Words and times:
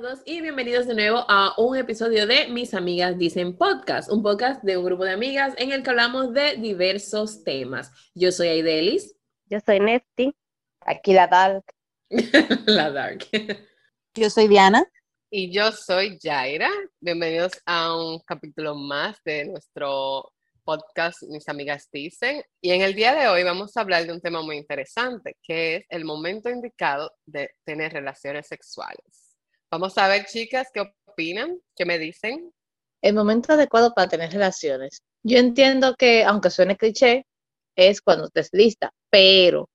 todos 0.00 0.20
y 0.24 0.40
bienvenidos 0.42 0.86
de 0.86 0.94
nuevo 0.94 1.24
a 1.28 1.54
un 1.58 1.76
episodio 1.76 2.24
de 2.28 2.46
Mis 2.46 2.72
Amigas 2.72 3.18
Dicen 3.18 3.56
Podcast, 3.56 4.08
un 4.12 4.22
podcast 4.22 4.62
de 4.62 4.76
un 4.76 4.84
grupo 4.84 5.04
de 5.04 5.10
amigas 5.10 5.54
en 5.58 5.72
el 5.72 5.82
que 5.82 5.90
hablamos 5.90 6.32
de 6.32 6.54
diversos 6.56 7.42
temas. 7.42 7.90
Yo 8.14 8.30
soy 8.30 8.46
Aidelis. 8.46 9.16
Yo 9.46 9.58
soy 9.58 9.80
Nefty. 9.80 10.32
Aquí 10.82 11.12
la 11.14 11.26
Dark. 11.26 11.64
la 12.66 12.92
Dark. 12.92 13.26
Yo 14.14 14.30
soy 14.30 14.46
Diana. 14.46 14.86
Y 15.30 15.50
yo 15.50 15.72
soy 15.72 16.16
Jaira. 16.22 16.70
Bienvenidos 17.00 17.54
a 17.66 17.96
un 17.96 18.20
capítulo 18.20 18.76
más 18.76 19.20
de 19.24 19.46
nuestro 19.46 20.32
podcast 20.62 21.24
Mis 21.24 21.48
Amigas 21.48 21.88
Dicen. 21.90 22.44
Y 22.60 22.70
en 22.70 22.82
el 22.82 22.94
día 22.94 23.16
de 23.16 23.26
hoy 23.26 23.42
vamos 23.42 23.76
a 23.76 23.80
hablar 23.80 24.06
de 24.06 24.12
un 24.12 24.20
tema 24.20 24.42
muy 24.42 24.58
interesante, 24.58 25.36
que 25.42 25.76
es 25.76 25.86
el 25.88 26.04
momento 26.04 26.48
indicado 26.50 27.10
de 27.26 27.50
tener 27.64 27.92
relaciones 27.92 28.46
sexuales. 28.46 29.27
Vamos 29.70 29.98
a 29.98 30.08
ver, 30.08 30.24
chicas, 30.24 30.68
¿qué 30.72 30.80
opinan? 31.06 31.60
¿Qué 31.76 31.84
me 31.84 31.98
dicen? 31.98 32.52
El 33.02 33.14
momento 33.14 33.52
adecuado 33.52 33.92
para 33.92 34.08
tener 34.08 34.32
relaciones. 34.32 35.02
Yo 35.22 35.36
entiendo 35.38 35.94
que, 35.94 36.24
aunque 36.24 36.48
suene 36.48 36.76
cliché, 36.76 37.26
es 37.76 38.00
cuando 38.00 38.24
estés 38.24 38.48
lista, 38.52 38.90
pero, 39.10 39.68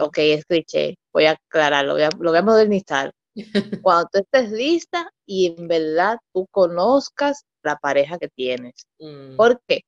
ok, 0.00 0.18
es 0.18 0.44
cliché, 0.46 0.96
voy 1.12 1.26
a 1.26 1.32
aclararlo, 1.32 1.98
lo 2.18 2.30
voy 2.30 2.38
a, 2.38 2.42
modernizar. 2.42 3.12
cuando 3.82 4.08
tú 4.10 4.18
estés 4.20 4.50
lista 4.50 5.10
y 5.26 5.54
en 5.58 5.68
verdad 5.68 6.16
tú 6.32 6.46
conozcas 6.50 7.44
la 7.62 7.76
pareja 7.76 8.18
que 8.18 8.28
tienes. 8.28 8.86
Mm. 8.98 9.36
¿Por 9.36 9.60
qué? 9.68 9.82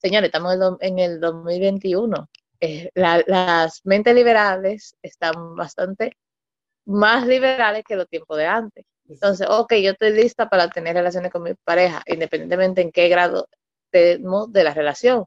Señores, 0.00 0.28
estamos 0.28 0.56
en 0.80 0.98
el 0.98 1.20
2021. 1.20 2.28
Eh, 2.60 2.90
las 2.94 3.80
mentes 3.84 4.14
liberales 4.14 4.96
están 5.02 5.54
bastante 5.54 6.16
más 6.86 7.26
liberales 7.26 7.84
que 7.86 7.96
los 7.96 8.08
tiempos 8.08 8.36
de 8.38 8.46
antes. 8.46 8.84
Entonces, 9.08 9.46
ok, 9.48 9.74
yo 9.74 9.92
estoy 9.92 10.12
lista 10.12 10.48
para 10.48 10.68
tener 10.68 10.94
relaciones 10.94 11.30
con 11.30 11.42
mi 11.42 11.54
pareja, 11.54 12.02
independientemente 12.06 12.80
en 12.80 12.90
qué 12.90 13.08
grado 13.08 13.48
estemos 13.84 14.52
de 14.52 14.64
la 14.64 14.74
relación. 14.74 15.24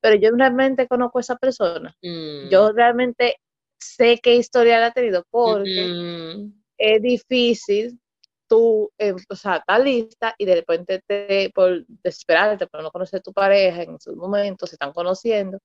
Pero 0.00 0.16
yo 0.16 0.30
realmente 0.32 0.86
conozco 0.86 1.18
a 1.18 1.20
esa 1.20 1.36
persona. 1.36 1.94
Mm. 2.02 2.48
Yo 2.50 2.72
realmente 2.72 3.36
sé 3.78 4.18
qué 4.22 4.36
historia 4.36 4.84
ha 4.84 4.90
tenido, 4.92 5.24
porque 5.30 6.50
es 6.76 7.02
difícil 7.02 7.98
tú, 8.46 8.90
eh, 8.98 9.14
o 9.28 9.36
sea, 9.36 9.58
estar 9.58 9.80
lista 9.80 10.34
y 10.36 10.44
de 10.44 10.56
repente 10.56 11.02
te, 11.06 11.50
por 11.54 11.86
desesperarte, 11.86 12.66
por 12.66 12.82
no 12.82 12.90
conocer 12.90 13.20
a 13.20 13.22
tu 13.22 13.32
pareja 13.32 13.82
en 13.82 14.00
sus 14.00 14.16
momentos, 14.16 14.70
se 14.70 14.74
están 14.74 14.92
conociendo, 14.92 15.58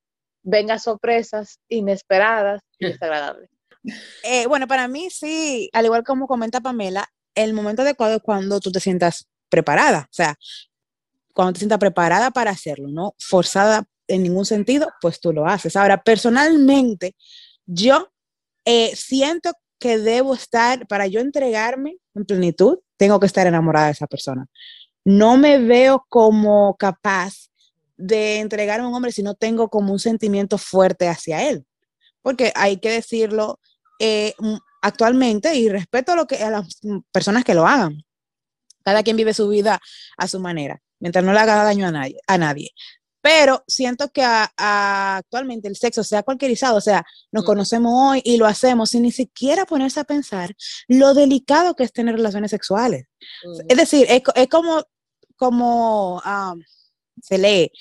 venga 0.44 0.77
sorpresas 0.77 1.59
inesperadas 1.67 2.61
y 2.77 2.85
desagradables. 3.00 3.50
Eh, 4.23 4.47
bueno, 4.47 4.67
para 4.67 4.88
mí 4.88 5.09
sí, 5.09 5.69
al 5.73 5.86
igual 5.86 6.03
como 6.03 6.28
comenta 6.28 6.61
Pamela, 6.61 7.08
el 7.36 7.53
momento 7.53 7.81
adecuado 7.81 8.16
es 8.16 8.22
cuando 8.22 8.59
tú 8.59 8.72
te 8.72 8.80
sientas 8.80 9.28
preparada, 9.50 10.08
o 10.09 10.14
sea, 10.14 10.36
cuando 11.33 11.53
te 11.53 11.59
sientas 11.59 11.80
preparada 11.80 12.31
para 12.31 12.52
hacerlo, 12.52 12.88
no 12.88 13.13
forzada 13.19 13.86
en 14.08 14.23
ningún 14.23 14.45
sentido, 14.45 14.89
pues 15.02 15.19
tú 15.19 15.33
lo 15.33 15.45
haces. 15.45 15.75
Ahora, 15.75 16.02
personalmente, 16.02 17.16
yo 17.66 18.09
eh, 18.63 18.95
siento 18.95 19.52
que 19.80 19.97
debo 19.97 20.33
estar, 20.33 20.88
para 20.88 21.08
yo 21.08 21.19
entregarme 21.19 21.97
en 22.13 22.25
plenitud, 22.25 22.80
tengo 22.97 23.19
que 23.19 23.25
estar 23.25 23.45
enamorada 23.45 23.88
de 23.88 23.91
esa 23.91 24.08
persona. 24.08 24.47
No 25.03 25.38
me 25.38 25.59
veo 25.59 26.06
como 26.09 26.75
capaz 26.78 27.50
de 27.97 28.39
entregarme 28.39 28.86
a 28.86 28.89
un 28.89 28.95
hombre 28.95 29.11
si 29.11 29.23
no 29.23 29.36
tengo 29.36 29.69
como 29.69 29.94
un 29.94 30.00
sentimiento 30.00 30.58
fuerte 30.58 31.08
hacia 31.08 31.47
él. 31.50 31.66
Porque 32.22 32.52
hay 32.56 32.78
que 32.78 32.89
decirlo, 32.89 33.59
eh, 33.99 34.33
actualmente 34.81 35.55
y 35.55 35.69
respeto 35.69 36.11
a, 36.11 36.15
lo 36.15 36.27
que, 36.27 36.38
a 36.38 36.49
las 36.49 36.79
personas 37.11 37.43
que 37.43 37.53
lo 37.53 37.65
hagan. 37.67 38.03
Cada 38.83 39.01
quien 39.03 39.17
vive 39.17 39.33
su 39.33 39.47
vida 39.50 39.81
a 40.17 40.28
su 40.28 40.39
manera, 40.39 40.81
mientras 41.00 41.25
no 41.25 41.33
le 41.33 41.39
haga 41.39 41.63
daño 41.63 41.88
a 41.88 41.91
nadie. 41.91 42.19
A 42.28 42.38
nadie. 42.38 42.72
Pero 43.25 43.63
siento 43.66 44.11
que 44.11 44.23
actualmente 44.23 45.67
el 45.67 45.75
sexo 45.75 46.03
se 46.03 46.16
ha 46.16 46.22
cualquierizado, 46.22 46.78
o 46.78 46.81
sea, 46.81 47.03
nos 47.31 47.44
conocemos 47.44 47.91
hoy 47.95 48.22
y 48.23 48.38
lo 48.38 48.45
hacemos 48.45 48.91
sin 48.91 49.01
ni 49.01 49.11
siquiera 49.11 49.66
ponerse 49.66 50.00
a 50.00 50.03
pensar 50.03 50.55
lo 50.88 51.16
delicado 51.16 51.75
que 51.75 51.85
es 51.85 51.91
tener 51.91 52.13
relaciones 52.13 52.51
sexuales. 52.51 53.07
Es 53.67 53.78
decir, 53.78 54.05
es, 54.07 54.47
como, 54.47 54.84
como 55.38 56.22
se 57.19 57.39
lee, 57.39 57.72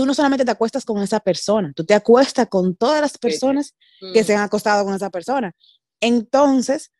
tú 0.00 0.06
no 0.06 0.14
solamente 0.14 0.46
te 0.46 0.50
acuestas 0.50 0.86
con 0.86 1.02
esa 1.02 1.20
persona, 1.20 1.74
tú 1.76 1.84
te 1.84 1.92
acuestas 1.92 2.48
con 2.48 2.74
todas 2.74 3.02
las 3.02 3.18
personas 3.18 3.76
que 4.14 4.24
se 4.24 4.34
han 4.34 4.40
acostado 4.40 4.82
con 4.82 4.94
esa 4.94 5.10
persona. 5.10 5.54
Entonces, 6.00 6.90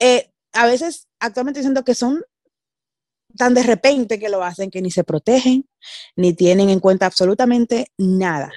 eh, 0.00 0.32
a 0.54 0.64
veces 0.64 1.08
actualmente 1.20 1.60
siento 1.60 1.84
que 1.84 1.94
son 1.94 2.24
tan 3.36 3.52
de 3.52 3.64
repente 3.64 4.18
que 4.18 4.30
lo 4.30 4.42
hacen 4.42 4.70
que 4.70 4.80
ni 4.80 4.90
se 4.90 5.04
protegen, 5.04 5.68
ni 6.16 6.32
tienen 6.32 6.70
en 6.70 6.80
cuenta 6.80 7.04
absolutamente 7.04 7.92
nada. 7.98 8.50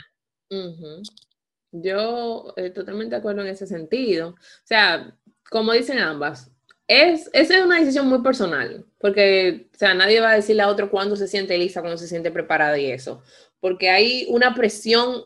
Yo 1.73 2.53
estoy 2.55 2.71
totalmente 2.71 3.15
de 3.15 3.19
acuerdo 3.19 3.41
en 3.41 3.47
ese 3.47 3.67
sentido. 3.67 4.29
O 4.29 4.37
sea, 4.63 5.17
como 5.49 5.73
dicen 5.73 5.99
ambas, 5.99 6.49
es, 6.87 7.29
esa 7.33 7.57
es 7.57 7.65
una 7.65 7.81
decisión 7.81 8.07
muy 8.07 8.21
personal, 8.21 8.85
porque, 8.99 9.69
o 9.73 9.77
sea, 9.77 9.93
nadie 9.93 10.19
va 10.19 10.31
a 10.31 10.35
decirle 10.35 10.61
a 10.61 10.67
otro 10.67 10.91
cuándo 10.91 11.15
se 11.15 11.27
siente 11.27 11.57
lista, 11.57 11.81
cuándo 11.81 11.97
se 11.97 12.07
siente 12.07 12.31
preparada 12.31 12.77
y 12.77 12.91
eso, 12.91 13.23
porque 13.59 13.89
hay 13.89 14.27
una 14.29 14.53
presión 14.53 15.23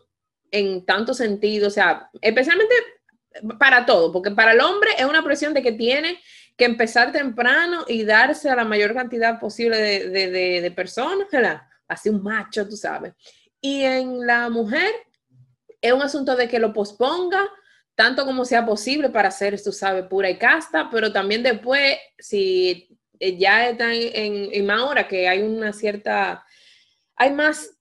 en 0.50 0.86
tanto 0.86 1.12
sentido, 1.14 1.68
o 1.68 1.70
sea, 1.70 2.08
especialmente 2.20 2.74
para 3.58 3.84
todo, 3.84 4.12
porque 4.12 4.30
para 4.30 4.52
el 4.52 4.60
hombre 4.60 4.90
es 4.96 5.04
una 5.04 5.24
presión 5.24 5.52
de 5.52 5.62
que 5.62 5.72
tiene 5.72 6.20
que 6.56 6.64
empezar 6.64 7.10
temprano 7.10 7.84
y 7.88 8.04
darse 8.04 8.48
a 8.48 8.56
la 8.56 8.64
mayor 8.64 8.94
cantidad 8.94 9.40
posible 9.40 9.76
de, 9.78 10.70
personas, 10.70 11.26
Así 11.86 12.08
un 12.08 12.22
macho, 12.22 12.66
tú 12.66 12.76
sabes. 12.76 13.12
Y 13.60 13.82
en 13.82 14.26
la 14.26 14.48
mujer 14.48 14.90
es 15.80 15.92
un 15.92 16.00
asunto 16.00 16.34
de 16.34 16.48
que 16.48 16.58
lo 16.58 16.72
posponga 16.72 17.46
tanto 17.94 18.24
como 18.24 18.44
sea 18.44 18.64
posible 18.64 19.10
para 19.10 19.30
ser, 19.30 19.60
tú 19.62 19.70
sabes, 19.70 20.04
pura 20.06 20.30
y 20.30 20.38
casta, 20.38 20.88
pero 20.90 21.12
también 21.12 21.42
después, 21.42 21.96
si 22.18 22.88
ya 23.20 23.68
está 23.68 23.92
en, 23.94 24.48
en 24.52 24.66
más 24.66 24.82
hora 24.82 25.08
que 25.08 25.28
hay 25.28 25.42
una 25.42 25.72
cierta, 25.72 26.44
hay 27.16 27.32
más 27.32 27.74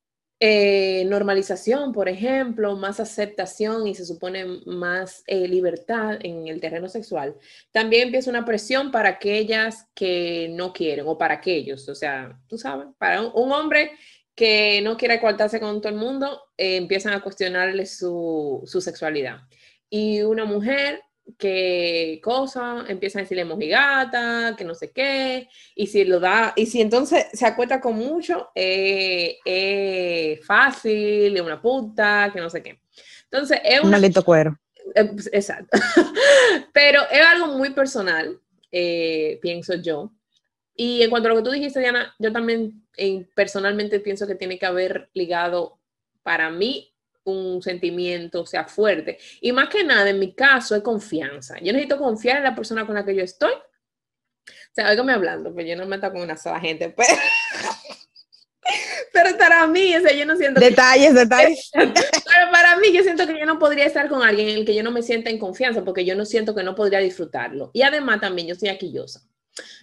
eh, 0.45 1.05
normalización, 1.05 1.93
por 1.93 2.09
ejemplo, 2.09 2.75
más 2.75 2.99
aceptación 2.99 3.87
y 3.87 3.95
se 3.95 4.05
supone 4.05 4.43
más 4.65 5.23
eh, 5.25 5.47
libertad 5.47 6.19
en 6.21 6.49
el 6.49 6.59
terreno 6.59 6.89
sexual, 6.89 7.37
también 7.71 8.07
empieza 8.07 8.29
una 8.29 8.43
presión 8.43 8.91
para 8.91 9.07
aquellas 9.07 9.87
que 9.95 10.49
no 10.51 10.73
quieren 10.73 11.05
o 11.07 11.17
para 11.17 11.35
aquellos, 11.35 11.87
o 11.87 11.95
sea, 11.95 12.37
tú 12.49 12.57
sabes, 12.57 12.87
para 12.97 13.21
un, 13.21 13.51
hombre 13.53 13.91
que 14.35 14.81
no 14.81 14.97
quiere 14.97 15.21
coartarse 15.21 15.61
con 15.61 15.79
todo 15.79 15.93
el 15.93 15.97
mundo, 15.97 16.41
eh, 16.57 16.75
empiezan 16.75 17.13
a 17.13 17.21
cuestionarle 17.21 17.85
su, 17.85 18.63
su 18.65 18.81
sexualidad. 18.81 19.37
Y 19.89 20.23
una 20.23 20.43
mujer 20.43 21.01
que 21.37 22.19
cosa, 22.23 22.85
empieza 22.87 23.19
a 23.19 23.21
decirle 23.21 23.45
mojigata, 23.45 24.55
que 24.57 24.65
no 24.65 24.75
sé 24.75 24.91
qué, 24.91 25.47
y 25.75 25.87
si 25.87 26.03
lo 26.03 26.19
da, 26.19 26.53
y 26.55 26.65
si 26.65 26.81
entonces 26.81 27.27
se 27.33 27.45
acuesta 27.45 27.79
con 27.79 27.95
mucho, 27.95 28.49
es 28.53 29.35
eh, 29.45 30.39
fácil, 30.43 31.35
es 31.35 31.41
una 31.41 31.61
puta, 31.61 32.29
que 32.33 32.41
no 32.41 32.49
sé 32.49 32.61
qué. 32.61 32.79
Entonces 33.23 33.59
es 33.63 33.81
un 33.81 33.91
maldito 33.91 34.23
cuero. 34.23 34.59
Eh, 34.95 35.05
pues, 35.05 35.29
exacto. 35.31 35.77
Pero 36.73 37.01
es 37.09 37.21
algo 37.21 37.47
muy 37.47 37.71
personal, 37.71 38.39
eh, 38.71 39.39
pienso 39.41 39.75
yo. 39.75 40.11
Y 40.75 41.03
en 41.03 41.09
cuanto 41.09 41.27
a 41.27 41.31
lo 41.31 41.37
que 41.37 41.43
tú 41.43 41.51
dijiste, 41.51 41.79
Diana, 41.79 42.13
yo 42.19 42.31
también 42.31 42.83
personalmente 43.35 43.99
pienso 43.99 44.27
que 44.27 44.35
tiene 44.35 44.57
que 44.57 44.65
haber 44.65 45.09
ligado 45.13 45.79
para 46.23 46.49
mí 46.49 46.92
un 47.25 47.61
sentimiento 47.61 48.45
sea 48.45 48.65
fuerte. 48.65 49.17
Y 49.41 49.51
más 49.51 49.69
que 49.69 49.83
nada, 49.83 50.09
en 50.09 50.19
mi 50.19 50.33
caso, 50.33 50.75
es 50.75 50.81
confianza. 50.81 51.55
Yo 51.59 51.73
necesito 51.73 51.97
confiar 51.97 52.37
en 52.37 52.43
la 52.43 52.55
persona 52.55 52.85
con 52.85 52.95
la 52.95 53.05
que 53.05 53.15
yo 53.15 53.23
estoy. 53.23 53.53
O 53.53 54.73
sea, 54.73 55.03
me 55.03 55.13
hablando, 55.13 55.53
pues 55.53 55.67
yo 55.67 55.75
no 55.75 55.83
me 55.83 55.97
meto 55.97 56.11
con 56.11 56.21
una 56.21 56.35
sola 56.35 56.59
gente, 56.59 56.89
pero, 56.97 57.13
pero 59.13 59.37
para 59.37 59.67
mí, 59.67 59.95
o 59.95 60.01
sea, 60.01 60.13
yo 60.13 60.25
no 60.25 60.35
siento... 60.35 60.59
Detalles, 60.59 61.13
detalles. 61.13 61.71
Pero 61.73 62.51
para 62.51 62.77
mí, 62.77 62.91
yo 62.91 63.03
siento 63.03 63.27
que 63.27 63.37
yo 63.37 63.45
no 63.45 63.59
podría 63.59 63.85
estar 63.85 64.09
con 64.09 64.23
alguien 64.23 64.49
en 64.49 64.57
el 64.57 64.65
que 64.65 64.73
yo 64.73 64.83
no 64.83 64.91
me 64.91 65.03
sienta 65.03 65.29
en 65.29 65.37
confianza, 65.37 65.83
porque 65.83 66.03
yo 66.03 66.15
no 66.15 66.25
siento 66.25 66.55
que 66.55 66.63
no 66.63 66.73
podría 66.73 66.99
disfrutarlo. 66.99 67.69
Y 67.73 67.83
además 67.83 68.21
también 68.21 68.47
yo 68.47 68.55
soy 68.55 68.69
aquillosa 68.69 69.21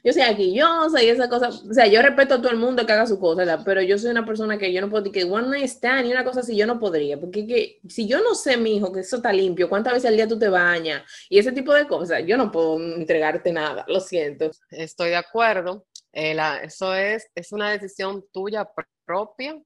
yo 0.02 0.12
soy 0.12 0.22
aquí, 0.22 0.54
yo 0.54 0.88
soy 0.90 1.08
esa 1.08 1.28
cosa, 1.28 1.48
o 1.48 1.74
sea, 1.74 1.86
yo 1.86 2.02
respeto 2.02 2.34
a 2.34 2.38
todo 2.38 2.50
el 2.50 2.58
mundo 2.58 2.86
que 2.86 2.92
haga 2.92 3.06
su 3.06 3.18
cosa, 3.18 3.62
pero 3.64 3.82
yo 3.82 3.98
soy 3.98 4.10
una 4.10 4.24
persona 4.24 4.58
que 4.58 4.72
yo 4.72 4.80
no 4.80 4.90
puedo, 4.90 5.10
que 5.10 5.24
one 5.24 5.48
night 5.48 5.66
stand 5.66 6.06
y 6.06 6.12
una 6.12 6.24
cosa 6.24 6.40
así, 6.40 6.56
yo 6.56 6.66
no 6.66 6.78
podría, 6.78 7.18
porque 7.18 7.46
que, 7.46 7.80
si 7.88 8.06
yo 8.06 8.22
no 8.22 8.34
sé, 8.34 8.56
mi 8.56 8.76
hijo, 8.76 8.92
que 8.92 9.00
eso 9.00 9.16
está 9.16 9.32
limpio, 9.32 9.68
cuántas 9.68 9.94
veces 9.94 10.08
al 10.08 10.16
día 10.16 10.28
tú 10.28 10.38
te 10.38 10.48
bañas 10.48 11.02
y 11.28 11.38
ese 11.38 11.52
tipo 11.52 11.72
de 11.74 11.86
cosas, 11.86 12.22
yo 12.26 12.36
no 12.36 12.50
puedo 12.50 12.78
entregarte 12.78 13.52
nada, 13.52 13.84
lo 13.88 14.00
siento. 14.00 14.50
Estoy 14.70 15.10
de 15.10 15.16
acuerdo, 15.16 15.86
eh, 16.12 16.36
eso 16.62 16.94
es, 16.94 17.30
es 17.34 17.52
una 17.52 17.70
decisión 17.70 18.24
tuya 18.32 18.68
propia, 19.04 19.60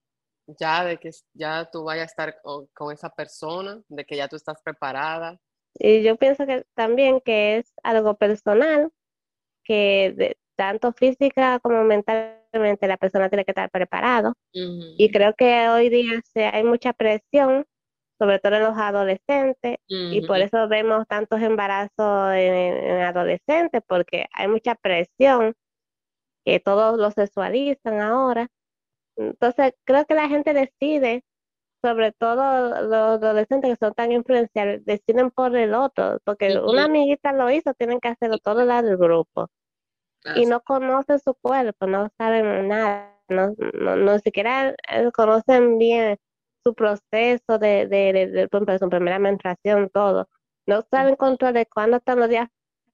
ya 0.46 0.84
de 0.84 0.98
que 0.98 1.10
ya 1.32 1.68
tú 1.70 1.84
vayas 1.84 2.04
a 2.04 2.06
estar 2.06 2.40
con, 2.42 2.66
con 2.74 2.92
esa 2.92 3.10
persona, 3.10 3.80
de 3.88 4.04
que 4.04 4.16
ya 4.16 4.28
tú 4.28 4.36
estás 4.36 4.60
preparada. 4.62 5.38
Y 5.74 6.02
yo 6.02 6.16
pienso 6.16 6.46
que 6.46 6.64
también 6.74 7.20
que 7.20 7.58
es 7.58 7.72
algo 7.82 8.16
personal, 8.16 8.92
que 9.64 10.12
de- 10.16 10.36
tanto 10.56 10.92
física 10.92 11.58
como 11.60 11.84
mentalmente 11.84 12.86
la 12.88 12.96
persona 12.98 13.28
tiene 13.28 13.44
que 13.44 13.52
estar 13.52 13.70
preparado. 13.70 14.34
Y 14.98 15.10
creo 15.10 15.34
que 15.34 15.68
hoy 15.68 15.88
día 15.90 16.20
se, 16.32 16.44
hay 16.46 16.64
mucha 16.64 16.92
presión, 16.92 17.64
sobre 18.18 18.38
todo 18.40 18.56
en 18.56 18.62
los 18.64 18.78
adolescentes, 18.78 19.76
y 20.10 20.20
por 20.22 20.38
eso 20.38 20.68
vemos 20.68 21.06
tantos 21.08 21.40
embarazos 21.42 22.32
en, 22.34 22.54
en 22.54 23.00
adolescentes, 23.02 23.82
porque 23.88 24.26
hay 24.32 24.48
mucha 24.48 24.74
presión, 24.76 25.54
que 26.44 26.60
todos 26.60 26.98
lo 26.98 27.10
sexualizan 27.10 28.00
ahora. 28.00 28.48
Entonces, 29.16 29.74
creo 29.84 30.04
que 30.06 30.14
la 30.14 30.28
gente 30.28 30.52
decide, 30.54 31.24
sobre 31.84 32.12
todo 32.12 32.82
los 32.82 33.22
adolescentes 33.22 33.72
que 33.72 33.84
son 33.84 33.92
tan 33.92 34.10
influenciables, 34.10 34.86
deciden 34.86 35.30
por 35.30 35.54
el 35.54 35.74
otro, 35.74 36.18
porque 36.24 36.58
una 36.58 36.84
amiguita 36.84 37.34
lo 37.34 37.50
hizo, 37.50 37.74
tienen 37.74 38.00
que 38.00 38.08
hacerlo 38.08 38.38
todo 38.38 38.64
la 38.64 38.80
del 38.80 38.96
grupo 38.96 39.50
y 40.34 40.46
no 40.46 40.60
conocen 40.60 41.18
su 41.18 41.34
cuerpo, 41.34 41.86
no 41.86 42.08
saben 42.16 42.68
nada, 42.68 43.14
no, 43.28 43.54
no, 43.74 43.96
no 43.96 44.18
siquiera 44.20 44.74
eh, 44.90 45.10
conocen 45.12 45.76
bien 45.76 46.16
su 46.62 46.74
proceso 46.74 47.58
de, 47.58 47.86
de, 47.86 48.48
su 48.78 48.88
primera 48.88 49.18
menstruación, 49.18 49.90
todo. 49.90 50.30
No 50.66 50.80
saben 50.90 51.16
controlar 51.16 51.66
cuándo 51.68 51.98
están 51.98 52.18
los 52.18 52.30
días 52.30 52.48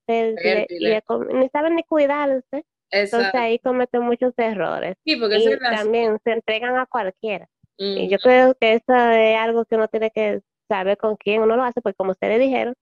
fértiles 0.05 0.67
y 0.69 1.35
ni 1.35 1.49
saben 1.51 1.77
ni 1.77 1.85
cuidarse. 1.85 2.65
Entonces 2.91 3.33
ahí 3.35 3.61
cometen 3.61 4.03
muchos 4.03 4.35
errores. 4.37 4.97
Sí, 5.05 5.15
porque 5.15 5.37
Y 5.37 5.59
también 5.59 6.19
se 6.25 6.33
entregan 6.33 6.77
a 6.77 6.87
cualquiera. 6.87 7.49
Y 7.77 8.03
Ujú. 8.03 8.11
yo 8.11 8.19
creo 8.19 8.55
que 8.55 8.75
eso 8.75 8.95
es 8.95 9.39
algo 9.39 9.65
que 9.65 9.77
uno 9.77 9.89
tiene 9.89 10.11
que 10.11 10.43
saber 10.69 10.97
con 10.99 11.17
quién 11.17 11.43
uno 11.43 11.57
lo 11.57 11.65
hace, 11.65 11.81
porque 11.81 11.97
como 11.97 12.13
ustedes 12.13 12.39
dijeron, 12.39 12.75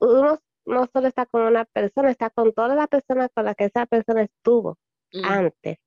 uno 0.00 0.38
no 0.64 0.88
solo 0.92 1.08
está 1.08 1.26
con 1.26 1.42
una 1.42 1.64
persona, 1.64 2.10
está 2.10 2.30
con 2.30 2.52
todas 2.52 2.76
las 2.76 2.88
personas 2.88 3.30
con 3.34 3.44
las 3.44 3.56
que 3.56 3.64
esa 3.64 3.86
persona 3.86 4.22
estuvo 4.22 4.78
Ujú. 5.14 5.24
antes. 5.24 5.78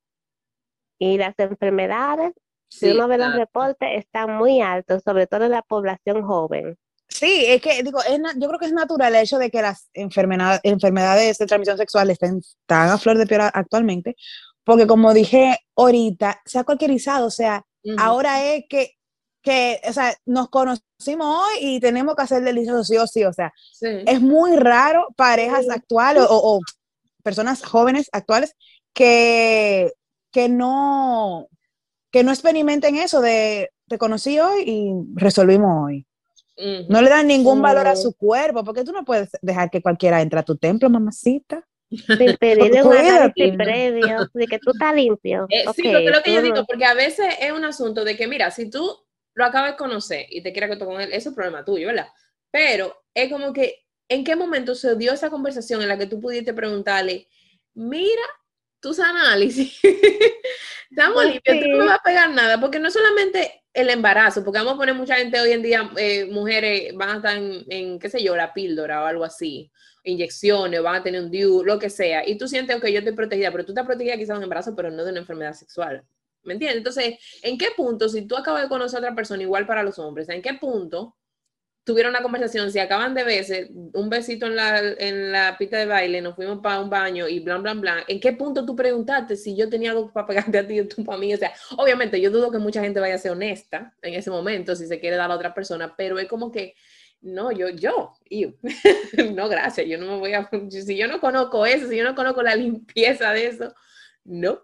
Y 1.00 1.18
las 1.18 1.36
enfermedades, 1.38 2.34
si 2.70 2.90
uno 2.92 3.08
ve 3.08 3.18
los 3.18 3.34
reportes, 3.34 3.90
están 3.98 4.38
muy 4.38 4.62
altos, 4.62 5.04
sobre 5.04 5.28
todo 5.28 5.46
en 5.46 5.52
la 5.52 5.62
población 5.62 6.24
joven. 6.24 6.78
Sí, 7.08 7.46
es 7.48 7.62
que 7.62 7.84
digo, 7.84 8.00
es 8.02 8.20
yo 8.38 8.48
creo 8.48 8.60
que 8.60 8.66
es 8.66 8.74
natural 8.74 9.14
el 9.14 9.22
hecho 9.24 9.38
de 9.38 9.52
que 9.52 9.62
las 9.62 9.90
enfermedades, 9.94 10.60
enfermedades 10.64 11.38
de 11.38 11.46
transmisión 11.46 11.78
sexual 11.78 12.10
estén 12.10 12.42
tan 12.66 12.90
a 12.90 12.98
flor 12.98 13.18
de 13.18 13.28
piel 13.28 13.42
actualmente, 13.42 14.16
porque 14.64 14.88
como 14.88 15.14
dije 15.14 15.58
ahorita, 15.76 16.42
se 16.46 16.60
ha 16.60 16.64
cualquierizado, 16.64 17.28
o 17.28 17.32
sea, 17.32 17.64
Ahora 17.98 18.44
es 18.54 18.66
que, 18.70 18.92
que, 19.42 19.80
o 19.88 19.94
sea, 19.94 20.16
nos 20.26 20.50
conocimos 20.50 20.84
hoy 21.22 21.58
y 21.62 21.80
tenemos 21.80 22.16
que 22.16 22.24
hacer 22.24 22.44
delicioso 22.44 22.84
sí 22.84 22.98
o 22.98 23.06
sí, 23.08 23.24
o 23.24 23.34
sea, 23.34 23.54
Sí. 23.72 23.88
es 24.06 24.22
muy 24.22 24.56
raro 24.56 25.08
parejas 25.16 25.70
actuales 25.70 26.24
o, 26.30 26.56
o 26.56 26.60
personas 27.24 27.64
jóvenes 27.64 28.10
actuales 28.12 28.56
que, 28.94 29.92
que 30.32 30.50
no 30.50 31.48
que 32.12 32.24
no 32.24 32.32
experimenten 32.32 32.96
eso 32.96 33.20
de 33.20 33.72
te 33.90 33.98
conocí 33.98 34.40
hoy 34.40 34.64
y 34.66 34.94
resolvimos 35.16 35.86
hoy. 35.86 36.08
No 36.90 37.02
le 37.02 37.10
dan 37.10 37.28
ningún 37.28 37.62
valor 37.62 37.88
a 37.88 37.98
su 37.98 38.14
cuerpo, 38.14 38.64
porque 38.64 38.86
tú 38.86 38.94
no 38.94 39.04
puedes 39.04 39.30
dejar 39.42 39.70
que 39.70 39.82
cualquiera 39.82 40.22
entre 40.22 40.40
a 40.40 40.44
tu 40.44 40.56
templo, 40.56 40.90
mamacita. 40.90 41.68
Sin 41.98 42.38
pedirle 42.38 42.82
Cuídate. 42.82 43.54
previo 43.54 44.30
de 44.34 44.48
que 44.48 44.60
tú 44.60 44.72
estás 44.72 44.96
limpio. 44.96 45.46
Eh, 45.50 45.66
sí, 45.74 45.88
Ok, 45.88 45.94
porque 45.94 46.10
lo 46.12 46.22
que 46.24 46.34
yo 46.34 46.42
digo, 46.42 46.66
porque 46.66 46.86
a 46.86 46.94
veces 46.94 47.34
es 47.40 47.52
un 47.52 47.66
asunto 47.66 48.04
de 48.04 48.16
que, 48.16 48.28
mira, 48.28 48.52
si 48.52 48.70
tú 48.70 49.06
lo 49.34 49.46
acabas 49.46 49.72
de 49.72 49.78
conocer 49.78 50.26
y 50.30 50.42
te 50.42 50.52
quieres 50.54 50.78
que 50.78 50.86
con 50.86 51.02
él, 51.02 51.10
eso 51.12 51.30
es 51.30 51.36
problema 51.36 51.66
tuyo, 51.66 51.88
¿verdad? 51.88 52.08
Pero 52.52 52.96
es 53.14 53.32
como 53.32 53.52
que, 53.54 53.86
¿en 54.08 54.24
qué 54.24 54.36
momento 54.36 54.76
se 54.76 54.96
dio 54.96 55.12
esa 55.14 55.30
conversación 55.30 55.82
en 55.82 55.90
la 55.90 55.98
que 55.98 56.08
tú 56.08 56.22
pudiste 56.22 56.54
preguntarle, 56.54 57.28
mira 57.74 58.24
tus 58.80 59.00
análisis, 59.00 59.80
estamos 60.90 61.16
Pues 61.16 61.28
limpios, 61.28 61.60
tú 61.60 61.68
no 61.70 61.78
me 61.78 61.84
sí. 61.84 61.88
vas 61.88 62.00
a 62.00 62.04
pegar 62.04 62.30
nada, 62.32 62.60
porque 62.60 62.80
no 62.80 62.92
solamente 62.92 63.64
el 63.74 63.90
embarazo, 63.90 64.44
porque 64.44 64.60
vamos 64.60 64.76
a 64.76 64.78
poner 64.78 64.96
mucha 64.96 65.16
gente 65.16 65.40
hoy 65.40 65.52
en 65.52 65.64
día, 65.64 65.92
eh, 65.98 66.26
mujeres 66.26 66.94
van 66.96 67.10
a 67.10 67.16
estar 67.18 67.38
en, 67.38 67.66
en, 67.70 68.00
qué 68.00 68.10
sé 68.10 68.24
yo, 68.24 68.36
la 68.36 68.54
píldora 68.54 69.04
o 69.04 69.06
algo 69.06 69.24
así, 69.26 69.72
inyecciones, 70.06 70.82
van 70.82 70.96
a 70.96 71.04
tener 71.04 71.22
un 71.22 71.30
DIU, 71.30 71.64
lo 71.64 71.78
que 71.78 71.90
sea, 71.90 72.28
y 72.28 72.38
tú 72.38 72.48
sientes, 72.48 72.76
ok, 72.78 72.86
yo 72.88 73.00
estoy 73.00 73.14
protegida, 73.14 73.52
pero 73.52 73.66
tú 73.66 73.72
estás 73.72 73.86
protegida 73.86 74.16
quizás 74.16 74.30
de 74.30 74.38
un 74.38 74.44
embarazo, 74.44 74.76
pero 74.76 74.90
no 74.90 75.04
de 75.04 75.12
una 75.12 75.20
enfermedad 75.20 75.54
sexual. 75.54 76.04
¿Me 76.44 76.54
entiendes? 76.54 76.78
Entonces, 76.78 77.16
¿en 77.42 77.58
qué 77.58 77.70
punto, 77.76 78.08
si 78.08 78.28
tú 78.28 78.38
acabas 78.38 78.64
de 78.64 78.70
conocer 78.70 78.98
a 78.98 79.00
otra 79.00 79.16
persona, 79.16 79.42
igual 79.42 79.66
para 79.66 79.84
los 79.84 79.98
hombres, 80.00 80.30
¿en 80.30 80.42
qué 80.42 80.54
punto 80.54 81.18
tuvieron 81.84 82.12
una 82.12 82.22
conversación? 82.22 82.72
Si 82.72 82.80
acaban 82.80 83.14
de 83.16 83.24
verse, 83.24 83.72
un 83.94 84.10
besito 84.10 84.46
en 84.46 84.56
la, 84.56 84.80
en 84.80 85.32
la 85.32 85.58
pista 85.58 85.78
de 85.78 85.88
baile, 85.88 86.22
nos 86.22 86.36
fuimos 86.36 86.60
para 86.60 86.80
un 86.80 86.90
baño 86.90 87.28
y 87.28 87.40
bla, 87.40 87.58
bla, 87.58 87.74
bla, 87.74 88.04
¿en 88.08 88.20
qué 88.20 88.34
punto 88.34 88.66
tú 88.66 88.76
preguntaste 88.76 89.36
si 89.36 89.56
yo 89.56 89.70
tenía 89.70 89.92
algo 89.92 90.12
para 90.12 90.28
pegarte 90.28 90.58
a 90.58 90.68
ti 90.68 90.80
o 90.80 90.88
tú 90.88 91.04
para 91.04 91.18
mí? 91.18 91.34
O 91.34 91.38
sea, 91.38 91.52
obviamente 91.78 92.22
yo 92.22 92.30
dudo 92.30 92.52
que 92.52 92.60
mucha 92.60 92.82
gente 92.82 93.00
vaya 93.00 93.16
a 93.16 93.20
ser 93.20 93.32
honesta 93.32 93.96
en 94.02 94.14
ese 94.14 94.30
momento 94.30 94.76
si 94.76 94.88
se 94.88 95.00
quiere 95.00 95.16
dar 95.16 95.32
a 95.32 95.36
otra 95.36 95.54
persona, 95.54 95.96
pero 95.96 96.20
es 96.20 96.28
como 96.28 96.52
que, 96.52 96.76
no, 97.26 97.52
yo, 97.52 97.70
yo, 97.70 98.14
no, 99.34 99.50
gracias, 99.50 99.88
yo 99.88 99.98
no 99.98 100.06
me 100.06 100.20
voy 100.20 100.34
a, 100.34 100.48
si 100.70 100.96
yo 100.96 101.08
no 101.08 101.20
conozco 101.20 101.66
eso, 101.66 101.90
si 101.90 101.98
yo 101.98 102.04
no 102.04 102.16
conozco 102.16 102.44
la 102.44 102.56
limpieza 102.56 103.32
de 103.32 103.48
eso, 103.48 103.74
no, 104.24 104.62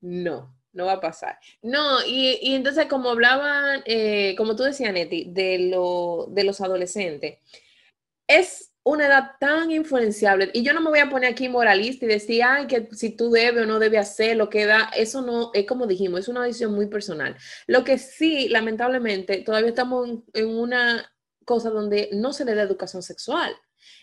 no, 0.00 0.54
no 0.72 0.86
va 0.86 0.92
a 0.92 1.00
pasar. 1.00 1.38
No, 1.62 2.04
y, 2.06 2.38
y 2.42 2.54
entonces 2.54 2.86
como 2.86 3.10
hablaban, 3.10 3.82
eh, 3.86 4.34
como 4.36 4.54
tú 4.54 4.62
decías, 4.62 4.92
Neti, 4.92 5.24
de, 5.30 5.70
lo, 5.70 6.26
de 6.30 6.44
los 6.44 6.60
adolescentes, 6.60 7.38
es 8.26 8.72
una 8.84 9.06
edad 9.06 9.30
tan 9.40 9.70
influenciable, 9.70 10.50
y 10.52 10.62
yo 10.62 10.74
no 10.74 10.82
me 10.82 10.90
voy 10.90 10.98
a 10.98 11.08
poner 11.08 11.32
aquí 11.32 11.48
moralista 11.48 12.04
y 12.04 12.08
decir, 12.08 12.42
ay, 12.44 12.66
que 12.66 12.88
si 12.92 13.16
tú 13.16 13.30
debes 13.30 13.62
o 13.62 13.66
no 13.66 13.78
debes 13.78 14.00
hacer 14.00 14.36
lo 14.36 14.50
que 14.50 14.66
da, 14.66 14.90
eso 14.94 15.22
no, 15.22 15.50
es 15.54 15.66
como 15.66 15.86
dijimos, 15.86 16.20
es 16.20 16.28
una 16.28 16.42
decisión 16.42 16.74
muy 16.74 16.88
personal. 16.88 17.36
Lo 17.66 17.84
que 17.84 17.96
sí, 17.96 18.48
lamentablemente, 18.48 19.38
todavía 19.38 19.70
estamos 19.70 20.10
en 20.34 20.48
una 20.48 21.11
cosa 21.44 21.70
donde 21.70 22.10
no 22.12 22.32
se 22.32 22.44
le 22.44 22.54
da 22.54 22.62
educación 22.62 23.02
sexual. 23.02 23.54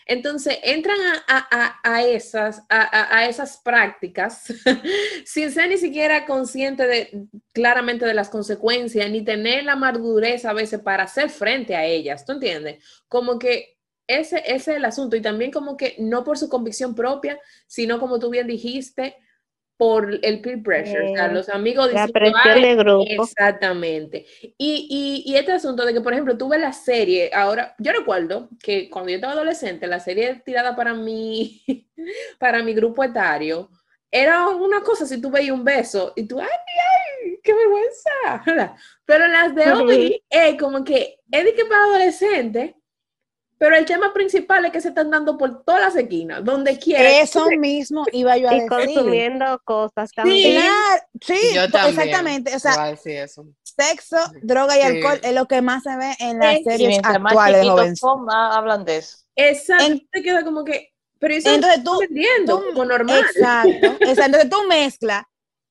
Entonces 0.06 0.58
entran 0.62 0.98
a, 1.00 1.24
a, 1.28 1.46
a, 1.50 1.94
a 1.94 2.04
esas, 2.04 2.62
a, 2.68 3.16
a, 3.16 3.28
esas 3.28 3.58
prácticas 3.58 4.52
sin 5.24 5.50
ser 5.50 5.68
ni 5.68 5.78
siquiera 5.78 6.26
consciente 6.26 6.86
de, 6.86 7.26
claramente 7.52 8.04
de 8.04 8.14
las 8.14 8.28
consecuencias, 8.28 9.10
ni 9.10 9.24
tener 9.24 9.64
la 9.64 9.76
madurez 9.76 10.44
a 10.44 10.52
veces 10.52 10.80
para 10.80 11.04
hacer 11.04 11.30
frente 11.30 11.76
a 11.76 11.84
ellas. 11.84 12.24
¿Tú 12.24 12.32
entiendes? 12.32 12.84
Como 13.08 13.38
que 13.38 13.78
ese, 14.06 14.38
ese 14.38 14.54
es 14.54 14.68
el 14.68 14.84
asunto. 14.84 15.16
Y 15.16 15.22
también 15.22 15.50
como 15.50 15.76
que 15.76 15.96
no 15.98 16.24
por 16.24 16.36
su 16.36 16.48
convicción 16.48 16.94
propia, 16.94 17.38
sino 17.66 18.00
como 18.00 18.18
tú 18.18 18.30
bien 18.30 18.46
dijiste, 18.46 19.16
por 19.80 20.18
el 20.22 20.42
peer 20.42 20.62
pressure, 20.62 21.08
Eh, 21.08 21.12
o 21.12 21.16
sea, 21.16 21.28
los 21.32 21.48
amigos 21.48 21.86
La 21.92 22.06
diciendo, 22.06 22.12
presión 22.12 22.54
"Ay, 22.54 22.62
de 22.62 22.76
grupo. 22.76 23.04
Exactamente. 23.08 24.26
Y, 24.58 25.24
y, 25.26 25.32
y 25.32 25.36
este 25.36 25.52
asunto 25.52 25.86
de 25.86 25.94
que, 25.94 26.02
por 26.02 26.12
ejemplo, 26.12 26.36
tuve 26.36 26.58
la 26.58 26.72
serie, 26.74 27.30
ahora, 27.32 27.74
yo 27.78 27.90
recuerdo 27.92 28.50
que 28.62 28.90
cuando 28.90 29.08
yo 29.10 29.16
estaba 29.16 29.32
adolescente, 29.32 29.86
la 29.86 29.98
serie 29.98 30.42
tirada 30.44 30.76
para 30.76 30.92
mi, 30.92 31.64
para 32.38 32.62
mi 32.62 32.74
grupo 32.74 33.02
etario, 33.02 33.70
era 34.10 34.48
una 34.48 34.82
cosa 34.82 35.06
si 35.06 35.18
tú 35.20 35.30
veías 35.30 35.52
un 35.54 35.64
beso 35.64 36.12
y 36.14 36.26
tú, 36.28 36.38
ay, 36.40 36.46
ay, 36.46 37.38
qué 37.42 37.54
vergüenza. 37.54 38.76
Pero 39.06 39.28
las 39.28 39.54
de 39.54 39.72
hoy 39.72 40.22
es 40.28 40.58
como 40.60 40.84
que 40.84 41.20
es 41.30 41.44
de 41.44 41.54
que 41.54 41.64
para 41.64 41.84
adolescentes, 41.84 42.74
pero 43.60 43.76
el 43.76 43.84
tema 43.84 44.10
principal 44.14 44.64
es 44.64 44.72
que 44.72 44.80
se 44.80 44.88
están 44.88 45.10
dando 45.10 45.36
por 45.36 45.62
todas 45.64 45.82
las 45.82 45.94
esquinas, 45.96 46.42
donde 46.42 46.78
quiera. 46.78 47.20
Eso 47.20 47.46
mismo 47.58 48.06
iba 48.10 48.34
yo 48.38 48.48
a 48.48 48.54
Y 48.54 48.60
decir. 48.60 48.68
consumiendo 48.70 49.60
cosas 49.64 50.08
Sí, 50.08 50.14
también. 50.16 50.52
Claro, 50.62 51.02
sí, 51.20 51.34
Yo 51.54 51.70
también. 51.70 51.98
exactamente. 52.00 52.56
O 52.56 52.58
sea, 52.58 52.90
eso. 52.90 53.44
sexo, 53.62 54.16
droga 54.40 54.78
y 54.78 54.80
Sí. 54.80 54.86
alcohol 54.86 55.20
es 55.22 55.34
lo 55.34 55.44
que 55.46 55.60
más 55.60 55.82
se 55.82 55.94
ve 55.94 56.16
en 56.20 56.38
las 56.38 56.56
Sí, 56.56 56.64
series 56.64 57.02
más 57.02 57.16
actuales 57.16 57.98
son, 57.98 58.24
más 58.24 58.56
hablan 58.56 58.82
de 58.86 58.96
eso. 58.96 59.18
Exacto, 59.36 59.84
En- 59.84 60.08
te 60.10 60.22
queda 60.22 60.42
como 60.42 60.64
que, 60.64 60.94
pero 61.18 61.34
eso 61.34 61.50
Entonces 61.54 61.84
tú, 61.84 61.98
tú- 62.46 62.62
como 62.70 62.86
normal. 62.86 63.18
Exacto, 63.20 63.70
exacto. 64.00 64.22
Entonces 64.24 64.48
tú 64.50 64.56
mezclas 64.68 65.24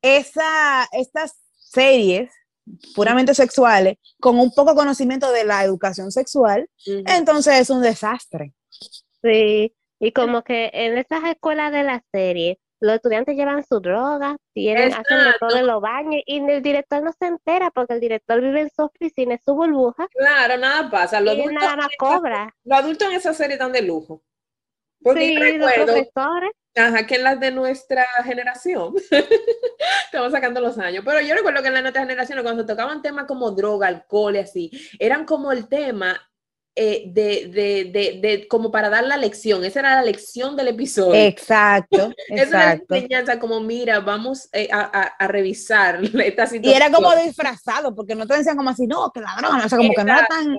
esa, 0.03 0.87
estas 0.91 1.33
series 1.57 2.31
puramente 2.95 3.33
sexuales 3.33 3.97
con 4.19 4.39
un 4.39 4.51
poco 4.51 4.75
conocimiento 4.75 5.31
de 5.31 5.43
la 5.43 5.63
educación 5.63 6.11
sexual, 6.11 6.69
entonces 6.85 7.59
es 7.59 7.69
un 7.69 7.81
desastre. 7.81 8.53
Sí, 9.21 9.75
y 9.99 10.11
como 10.11 10.43
que 10.43 10.69
en 10.73 10.97
esas 10.97 11.23
escuelas 11.25 11.71
de 11.71 11.83
la 11.83 12.03
serie, 12.11 12.59
los 12.81 12.95
estudiantes 12.95 13.35
llevan 13.35 13.65
su 13.65 13.81
droga, 13.81 14.37
tienen, 14.53 14.93
hacen 14.93 15.17
de 15.17 15.33
todo 15.39 15.57
en 15.57 15.67
los 15.67 15.81
baños 15.81 16.21
y 16.25 16.37
el 16.39 16.61
director 16.61 17.03
no 17.03 17.11
se 17.11 17.27
entera 17.27 17.71
porque 17.71 17.95
el 17.95 17.99
director 17.99 18.39
vive 18.39 18.61
en 18.61 18.69
su 18.69 18.83
oficina, 18.83 19.33
en 19.33 19.41
su 19.45 19.53
burbuja 19.53 20.07
Claro, 20.15 20.57
nada 20.57 20.89
pasa. 20.89 21.19
Los 21.19 21.35
y 21.35 21.41
él 21.41 21.49
adultos, 21.49 21.63
nada 21.63 21.75
más 21.75 21.89
cobra. 21.97 22.55
los 22.63 22.79
adultos 22.79 23.07
en 23.09 23.13
esa 23.15 23.33
serie 23.33 23.53
están 23.55 23.73
de 23.73 23.81
lujo. 23.81 24.23
Porque 25.01 25.27
Sí, 25.27 25.37
recuerdo 25.37 25.85
profesores. 25.85 26.51
ajá, 26.75 27.07
que 27.07 27.15
en 27.15 27.23
las 27.23 27.39
de 27.39 27.51
nuestra 27.51 28.05
generación, 28.23 28.93
estamos 30.05 30.31
sacando 30.31 30.61
los 30.61 30.77
años, 30.77 31.03
pero 31.05 31.21
yo 31.21 31.35
recuerdo 31.35 31.61
que 31.61 31.67
en 31.67 31.73
la 31.73 31.79
de 31.79 31.83
nuestra 31.83 32.01
generación, 32.01 32.41
cuando 32.43 32.63
se 32.63 32.67
tocaban 32.67 33.01
temas 33.01 33.25
como 33.25 33.51
droga, 33.51 33.87
alcohol 33.87 34.35
y 34.35 34.39
así, 34.39 34.71
eran 34.99 35.25
como 35.25 35.51
el 35.51 35.67
tema 35.67 36.19
eh, 36.75 37.03
de, 37.07 37.47
de, 37.51 37.91
de, 37.91 38.19
de, 38.21 38.47
como 38.47 38.71
para 38.71 38.89
dar 38.89 39.03
la 39.03 39.17
lección. 39.17 39.65
Esa 39.65 39.79
era 39.81 39.95
la 39.95 40.01
lección 40.03 40.55
del 40.55 40.69
episodio. 40.69 41.13
Exacto, 41.15 42.13
Esa 42.29 42.43
era 42.43 42.49
la 42.65 42.71
exacto. 42.73 42.95
enseñanza, 42.95 43.39
como 43.39 43.59
mira, 43.59 43.99
vamos 43.99 44.47
eh, 44.53 44.69
a, 44.71 44.79
a, 44.81 45.01
a 45.07 45.27
revisar 45.27 45.99
esta 46.23 46.47
situación. 46.47 46.63
Y 46.63 46.73
era 46.73 46.89
como 46.91 47.13
disfrazado, 47.15 47.93
porque 47.93 48.15
no 48.15 48.25
te 48.25 48.37
decían 48.37 48.55
como 48.55 48.69
así, 48.69 48.87
no, 48.87 49.11
que 49.11 49.19
ladrón, 49.19 49.59
o 49.59 49.67
sea, 49.67 49.77
como 49.77 49.93
que 49.93 50.03
no 50.05 50.13
era 50.13 50.27
tan... 50.27 50.57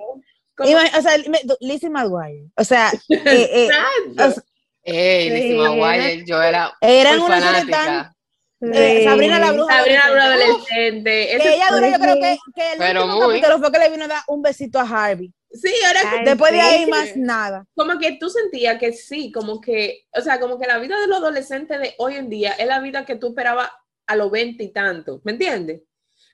O 0.65 1.03
sea, 1.03 1.17
Lizzie 1.61 1.91
McGuire, 1.91 2.51
o 2.57 2.65
sea, 2.65 2.91
eh, 3.09 3.23
eh, 3.27 3.65
Exacto. 3.67 4.29
o 4.29 4.31
sea, 4.33 4.43
Ey, 4.83 5.31
Lizzie 5.31 5.51
Sí, 5.53 5.57
McGuire, 5.59 6.25
yo 6.27 6.43
era 6.43 6.73
eran 6.81 7.21
una 7.21 7.41
serie 7.41 7.71
tan... 7.71 7.87
fanática. 7.87 8.17
eh. 8.63 9.05
Sabrina 9.05 9.39
la 9.39 9.53
bruja. 9.53 9.77
Sabrina 9.79 10.11
la 10.11 10.25
adolescente. 10.25 10.51
Uf, 10.53 10.71
adolescente. 10.71 11.39
Que 11.43 11.55
ella 11.55 11.67
duró, 11.71 11.87
yo 11.91 11.99
creo 11.99 12.15
que, 12.17 12.39
que 12.55 12.73
el 12.73 12.79
Pero 12.79 13.05
último 13.05 13.23
muy. 13.27 13.41
capítulo 13.41 13.59
fue 13.59 13.73
que 13.73 13.79
le 13.79 13.91
vino 13.91 14.05
a 14.05 14.09
dar 14.09 14.23
un 14.29 14.43
besito 14.43 14.79
a 14.79 14.83
Harvey. 14.83 15.33
Sí, 15.53 15.73
ahora 15.87 16.01
Ay, 16.13 16.25
Después 16.25 16.53
de 16.53 16.61
ahí 16.61 16.85
sí. 16.85 16.91
más 16.91 17.17
nada. 17.17 17.65
como 17.75 17.99
que 17.99 18.17
tú 18.21 18.29
sentías 18.31 18.79
que 18.79 18.93
sí, 18.93 19.33
como 19.33 19.61
que, 19.61 20.05
o 20.17 20.21
sea, 20.21 20.39
como 20.39 20.59
que 20.59 20.67
la 20.67 20.79
vida 20.79 20.99
de 21.01 21.09
los 21.09 21.19
adolescentes 21.19 21.81
de 21.81 21.95
hoy 21.99 22.15
en 22.15 22.29
día 22.31 22.53
es 22.53 22.67
la 22.67 22.81
vida 22.81 23.05
que 23.05 23.17
tú 23.17 23.29
esperabas 23.29 23.69
a 24.07 24.17
los 24.17 24.31
20 24.31 24.63
y 24.63 24.73
tanto, 24.73 25.21
¿me 25.25 25.33
entiendes? 25.33 25.83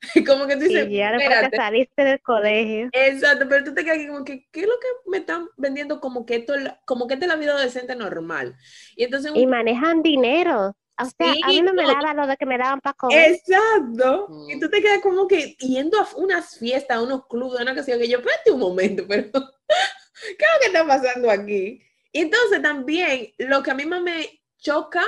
Como 0.27 0.47
que 0.47 0.57
tú 0.57 0.63
dices, 0.65 0.89
Y 0.89 0.97
ya 0.99 1.13
después 1.13 1.35
espérate, 1.35 1.51
que 1.51 1.63
saliste 1.63 2.05
del 2.05 2.21
colegio. 2.23 2.93
exacto, 2.93 3.47
pero 3.49 3.65
tú 3.65 3.75
te 3.75 3.85
quedas 3.85 3.99
aquí 3.99 4.07
como 4.09 4.25
que, 4.25 4.49
¿qué 4.51 4.61
es 4.63 4.67
lo 4.67 4.79
que 4.81 5.11
me 5.11 5.19
están 5.19 5.49
vendiendo 5.57 6.01
como 6.01 6.25
que 6.27 6.37
esto, 6.37 6.55
es 6.55 6.63
la- 6.63 6.81
como 6.87 7.07
que 7.07 7.15
esta 7.15 7.27
es 7.27 7.31
la 7.33 7.37
vida 7.37 7.53
adolescente 7.53 7.95
normal? 7.97 8.57
Y 8.97 9.05
entonces, 9.05 9.33
Y 9.33 9.47
manejan 9.47 10.03
dinero. 10.03 10.77
O 10.99 11.05
sea, 11.05 11.37
a 11.43 11.53
mí 11.53 11.63
no 11.63 11.75
me 11.75 11.83
Sí, 11.83 11.87
daba 11.87 12.15
lo 12.15 12.27
de 12.27 12.37
que 12.39 12.47
me 12.47 12.57
daban 12.59 12.81
para 12.81 12.95
comer. 12.95 13.39
exacto, 13.47 14.27
Mm. 14.29 14.51
y 14.51 14.61
tú 14.61 14.69
te 14.71 14.81
quedas 14.83 15.01
como 15.03 15.27
que 15.29 15.55
yendo 15.59 15.99
a 16.01 16.09
unas 16.17 16.59
fiestas, 16.59 16.97
a 16.99 17.03
unos 17.03 17.27
clubes, 17.27 17.61
a 17.61 17.63
una 17.63 17.75
cosa 17.75 17.99
que 17.99 18.09
yo, 18.09 18.19
espérate 18.19 18.51
un 18.51 18.61
momento, 18.61 19.05
pero 19.09 19.31
¿qué 19.33 20.45
es 20.45 20.53
lo 20.55 20.61
que 20.61 20.67
está 20.67 20.87
pasando 20.87 21.31
aquí? 21.31 21.83
Y 22.13 22.21
entonces 22.21 22.63
también 22.63 23.33
lo 23.39 23.63
que 23.63 23.71
a 23.71 23.75
mí 23.75 23.85
más 23.87 24.03
me 24.03 24.43
choca 24.59 25.03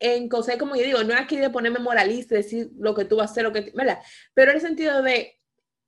en 0.00 0.28
cosas, 0.28 0.56
como 0.56 0.76
yo 0.76 0.82
digo, 0.82 1.02
no 1.02 1.14
es 1.14 1.20
aquí 1.20 1.36
de 1.36 1.50
ponerme 1.50 1.78
moralista, 1.78 2.34
decir 2.34 2.70
lo 2.78 2.94
que 2.94 3.04
tú 3.04 3.16
vas 3.16 3.30
a 3.30 3.32
hacer, 3.32 3.44
lo 3.44 3.52
que, 3.52 3.72
¿verdad? 3.74 3.98
Pero 4.34 4.50
en 4.50 4.56
el 4.56 4.62
sentido 4.62 5.02
de, 5.02 5.38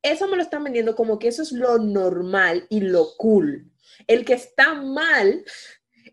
eso 0.01 0.27
me 0.27 0.35
lo 0.35 0.41
están 0.41 0.63
vendiendo 0.63 0.95
como 0.95 1.19
que 1.19 1.27
eso 1.27 1.43
es 1.43 1.51
lo 1.51 1.77
normal 1.77 2.65
y 2.69 2.81
lo 2.81 3.15
cool. 3.17 3.71
El 4.07 4.25
que 4.25 4.33
está 4.33 4.73
mal 4.73 5.43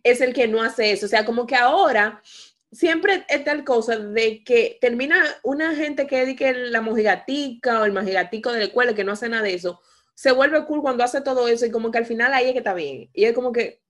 es 0.02 0.20
el 0.20 0.34
que 0.34 0.46
no 0.46 0.62
hace 0.62 0.92
eso. 0.92 1.06
O 1.06 1.08
sea, 1.08 1.24
como 1.24 1.46
que 1.46 1.56
ahora 1.56 2.22
siempre 2.70 3.24
es 3.28 3.44
tal 3.44 3.64
cosa 3.64 3.98
de 3.98 4.44
que 4.44 4.78
termina 4.80 5.24
una 5.42 5.74
gente 5.74 6.06
que 6.06 6.26
dice 6.26 6.52
la 6.52 6.82
mojigatica 6.82 7.80
o 7.80 7.84
el 7.84 7.92
mojigatico 7.92 8.52
de 8.52 8.58
la 8.58 8.64
escuela 8.66 8.94
que 8.94 9.04
no 9.04 9.12
hace 9.12 9.28
nada 9.28 9.42
de 9.42 9.54
eso, 9.54 9.80
se 10.14 10.32
vuelve 10.32 10.64
cool 10.66 10.82
cuando 10.82 11.04
hace 11.04 11.20
todo 11.20 11.48
eso 11.48 11.64
y 11.64 11.70
como 11.70 11.90
que 11.90 11.98
al 11.98 12.06
final 12.06 12.34
ahí 12.34 12.46
es 12.48 12.52
que 12.52 12.58
está 12.58 12.74
bien. 12.74 13.08
Y 13.14 13.24
es 13.24 13.32
como 13.32 13.52
que 13.52 13.80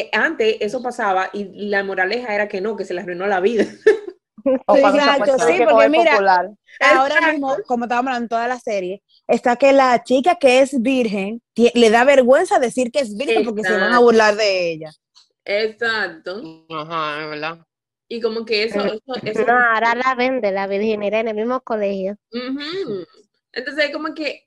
eh, 0.00 0.10
antes 0.12 0.56
eso 0.60 0.82
pasaba 0.82 1.30
y 1.32 1.68
la 1.68 1.82
moraleja 1.84 2.34
era 2.34 2.48
que 2.48 2.60
no, 2.60 2.76
que 2.76 2.84
se 2.84 2.94
le 2.94 3.00
arruinó 3.00 3.26
la 3.26 3.40
vida. 3.40 3.64
O 4.66 4.76
exacto, 4.76 5.38
sí, 5.44 5.58
que 5.58 5.66
porque 5.66 5.88
mira, 5.88 6.12
popular. 6.12 6.50
Ahora 6.80 7.14
Exacto. 7.16 7.32
mismo, 7.32 7.56
como 7.66 7.84
estábamos 7.86 8.10
hablando 8.10 8.24
en 8.24 8.28
toda 8.28 8.46
la 8.46 8.60
serie, 8.60 9.02
está 9.26 9.56
que 9.56 9.72
la 9.72 10.04
chica 10.04 10.36
que 10.36 10.60
es 10.60 10.80
virgen 10.80 11.42
le 11.74 11.90
da 11.90 12.04
vergüenza 12.04 12.60
decir 12.60 12.92
que 12.92 13.00
es 13.00 13.16
virgen 13.16 13.44
porque 13.44 13.64
se 13.64 13.72
van 13.72 13.92
a 13.92 13.98
burlar 13.98 14.36
de 14.36 14.70
ella. 14.72 14.90
Exacto. 15.44 16.64
Ajá, 16.70 17.22
es 17.22 17.30
verdad. 17.30 17.58
Y 18.08 18.20
como 18.20 18.44
que 18.44 18.64
eso, 18.64 18.84
eso, 18.84 19.00
eso- 19.24 19.44
No, 19.46 19.52
ahora 19.52 19.94
la 19.96 20.14
vende 20.14 20.52
la 20.52 20.68
virginidad 20.68 21.20
en 21.20 21.28
el 21.28 21.34
mismo 21.34 21.60
colegio. 21.62 22.16
Ujú. 22.30 23.04
Entonces, 23.52 23.90
como 23.90 24.14
que 24.14 24.45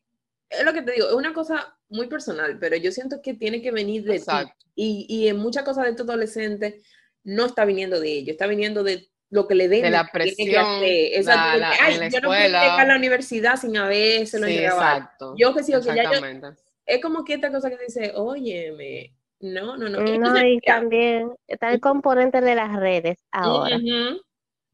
es 0.50 0.64
lo 0.66 0.74
que 0.74 0.82
te 0.82 0.92
digo, 0.94 1.08
es 1.08 1.14
una 1.14 1.34
cosa 1.34 1.78
muy 1.90 2.08
personal, 2.08 2.58
pero 2.60 2.76
yo 2.76 2.92
siento 2.92 3.22
que 3.22 3.34
tiene 3.34 3.62
que 3.62 3.72
venir 3.72 4.04
de 4.04 4.12
ti. 4.14 4.18
Exacto. 4.18 4.54
Y, 4.76 5.06
y 5.10 5.28
en 5.28 5.38
muchas 5.38 5.64
cosas 5.64 5.84
de 5.86 5.92
estos 5.92 6.08
adolescentes 6.08 6.84
no 7.24 7.46
está 7.46 7.66
viniendo 7.66 8.00
de 8.00 8.10
ellos, 8.12 8.30
está 8.30 8.48
viniendo 8.48 8.84
de 8.84 9.10
lo 9.30 9.48
que 9.48 9.56
le 9.56 9.68
den. 9.68 9.84
De 9.84 9.90
la 9.92 10.06
que 10.06 10.10
presión, 10.14 10.48
la- 10.56 11.58
la- 11.58 11.72
que, 11.72 11.78
"Ay, 11.82 11.94
en 11.96 12.00
la 12.00 12.08
yo 12.10 12.20
no 12.22 12.28
puedo 12.30 12.40
escuela". 12.40 12.62
llegar 12.64 12.80
a 12.82 12.86
la 12.86 12.96
universidad 12.96 13.56
sin 13.58 13.78
habérselo 13.78 14.48
Sí, 14.48 14.54
entregado". 14.54 14.82
exacto. 14.82 15.36
Yo 15.38 15.54
que 15.54 15.64
sí, 15.64 15.74
o 15.76 15.82
que 15.82 15.96
ya 15.96 16.04
yo-. 16.12 16.52
Es 16.86 17.02
como 17.02 17.24
que 17.24 17.36
esta 17.36 17.52
cosa 17.52 17.70
que 17.70 17.78
dice, 17.86 18.14
óyeme, 18.16 19.14
no, 19.42 19.78
no, 19.78 19.88
no. 19.90 20.04
Y 20.12 20.18
No, 20.18 20.44
y 20.48 20.60
también 20.62 21.32
está 21.48 21.72
el 21.72 21.80
componente 21.80 22.42
de 22.42 22.56
las 22.56 22.76
redes 22.80 23.20
ahora. 23.32 23.78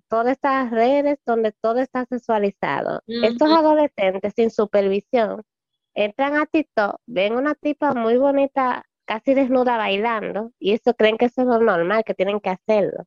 Todas 0.08 0.34
estas 0.34 0.72
redes 0.72 1.18
donde 1.26 1.52
todo 1.52 1.80
está 1.80 2.06
sexualizado. 2.06 3.02
Estos 3.08 3.50
adolescentes 3.50 4.34
sin 4.36 4.52
supervisión 4.52 5.42
entran 5.96 6.36
a 6.36 6.46
TikTok, 6.46 7.00
ven 7.08 7.34
una 7.34 7.56
tipa 7.56 7.94
muy 7.94 8.18
bonita, 8.18 8.86
casi 9.06 9.34
desnuda 9.34 9.78
bailando, 9.78 10.52
y 10.60 10.74
eso 10.74 10.94
creen 10.94 11.18
que 11.18 11.26
eso 11.26 11.42
es 11.42 11.48
lo 11.48 11.60
normal, 11.60 12.04
que 12.06 12.14
tienen 12.14 12.40
que 12.40 12.50
hacerlo. 12.50 13.06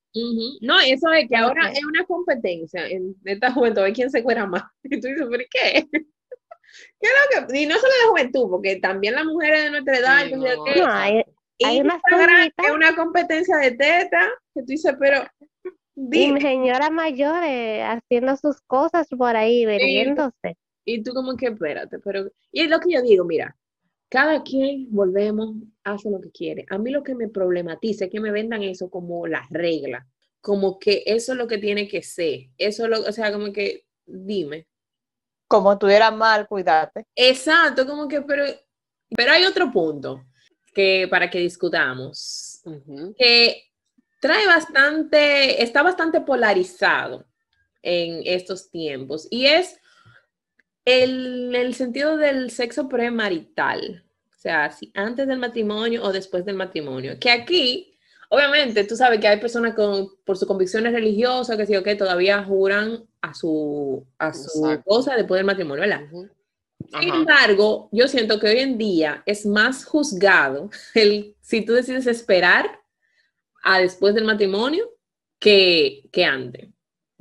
No, 0.61 0.81
eso 0.81 1.13
es 1.13 1.29
que 1.29 1.37
ahora 1.37 1.71
es 1.71 1.85
una 1.85 2.05
competencia 2.05 2.87
en 2.89 3.15
esta 3.25 3.53
juventud, 3.53 3.83
a 3.83 3.93
quién 3.93 4.11
se 4.11 4.23
cuera 4.23 4.47
más. 4.47 4.63
Y 4.85 5.01
tú 5.01 5.09
dices, 5.09 5.27
¿pero 5.31 5.45
qué? 5.51 5.87
¿Qué 5.91 7.07
es 7.07 7.41
lo 7.41 7.47
que? 7.47 7.61
Y 7.61 7.67
no 7.67 7.77
solo 7.77 7.93
la 8.03 8.11
juventud, 8.11 8.51
porque 8.51 8.77
también 8.77 9.15
las 9.15 9.25
mujeres 9.25 9.65
de 9.65 9.71
nuestra 9.71 9.99
edad, 9.99 10.27
Sí, 10.27 10.35
no, 10.35 10.65
qué. 10.65 10.81
No, 10.81 10.87
hay, 10.91 11.25
Instagram 11.59 12.51
es 12.57 12.71
una 12.71 12.95
competencia 12.95 13.57
de 13.57 13.73
teta, 13.73 14.29
que 14.55 14.61
tú 14.61 14.67
dices, 14.67 14.95
pero 14.99 15.25
dime. 15.95 16.41
señoras 16.41 16.91
mayores 16.91 17.85
haciendo 17.85 18.37
sus 18.37 18.61
cosas 18.63 19.09
por 19.09 19.37
ahí, 19.37 19.67
vendiéndose. 19.67 20.57
Y 20.89 21.03
tú 21.03 21.13
como 21.13 21.37
que 21.37 21.49
espérate, 21.49 21.99
pero... 21.99 22.31
Y 22.51 22.63
es 22.63 22.71
lo 22.71 22.81
que 22.81 22.93
yo 22.93 23.03
digo, 23.03 23.23
mira, 23.23 23.55
cada 24.09 24.43
quien, 24.43 24.87
volvemos, 24.91 25.55
hace 25.85 26.11
lo 26.11 26.19
que 26.19 26.31
quiere. 26.31 26.65
A 26.71 26.79
mí 26.79 26.91
lo 26.91 27.03
que 27.03 27.15
me 27.15 27.29
problematiza 27.29 28.07
es 28.07 28.11
que 28.11 28.21
me 28.21 28.31
vendan 28.31 28.63
eso 28.63 28.89
como 28.89 29.27
la 29.27 29.47
regla, 29.51 30.07
como 30.41 30.79
que 30.79 31.03
eso 31.05 31.33
es 31.33 31.39
lo 31.39 31.47
que 31.47 31.59
tiene 31.59 31.87
que 31.87 32.03
ser. 32.03 32.47
Eso 32.57 32.85
es 32.85 32.91
lo, 32.91 33.01
o 33.01 33.13
sea, 33.13 33.31
como 33.31 33.53
que, 33.53 33.85
dime. 34.07 34.67
Como 35.47 35.75
estuviera 35.75 36.11
mal, 36.11 36.49
cuídate. 36.49 37.05
Exacto, 37.15 37.87
como 37.87 38.09
que, 38.09 38.23
pero, 38.23 38.45
pero 39.15 39.33
hay 39.33 39.45
otro 39.45 39.71
punto 39.71 40.25
que 40.73 41.07
para 41.11 41.29
que 41.29 41.41
discutamos, 41.41 42.63
Ujú. 42.65 43.15
que 43.19 43.63
trae 44.23 44.47
bastante, 44.47 45.63
está 45.63 45.83
bastante 45.83 46.23
polarizado 46.23 47.27
en 47.83 48.23
estos 48.25 48.71
tiempos 48.71 49.29
y 49.31 49.47
es 49.47 49.78
el, 50.89 51.55
el 51.55 51.75
sentido 51.75 52.17
del 52.17 52.51
sexo 52.51 52.89
premarital, 52.89 54.05
o 54.35 54.41
sea, 54.41 54.71
si 54.71 54.91
antes 54.95 55.27
del 55.29 55.39
matrimonio 55.39 56.03
o 56.03 56.13
después 56.13 56.47
del 56.47 56.57
matrimonio, 56.57 57.19
que 57.21 57.31
aquí, 57.31 57.99
obviamente, 58.31 58.85
tú 58.85 58.97
sabes 58.97 59.21
que 59.21 59.29
hay 59.29 59.39
personas 59.39 59.75
con, 59.75 60.09
por 60.25 60.39
sus 60.39 60.49
convicciones 60.49 60.95
religiosas, 60.95 61.59
que 61.59 61.67
sí 61.67 61.77
o 61.77 61.83
que 61.83 61.95
todavía 61.95 62.43
juran 62.43 63.05
a 63.21 63.35
su, 63.35 64.07
a 64.19 64.33
su 64.33 64.65
Exacto. 64.65 64.85
cosa 64.87 65.15
después 65.15 65.39
del 65.39 65.47
matrimonio, 65.47 65.83
¿verdad? 65.83 66.07
Sin 66.11 67.11
Ajá. 67.11 67.19
embargo, 67.19 67.91
yo 67.93 68.09
siento 68.09 68.41
que 68.41 68.49
hoy 68.49 68.61
en 68.61 68.79
día 68.79 69.23
es 69.27 69.45
más 69.45 69.85
juzgado 69.85 70.71
el 70.95 71.37
si 71.43 71.67
tú 71.67 71.75
decides 71.75 72.07
esperar 72.07 72.81
a 73.63 73.81
después 73.81 74.15
del 74.15 74.25
matrimonio 74.25 74.89
que, 75.39 76.09
que 76.13 76.25
antes. 76.25 76.71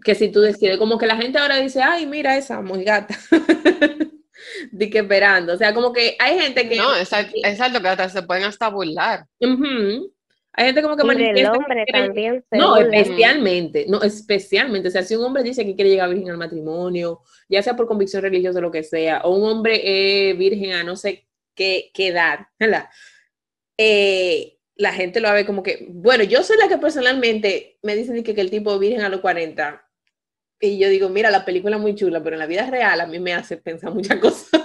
Que 0.04 0.16
si 0.16 0.30
tú 0.30 0.42
decides, 0.42 0.77
como 0.77 0.98
que 0.98 1.08
la 1.08 1.18
gente 1.18 1.38
ahora 1.39 1.58
dice, 1.58 1.82
ay, 1.82 2.06
mira 2.06 2.38
esa 2.38 2.62
mojigata. 2.62 3.16
Di 4.72 4.89
que 4.89 5.00
esperando. 5.00 5.54
O 5.54 5.58
sea, 5.58 5.74
como 5.74 5.92
que 5.92 6.16
hay 6.20 6.39
gente 6.39 6.70
que. 6.70 6.75
No, 6.77 6.96
exacto, 6.96 7.34
exacto, 7.44 7.82
que 7.82 7.88
hasta 7.88 8.10
se 8.10 8.24
pueden 8.24 8.44
hasta 8.44 8.70
burlar. 8.70 9.25
Ujú. 9.39 10.13
Hay 10.54 10.66
gente 10.66 10.82
como 10.82 10.96
que 10.98 11.04
Y 11.04 11.06
manifiesta 11.08 11.51
que 11.51 11.58
hombre 11.58 11.84
quiere- 11.86 12.06
también 12.08 12.46
se 12.50 12.58
no, 12.58 12.70
burlan. 12.75 12.94
especialmente, 12.96 13.86
no, 13.88 14.01
especialmente, 14.01 14.88
o 14.88 14.92
sea, 14.92 15.04
si 15.04 15.16
un 15.16 15.24
hombre 15.25 15.44
dice 15.44 15.63
que 15.66 15.75
quiere 15.75 15.92
llegar 15.92 16.10
virgen 16.10 16.32
al 16.32 16.38
matrimonio, 16.38 17.22
ya 17.48 17.62
sea 17.62 17.75
por 17.75 17.88
convicción 17.88 18.24
religiosa 18.24 18.58
o 18.58 18.62
lo 18.63 18.72
que 18.72 18.82
sea, 18.84 19.22
o 19.24 19.36
un 19.36 19.48
hombre 19.51 19.82
eh, 19.84 20.34
virgen 20.34 20.74
a 20.74 20.84
no 20.84 20.96
sé 20.96 21.27
qué, 21.56 21.92
qué 21.94 22.08
edad, 22.08 22.39
¿verdad? 22.60 22.86
Eh, 23.77 24.58
la 24.75 24.94
gente 24.94 25.20
lo 25.20 25.27
va 25.27 25.34
a 25.34 25.36
ver 25.36 25.46
como 25.46 25.62
que, 25.63 25.88
bueno, 25.89 26.24
yo 26.24 26.44
soy 26.44 26.58
la 26.58 26.68
que 26.68 26.77
personalmente 26.77 27.77
me 27.84 27.96
dicen 27.96 28.24
que, 28.24 28.34
que 28.34 28.42
el 28.42 28.50
tipo 28.51 28.77
virgen 28.80 29.01
a 29.01 29.10
los 29.10 29.22
40, 29.22 29.87
y 30.60 30.78
yo 30.80 30.90
digo, 30.90 31.10
mira, 31.10 31.30
la 31.32 31.46
película 31.46 31.76
es 31.76 31.82
muy 31.82 31.96
chula, 31.96 32.22
pero 32.24 32.36
en 32.36 32.40
la 32.40 32.48
vida 32.48 32.70
real 32.70 33.00
a 33.02 33.06
mí 33.08 33.20
me 33.20 33.34
hace 33.34 33.58
pensar 33.58 33.94
muchas 33.94 34.18
cosas. 34.22 34.62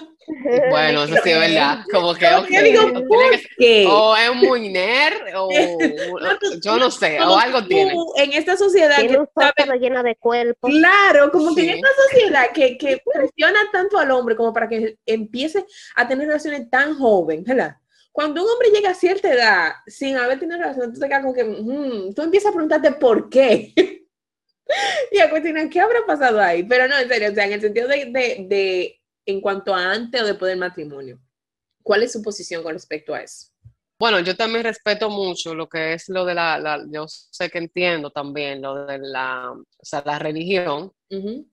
Bueno, 0.71 1.05
eso 1.05 1.15
sí 1.23 1.31
es 1.31 1.39
verdad. 1.39 1.85
Como 1.91 2.15
que, 2.15 2.27
Como 2.27 2.39
ok, 2.43 2.47
que 2.49 2.63
digo, 2.63 2.93
¿por 3.09 3.31
que- 3.31 3.43
qué? 3.59 3.87
o 3.89 4.17
es 4.17 4.35
muy 4.37 4.69
nerd, 4.69 5.21
o 5.37 5.49
yo 6.63 6.79
no 6.79 6.91
sé, 6.91 7.21
o 7.21 7.37
algo 7.37 7.61
tú, 7.63 7.69
tiene. 7.69 7.95
En 8.17 8.33
esta 8.33 8.57
sociedad 8.57 8.97
que 8.97 9.03
Tiene 9.09 9.19
un 9.19 9.29
sabe 9.35 9.79
lleno 9.81 10.03
de 10.03 10.17
cuerpos. 10.17 10.71
Claro, 10.71 11.31
como 11.31 11.55
que 11.55 11.63
en 11.63 11.69
Sí. 11.69 11.75
esta 11.75 11.89
sociedad 12.11 12.45
que, 12.55 12.79
que 12.79 12.99
presiona 13.13 13.61
tanto 13.73 13.99
al 13.99 14.11
hombre 14.13 14.37
como 14.37 14.53
para 14.53 14.69
que 14.69 14.97
empiece 15.07 15.65
a 15.97 16.07
tener 16.09 16.27
relaciones 16.29 16.71
tan 16.71 16.95
joven, 16.97 17.43
¿verdad? 17.45 17.77
Cuando 18.13 18.43
un 18.45 18.51
hombre 18.51 18.69
llega 18.71 18.91
a 18.91 18.95
cierta 18.95 19.33
edad 19.33 19.73
sin 19.87 20.17
haber 20.17 20.39
tenido 20.39 20.59
relaciones, 20.59 20.93
tú 20.95 21.01
te 21.01 21.09
quedas 21.09 21.23
como 21.23 21.35
que, 21.35 21.45
"Mm", 21.45 22.15
tú 22.15 22.23
empiezas 22.23 22.51
a 22.51 22.55
preguntarte 22.55 22.93
por 22.93 23.29
qué. 23.29 24.02
Y 25.11 25.19
a 25.19 25.31
cuestionar 25.31 25.69
qué 25.69 25.81
habrá 25.81 26.05
pasado 26.07 26.41
ahí. 26.41 26.63
Pero 26.63 26.89
no, 26.89 26.99
en 26.99 27.09
serio, 27.09 27.31
o 27.31 27.35
sea, 27.35 27.47
en 27.47 27.53
el 27.53 27.61
sentido 27.61 27.89
de, 27.89 28.07
de, 28.07 28.47
de 28.49 29.01
en 29.27 29.41
cuanto 29.41 29.75
a 29.75 29.93
antes 29.93 30.21
o 30.21 30.27
después 30.27 30.51
del 30.51 30.59
matrimonio. 30.59 31.19
¿Cuál 31.83 32.03
es 32.03 32.13
su 32.13 32.23
posición 32.23 32.63
con 32.63 32.73
respecto 32.73 33.15
a 33.15 33.23
eso? 33.23 33.53
Bueno, 34.03 34.19
yo 34.19 34.37
también 34.37 34.65
respeto 34.65 35.09
mucho 35.11 35.55
lo 35.55 35.69
que 35.69 35.95
es 35.95 36.09
lo 36.09 36.25
de 36.25 36.35
la, 36.35 36.85
yo 36.91 37.05
sé 37.07 37.49
que 37.49 37.59
entiendo 37.59 38.11
también 38.11 38.61
lo 38.61 38.85
de 38.85 38.99
la, 38.99 39.53
o 39.53 39.65
sea, 39.81 40.03
la 40.05 40.19
religión, 40.19 40.93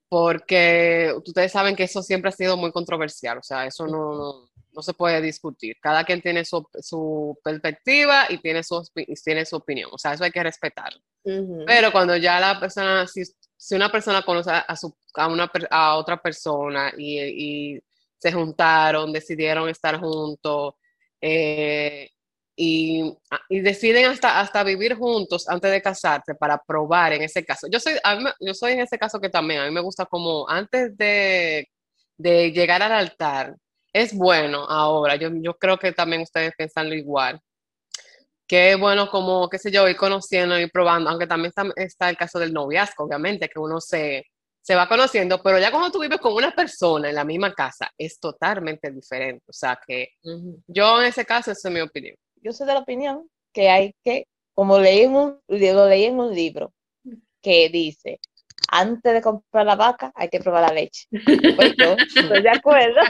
porque 0.07 1.13
ustedes 1.15 1.51
saben 1.51 1.75
que 1.75 1.83
eso 1.83 2.01
siempre 2.01 2.29
ha 2.29 2.31
sido 2.31 2.57
muy 2.57 2.71
controversial, 2.71 3.37
o 3.37 3.43
sea, 3.43 3.67
eso 3.67 3.85
no, 3.85 4.15
no, 4.15 4.48
se 4.79 4.93
puede 4.93 5.21
discutir. 5.21 5.75
Cada 5.81 6.03
quien 6.03 6.21
tiene 6.21 6.45
su, 6.45 6.65
su 6.79 7.37
perspectiva 7.43 8.25
y 8.29 8.37
tiene 8.37 8.63
su, 8.63 8.81
tiene 9.23 9.45
su 9.45 9.55
opinión, 9.57 9.89
o 9.91 9.97
sea, 9.97 10.13
eso 10.13 10.23
hay 10.23 10.31
que 10.31 10.43
respetarlo. 10.43 11.01
Pero 11.65 11.91
cuando 11.91 12.15
ya 12.15 12.39
la 12.39 12.59
persona, 12.59 13.05
si, 13.07 13.23
si 13.57 13.75
una 13.75 13.91
persona 13.91 14.23
conoce 14.23 14.51
a, 14.51 14.75
su, 14.75 14.95
a, 15.15 15.27
una, 15.27 15.51
a 15.69 15.95
otra 15.95 16.21
persona 16.21 16.91
y, 16.97 17.19
y 17.75 17.79
se 18.17 18.31
juntaron, 18.31 19.11
decidieron 19.11 19.69
estar 19.69 19.99
juntos, 19.99 20.73
eh, 21.21 22.09
y, 22.55 23.17
y, 23.47 23.59
deciden 23.61 24.05
hasta, 24.05 24.39
hasta 24.41 24.63
vivir 24.63 24.95
juntos 24.95 25.47
antes 25.47 25.71
de 25.71 25.81
casarse 25.81 26.35
para 26.35 26.61
probar 26.61 27.13
en 27.13 27.21
ese 27.21 27.45
caso. 27.45 27.67
Yo 27.71 27.79
soy, 27.79 27.93
yo 28.41 28.53
soy 28.53 28.73
en 28.73 28.81
ese 28.81 28.97
caso 28.97 29.19
que 29.21 29.29
también 29.29 29.61
a 29.61 29.65
mí 29.65 29.71
me 29.71 29.79
gusta 29.79 30.05
como 30.05 30.47
antes 30.49 30.97
de, 30.97 31.69
de 32.17 32.51
llegar 32.51 32.81
al 32.83 32.91
altar, 32.91 33.55
es 33.93 34.13
bueno 34.13 34.65
ahora, 34.69 35.15
yo, 35.15 35.29
yo 35.33 35.55
creo 35.55 35.77
que 35.77 35.91
también 35.91 36.21
ustedes 36.21 36.53
piensan 36.57 36.89
lo 36.89 36.95
igual, 36.95 37.39
que 38.47 38.71
es 38.71 38.79
bueno 38.79 39.09
como, 39.09 39.47
qué 39.49 39.59
sé 39.59 39.71
yo, 39.71 39.87
ir 39.87 39.95
conociendo, 39.95 40.59
ir 40.59 40.71
probando, 40.71 41.09
aunque 41.09 41.27
también 41.27 41.49
está, 41.49 41.63
está 41.75 42.09
el 42.09 42.17
caso 42.17 42.39
del 42.39 42.53
noviazgo, 42.53 43.05
obviamente, 43.05 43.47
que 43.47 43.59
uno 43.59 43.79
se, 43.79 44.25
se 44.61 44.75
va 44.75 44.87
conociendo, 44.87 45.41
pero 45.41 45.59
ya 45.59 45.71
cuando 45.71 45.91
tú 45.91 45.99
vives 45.99 46.19
con 46.19 46.33
una 46.33 46.51
persona 46.51 47.09
en 47.09 47.15
la 47.15 47.23
misma 47.23 47.53
casa, 47.53 47.91
es 47.97 48.19
totalmente 48.19 48.91
diferente. 48.91 49.43
O 49.47 49.53
sea 49.53 49.79
que 49.85 50.09
yo 50.67 51.01
en 51.01 51.07
ese 51.07 51.25
caso, 51.25 51.51
esa 51.51 51.69
es 51.69 51.73
mi 51.73 51.81
opinión. 51.81 52.15
Yo 52.41 52.51
soy 52.51 52.67
de 52.67 52.73
la 52.73 52.79
opinión 52.79 53.27
que 53.53 53.69
hay 53.69 53.95
que, 54.03 54.27
como 54.53 54.79
leí 54.79 55.01
en 55.01 55.15
un, 55.15 55.39
lo 55.47 55.87
leí 55.87 56.05
en 56.05 56.19
un 56.19 56.33
libro, 56.33 56.73
que 57.41 57.69
dice, 57.69 58.19
antes 58.71 59.13
de 59.13 59.21
comprar 59.21 59.65
la 59.65 59.75
vaca 59.75 60.11
hay 60.15 60.29
que 60.29 60.39
probar 60.39 60.69
la 60.69 60.73
leche. 60.73 61.07
Pues 61.09 61.73
yo 61.77 61.95
estoy 62.15 62.41
de 62.41 62.49
acuerdo, 62.49 63.01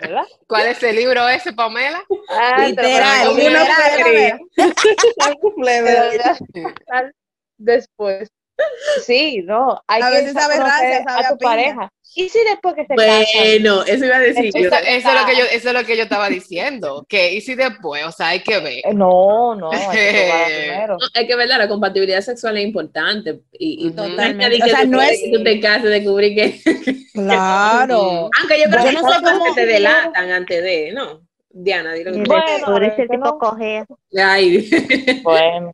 ¿verdad? 0.00 0.24
¿Cuál 0.46 0.68
es 0.68 0.82
el 0.82 0.96
libro 0.96 1.28
ese, 1.28 1.52
Pamela? 1.52 2.02
Ah, 2.28 2.66
literal, 2.66 3.36
Después, 7.58 8.30
Sí, 9.04 9.42
no, 9.44 9.82
hay 9.86 10.02
a 10.02 10.10
que 10.10 10.16
veces 10.16 10.32
sabe 10.32 10.56
raza, 10.56 11.04
a 11.06 11.28
tu 11.30 11.38
pareja. 11.38 11.90
¿Y 12.14 12.28
si 12.28 12.38
después 12.40 12.74
que 12.74 12.86
se 12.86 12.94
Bueno, 12.94 13.84
eso 13.84 14.04
iba 14.04 14.16
a 14.16 14.20
decir. 14.20 14.50
Eso, 14.52 14.74
eso, 14.74 15.08
es 15.08 15.20
lo 15.20 15.26
que 15.26 15.36
yo, 15.36 15.44
eso 15.44 15.68
es 15.68 15.74
lo 15.74 15.84
que 15.84 15.96
yo 15.96 16.02
estaba 16.02 16.28
diciendo. 16.28 17.06
Que 17.08 17.34
y 17.34 17.40
si 17.40 17.54
después, 17.54 18.04
o 18.04 18.10
sea, 18.10 18.28
hay 18.28 18.40
que 18.40 18.58
ver. 18.58 18.80
Eh, 18.84 18.94
no, 18.94 19.54
no, 19.54 19.70
hay 19.70 19.78
que 19.78 20.32
primero. 20.66 20.94
No, 20.98 21.06
hay 21.14 21.26
que 21.26 21.36
ver, 21.36 21.48
la 21.48 21.68
compatibilidad 21.68 22.20
sexual 22.20 22.56
es 22.56 22.64
importante. 22.64 23.40
Y, 23.52 23.86
y 23.86 23.90
totalmente. 23.92 24.62
O 24.62 24.66
sea, 24.66 24.84
no 24.84 25.00
es 25.00 25.20
que 25.22 25.30
tú 25.30 25.44
te 25.44 25.60
cases, 25.60 25.88
descubrir 25.88 26.34
que. 26.34 26.60
Claro. 27.12 28.28
Aunque 28.40 28.58
yo 28.58 28.70
creo 28.70 28.84
que 28.84 28.92
no 28.92 29.00
son 29.00 29.22
cosas 29.22 29.38
que 29.46 29.60
te 29.60 29.66
delatan 29.66 30.30
antes 30.30 30.62
de, 30.62 30.92
¿no? 30.92 31.29
Diana, 31.52 31.94
dilo 31.94 32.12
que 32.12 32.22
bueno, 32.22 32.66
por 32.66 32.84
ese 32.84 33.08
tipo 33.08 33.38
coge. 33.38 33.84
Ay. 34.16 34.70
Bueno. 35.22 35.70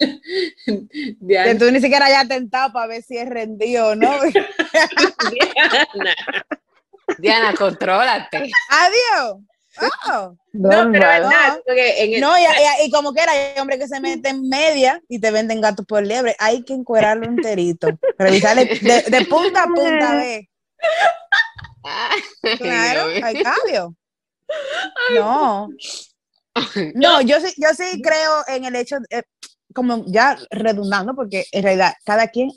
Diana. 1.20 1.52
Que 1.52 1.54
tú 1.54 1.70
ni 1.70 1.80
siquiera 1.80 2.06
hayas 2.06 2.26
tentado 2.28 2.72
para 2.72 2.86
ver 2.86 3.02
si 3.02 3.18
es 3.18 3.28
rendido 3.28 3.88
o 3.88 3.94
no. 3.94 4.10
Diana. 5.30 6.14
Diana, 7.18 7.54
contrólate. 7.54 8.50
Adiós. 8.70 9.38
Oh. 10.08 10.34
No, 10.54 10.70
pero 10.90 11.06
verdad, 11.06 11.60
en 11.66 12.14
el... 12.14 12.20
no 12.22 12.38
y, 12.38 12.42
y, 12.42 12.86
y, 12.86 12.90
como 12.90 13.12
que 13.12 13.20
era, 13.20 13.32
hay 13.32 13.60
hombres 13.60 13.78
que 13.78 13.88
se 13.88 14.00
meten 14.00 14.36
en 14.36 14.48
media 14.48 15.02
y 15.06 15.18
te 15.18 15.30
venden 15.30 15.60
gatos 15.60 15.84
por 15.84 16.02
liebre. 16.02 16.34
Hay 16.38 16.62
que 16.64 16.72
encuerarlo 16.72 17.26
enterito. 17.26 17.88
Revisarle 18.18 18.64
de, 18.64 19.02
de 19.02 19.24
punta 19.26 19.64
a 19.64 19.66
punta, 19.66 20.14
ve. 20.14 20.48
Claro, 22.58 23.06
hay 23.22 23.42
cambio. 23.42 23.94
No. 25.14 25.68
No, 26.94 27.20
yo 27.20 27.38
sí, 27.40 27.52
yo 27.58 27.68
sí 27.74 28.00
creo 28.00 28.42
en 28.48 28.64
el 28.64 28.76
hecho, 28.76 28.96
de, 29.10 29.24
como 29.74 30.04
ya 30.06 30.38
redundando, 30.50 31.14
porque 31.14 31.44
en 31.52 31.62
realidad 31.62 31.92
cada 32.04 32.28
quien 32.28 32.50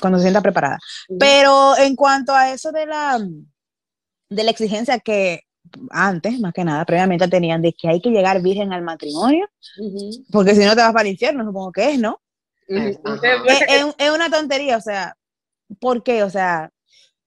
cuando 0.00 0.18
se 0.18 0.24
sienta 0.24 0.40
preparada. 0.40 0.78
Pero 1.18 1.76
en 1.78 1.94
cuanto 1.94 2.34
a 2.34 2.50
eso 2.50 2.72
de 2.72 2.86
la, 2.86 3.20
de 4.28 4.44
la 4.44 4.50
exigencia 4.50 4.98
que 4.98 5.42
antes, 5.90 6.40
más 6.40 6.52
que 6.52 6.64
nada, 6.64 6.84
previamente 6.84 7.28
tenían 7.28 7.62
de 7.62 7.72
que 7.72 7.88
hay 7.88 8.00
que 8.00 8.10
llegar 8.10 8.42
virgen 8.42 8.72
al 8.72 8.82
matrimonio, 8.82 9.48
porque 10.30 10.54
si 10.54 10.64
no 10.64 10.74
te 10.74 10.82
vas 10.82 10.92
para 10.92 11.02
el 11.02 11.12
infierno, 11.12 11.44
supongo 11.44 11.72
que 11.72 11.92
es, 11.92 11.98
¿no? 11.98 12.20
es, 12.68 12.98
es, 13.98 14.10
una 14.10 14.30
tontería, 14.30 14.76
o 14.76 14.80
sea, 14.80 15.16
¿por 15.80 16.02
qué? 16.02 16.22
O 16.22 16.30
sea, 16.30 16.70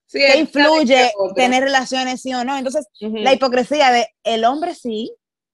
sí, 0.10 0.20
¿qué 0.20 0.40
influye 0.40 1.12
tener 1.36 1.64
relaciones 1.64 2.22
sí 2.22 2.34
o 2.34 2.44
no? 2.44 2.58
Entonces, 2.58 2.88
la 3.00 3.34
hipocresía 3.34 3.92
de 3.92 4.08
el 4.24 4.44
hombre 4.44 4.74
sí, 4.76 5.14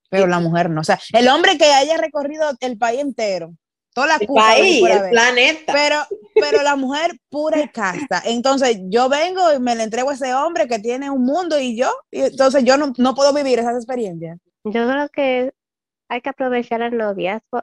pero 0.09 0.27
la 0.27 0.39
mujer 0.39 0.69
no. 0.69 0.81
O 0.81 0.83
sea, 0.83 0.99
el 1.13 1.27
hombre 1.27 1.57
que 1.57 1.65
haya 1.65 1.97
recorrido 1.97 2.45
el 2.61 2.77
país 2.77 3.01
entero, 3.01 3.53
toda 3.93 4.07
la 4.07 4.15
el 4.15 4.27
país, 4.27 4.83
el 4.87 5.09
planeta. 5.09 5.73
Pero, 5.73 5.95
pero 6.35 6.63
la 6.63 6.75
mujer 6.75 7.17
pura 7.29 7.61
y 7.61 7.67
casta. 7.69 8.21
Entonces, 8.25 8.77
yo 8.83 9.09
vengo 9.09 9.53
y 9.53 9.59
me 9.59 9.75
le 9.75 9.83
entrego 9.83 10.09
a 10.09 10.13
ese 10.13 10.33
hombre 10.33 10.67
que 10.67 10.79
tiene 10.79 11.09
un 11.09 11.23
mundo 11.23 11.59
y 11.59 11.75
yo, 11.75 11.93
y 12.11 12.21
entonces 12.21 12.63
yo 12.63 12.77
no, 12.77 12.93
no 12.97 13.13
puedo 13.13 13.33
vivir 13.33 13.59
esas 13.59 13.75
experiencias. 13.75 14.37
Yo 14.63 14.87
creo 14.87 15.09
que 15.09 15.51
hay 16.09 16.21
que 16.21 16.29
aprovechar 16.29 16.81
el 16.81 16.97
noviazgo 16.97 17.61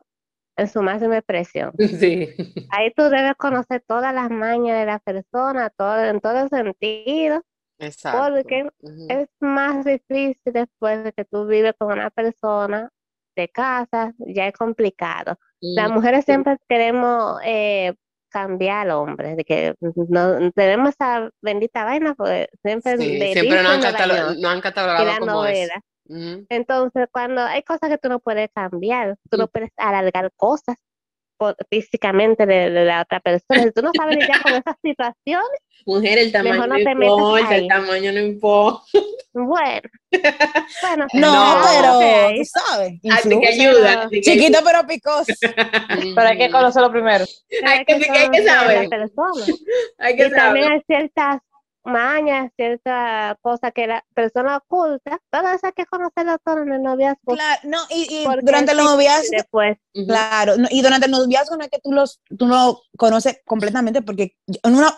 en 0.57 0.69
su 0.69 0.83
máxima 0.83 1.19
expresión. 1.19 1.73
Sí. 2.01 2.29
Ahí 2.71 2.93
tú 2.97 3.05
debes 3.05 3.35
conocer 3.37 3.83
todas 3.87 4.15
las 4.15 4.31
mañas 4.31 4.79
de 4.79 4.87
la 4.87 4.99
persona, 4.99 5.71
todo, 5.71 6.05
en 6.05 6.21
todo 6.21 6.49
sentido. 6.49 7.43
Exacto. 7.79 8.35
Porque 8.35 8.69
es 9.09 9.29
más 9.41 9.85
difícil 9.85 10.53
después 10.53 11.05
de 11.05 11.13
que 11.13 11.25
tú 11.25 11.47
vives 11.47 11.75
con 11.79 11.93
una 11.93 12.11
persona 12.11 12.91
de 13.35 13.49
casa, 13.49 14.13
ya 14.19 14.47
es 14.47 14.53
complicado. 14.55 15.39
Las 15.61 15.91
mujeres 15.91 16.25
siempre 16.25 16.59
queremos 16.69 17.41
eh, 17.45 17.95
cambiar 18.29 18.89
al 18.89 18.91
hombre, 18.93 19.37
de 19.37 19.45
que 19.45 19.75
no 19.81 20.51
tenemos 20.53 20.91
esa 20.91 21.31
bendita 21.41 21.85
vaina, 21.85 22.15
porque 22.15 22.49
siempre, 22.63 22.97
siempre 22.97 23.63
no 23.63 23.69
han, 23.69 23.81
catalogado, 23.81 24.35
no 24.41 24.49
han 24.49 24.61
catalogado 24.61 25.19
como 25.21 25.45
entonces, 26.49 27.09
cuando 27.11 27.43
hay 27.43 27.63
cosas 27.63 27.91
que 27.91 27.99
tú 27.99 28.09
no 28.09 28.21
puedes 28.21 28.51
cambiar, 28.55 29.17
tú 29.31 29.37
no 29.37 29.49
puedes 29.49 29.71
alargar 29.77 30.31
cosas 30.37 30.77
físicamente 31.71 32.47
de, 32.47 32.71
la 32.71 33.03
otra 33.03 33.21
persona. 33.21 33.63
Si 33.65 33.73
tú 33.73 33.83
no 33.83 33.91
sabes 33.97 34.17
lidiar 34.17 34.43
con 34.43 34.53
esas 34.53 34.77
situaciones, 34.83 35.61
mujer, 35.85 36.19
el 36.19 36.31
tamaño 36.31 36.67
no, 36.67 36.79
importa, 36.79 37.57
el 37.57 37.69
tamaño 37.69 38.13
no 38.13 38.21
importa. 38.21 38.83
Bueno, 39.33 39.89
bueno, 40.83 41.07
no, 41.15 41.57
pero 41.65 42.37
tú 42.37 42.45
sabes. 42.45 43.01
Así 43.11 43.41
que 43.41 43.49
ayuda. 43.49 44.09
Chiquito 44.11 44.59
pero 44.65 44.87
picoso. 44.87 45.33
pero 46.15 46.29
hay 46.29 46.39
que 46.39 46.51
conocerlo 46.51 46.91
primero. 46.91 47.25
Hay 47.65 47.85
que, 47.85 47.95
hay 47.95 48.31
que 48.31 48.45
saber. 48.45 48.89
Hay 49.99 50.17
que 50.17 50.27
y 50.27 50.31
también 50.31 50.73
hay 50.73 50.81
ciertas 50.87 51.41
mañas, 51.85 52.51
cierta 52.57 53.37
cosa 53.41 53.71
que 53.71 53.87
la 53.87 54.05
persona 54.15 54.59
oculta, 54.59 55.21
todas 55.31 55.57
esas 55.57 55.73
que 55.73 55.87
conocer 55.87 56.27
todo 56.45 56.63
en 56.63 56.73
el 56.73 56.83
noviazgo. 56.83 57.35
Claro, 57.35 57.61
no, 57.65 57.79
y, 57.91 58.25
durante 58.43 58.73
el 58.73 58.79
noviazgo, 58.79 59.29
después. 59.31 59.79
claro, 60.07 60.55
y 60.71 60.83
durante 60.83 61.07
el 61.07 61.13
noviazgo 61.13 61.57
no 61.57 61.65
es 61.65 61.71
que 61.71 61.81
tú 61.81 61.93
los, 61.93 62.21
tú 62.37 62.47
no 62.47 62.81
conoces 62.97 63.41
completamente, 63.45 64.03
porque 64.03 64.37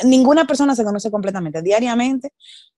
ninguna 0.04 0.44
persona 0.46 0.74
se 0.74 0.84
conoce 0.84 1.10
completamente, 1.10 1.62
diariamente 1.62 2.32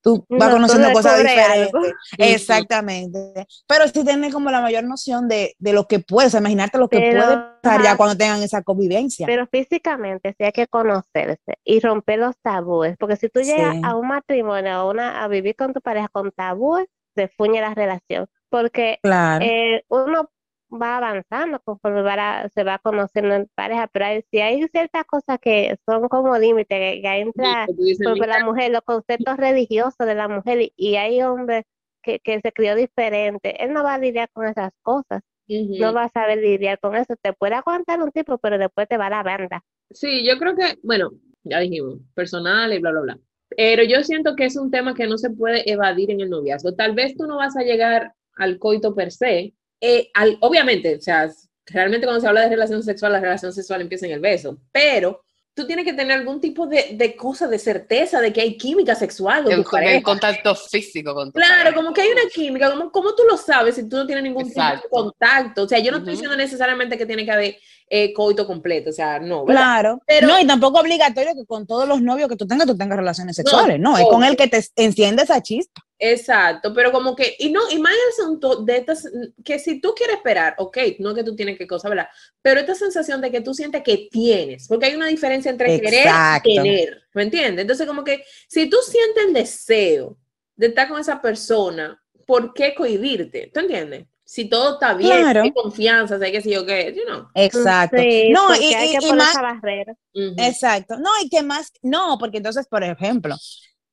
tú 0.07 0.25
vas 0.29 0.53
conociendo 0.53 0.93
cosas 0.93 1.19
diferentes. 1.19 1.73
Exactamente. 2.17 3.45
Pero 3.67 3.89
sí 3.89 4.05
tienes 4.05 4.33
como 4.33 4.53
la 4.53 4.61
mayor 4.61 4.85
noción 4.85 5.27
de, 5.27 5.57
de 5.59 5.73
lo 5.73 5.89
que 5.89 5.99
puedes, 5.99 6.33
imaginarte 6.35 6.79
lo 6.79 6.89
que 6.89 7.11
puede 7.11 7.56
pasar 7.67 7.83
ya 7.83 7.97
cuando 7.97 8.17
tengan 8.17 8.43
esa 8.43 8.63
convivencia. 8.63 9.27
Pero 9.27 9.47
físicamente 9.47 10.35
sí 10.39 10.45
hay 10.45 10.53
que 10.53 10.67
conocerse 10.67 11.59
y 11.65 11.81
romper 11.81 12.19
los 12.19 12.37
tabúes, 12.39 12.97
porque 12.99 13.17
si 13.17 13.29
tú 13.29 13.41
llegas 13.41 13.77
a 13.83 13.97
un 13.97 14.09
matrimonio, 14.09 14.73
a, 14.73 14.89
una, 14.89 15.23
a 15.23 15.29
vivir 15.29 15.57
con 15.57 15.73
tu 15.73 15.81
pareja 15.81 16.09
con 16.09 16.33
tabúes, 16.33 16.87
se 17.15 17.29
fuñe 17.29 17.61
la 17.61 17.75
relación. 17.75 18.27
Porque 18.49 19.01
eh, 19.03 19.83
uno 19.89 20.31
va 20.71 20.97
avanzando 20.97 21.61
conforme 21.61 22.03
va 22.03 22.49
se 22.55 22.65
va 22.65 22.79
conociendo 22.79 23.35
en 23.35 23.49
pareja, 23.55 23.89
pero 23.89 24.07
hay, 24.07 24.25
si 24.31 24.39
hay 24.41 24.67
ciertas 24.69 25.05
cosas 25.05 25.39
que 25.41 25.77
son 25.87 26.09
como 26.09 26.37
límites, 26.39 26.79
que, 26.79 27.01
entra 27.03 27.67
por 27.67 28.29
la 28.29 28.45
mujer, 28.45 28.73
los 28.73 28.83
conceptos 28.83 29.37
religiosos 29.37 30.07
de 30.07 30.15
la 30.15 30.29
mujer, 30.29 30.73
y, 30.77 30.97
hay 30.97 31.23
hombres 31.23 31.65
que, 32.03 32.21
que, 32.21 32.41
se 32.41 32.53
crió 32.53 32.75
diferente, 32.75 33.63
él 33.63 33.73
no 33.73 33.85
va 33.85 33.95
a 33.95 33.99
lidiar 33.99 34.29
con 34.33 34.47
esas 34.47 34.73
cosas, 34.83 35.23
no 35.49 35.93
va 35.93 36.05
a 36.05 36.09
saber 36.09 36.39
lidiar 36.39 36.79
con 36.79 36.95
eso, 36.95 37.15
te 37.21 37.33
puede 37.33 37.55
aguantar 37.55 38.03
un 38.03 38.11
tipo, 38.11 38.39
pero 38.39 38.59
después 38.59 38.89
te 38.89 38.97
va 38.97 39.07
a 39.07 39.11
la 39.11 39.23
banda. 39.23 39.65
Sí, 39.91 40.27
yo 40.27 40.39
creo 40.39 40.57
que, 40.57 40.79
bueno, 40.83 41.13
ya 41.45 41.61
dijimos, 41.61 41.99
personal 42.15 42.73
y 42.73 42.79
bla, 42.79 42.91
bla, 42.91 43.01
bla. 43.01 43.19
Pero 43.49 43.85
yo 43.85 44.03
siento 44.03 44.35
que 44.35 44.47
es 44.47 44.57
un 44.57 44.71
tema 44.71 44.95
que 44.95 45.07
no 45.07 45.19
se 45.19 45.31
puede 45.31 45.71
evadir 45.71 46.11
en 46.11 46.21
el 46.21 46.31
noviazgo. 46.31 46.75
Tal 46.75 46.95
vez 46.95 47.17
tú 47.17 47.27
no 47.27 47.37
vas 47.37 47.57
a 47.57 47.63
llegar 47.63 48.13
al 48.35 48.59
coito 48.59 48.95
per 48.95 49.13
se, 49.13 49.55
eh, 49.81 50.11
al, 50.15 50.37
obviamente, 50.41 50.97
o 50.97 51.01
sea, 51.01 51.31
realmente 51.67 52.07
cuando 52.07 52.21
se 52.21 52.29
habla 52.29 52.43
de 52.43 52.51
relación 52.51 52.83
sexual, 52.83 53.13
la 53.13 53.21
relación 53.21 53.53
sexual 53.53 53.81
empieza 53.81 54.07
en 54.07 54.13
el 54.13 54.21
beso, 54.21 54.59
pero 54.73 55.25
tú 55.57 55.67
tienes 55.67 55.85
que 55.87 55.95
tener 55.95 56.19
algún 56.19 56.41
tipo 56.41 56.67
de, 56.67 56.91
de 56.93 57.17
cosa 57.17 57.49
de 57.49 57.59
certeza 57.59 58.21
de 58.21 58.33
que 58.33 58.43
hay 58.43 58.59
química 58.59 58.95
sexual 58.95 59.45
con 59.45 59.53
El, 59.55 59.65
tu 59.65 59.71
pareja. 59.71 59.97
el 59.97 60.03
contacto 60.05 60.55
físico 60.55 61.15
con 61.15 61.33
tu 61.33 61.39
Claro, 61.39 61.57
pareja. 61.65 61.75
como 61.75 61.93
que 61.95 62.03
hay 62.03 62.11
una 62.11 62.29
química, 62.33 62.71
como, 62.71 62.93
¿cómo 62.93 63.15
tú 63.15 63.25
lo 63.29 63.37
sabes 63.39 63.75
si 63.77 63.89
tú 63.89 63.97
no 63.97 64.07
tienes 64.07 64.23
ningún 64.23 64.47
tipo 64.47 64.61
de 64.63 64.83
contacto? 64.91 65.63
O 65.65 65.69
sea, 65.69 65.79
yo 65.81 65.91
no 65.91 65.99
estoy 65.99 66.13
diciendo 66.13 66.37
necesariamente 66.37 66.99
que 66.99 67.07
tiene 67.07 67.25
que 67.25 67.33
haber 67.33 67.57
eh, 67.89 68.13
coito 68.13 68.47
completo, 68.47 68.91
o 68.91 68.93
sea, 68.93 69.19
no, 69.19 69.45
¿verdad? 69.45 69.63
Claro. 69.63 70.03
Pero- 70.07 70.27
no, 70.27 70.41
y 70.41 70.47
tampoco 70.47 70.81
obligatorio 70.81 71.35
que 71.35 71.47
con 71.47 71.67
todos 71.67 71.87
los 71.87 72.03
novios 72.03 72.29
que 72.29 72.37
tú 72.37 72.47
tengas, 72.47 72.67
tú 72.67 72.77
tengas 72.77 72.99
relaciones 72.99 73.37
sexuales. 73.37 73.79
No, 73.79 73.97
es 73.97 74.07
con 74.07 74.25
el 74.25 74.37
que 74.37 74.49
te 74.49 74.65
enciende 74.77 75.23
esa 75.23 75.41
chispa. 75.41 75.83
Exacto, 75.99 76.75
pero 76.75 76.93
como 76.93 77.17
que, 77.17 77.37
y 77.39 77.51
no, 77.51 77.61
y 77.71 77.79
más 77.79 77.93
el 77.93 78.25
asunto 78.25 78.63
de 78.63 78.77
estas, 78.77 79.09
que 79.43 79.59
si 79.59 79.81
tú 79.81 79.95
quieres 79.97 80.17
esperar, 80.17 80.55
ok, 80.59 80.77
no 80.99 81.15
que 81.15 81.25
tú 81.25 81.35
tienes 81.35 81.57
que 81.57 81.67
cosa, 81.67 81.89
¿verdad? 81.89 82.09
Pero 82.43 82.61
esta 82.61 82.75
sensación 82.75 83.21
de 83.23 83.31
que 83.31 83.41
tú 83.41 83.55
sientes 83.55 83.83
que 83.83 84.09
tienes, 84.11 84.69
porque 84.69 84.87
hay 84.87 84.95
una 84.95 85.07
diferencia 85.07 85.51
entre 85.51 85.75
Exacto. 85.75 86.43
querer 86.51 86.53
y 86.53 86.57
tener, 86.57 87.03
¿me 87.15 87.23
entiendes? 87.23 87.63
Entonces, 87.63 87.87
como 87.87 88.05
que 88.05 88.23
si 88.47 88.69
tú 88.69 88.77
sientes 88.87 89.25
el 89.27 89.33
deseo 89.33 90.19
de 90.55 90.67
estar 90.67 90.87
con 90.89 91.01
esa 91.01 91.23
persona, 91.23 91.99
¿por 92.27 92.53
qué 92.53 92.75
cohibirte? 92.75 93.51
¿Tú 93.55 93.61
entiendes? 93.61 94.07
Si 94.29 94.47
todo 94.49 94.75
está 94.75 94.95
bien, 94.95 95.21
Claro. 95.21 95.43
hay 95.45 95.53
confianza, 95.53 96.19
sé 96.19 96.33
que 96.33 96.43
si 96.43 96.51
yo 96.51 96.67
qué, 96.67 96.93
you 96.97 97.05
know. 97.05 97.29
Exacto. 97.33 97.97
Sí, 97.97 98.31
no, 98.33 98.49
porque 98.49 98.71
y, 98.71 98.75
hay 98.75 98.89
y- 98.89 98.91
que 98.99 99.07
y 99.07 99.09
poner 99.09 99.17
más, 99.25 99.31
esa 99.31 99.43
barrera. 99.43 99.95
Exacto. 100.13 100.99
No, 100.99 101.11
y 101.23 101.29
que 101.29 101.43
más, 101.45 101.71
no, 101.83 102.19
porque 102.19 102.39
entonces, 102.39 102.67
por 102.67 102.83
ejemplo, 102.83 103.37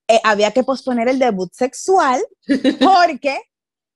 eh, 0.08 0.20
había 0.24 0.50
que 0.52 0.64
posponer 0.64 1.08
el 1.08 1.20
debut 1.20 1.52
sexual 1.54 2.20
porque, 2.80 3.40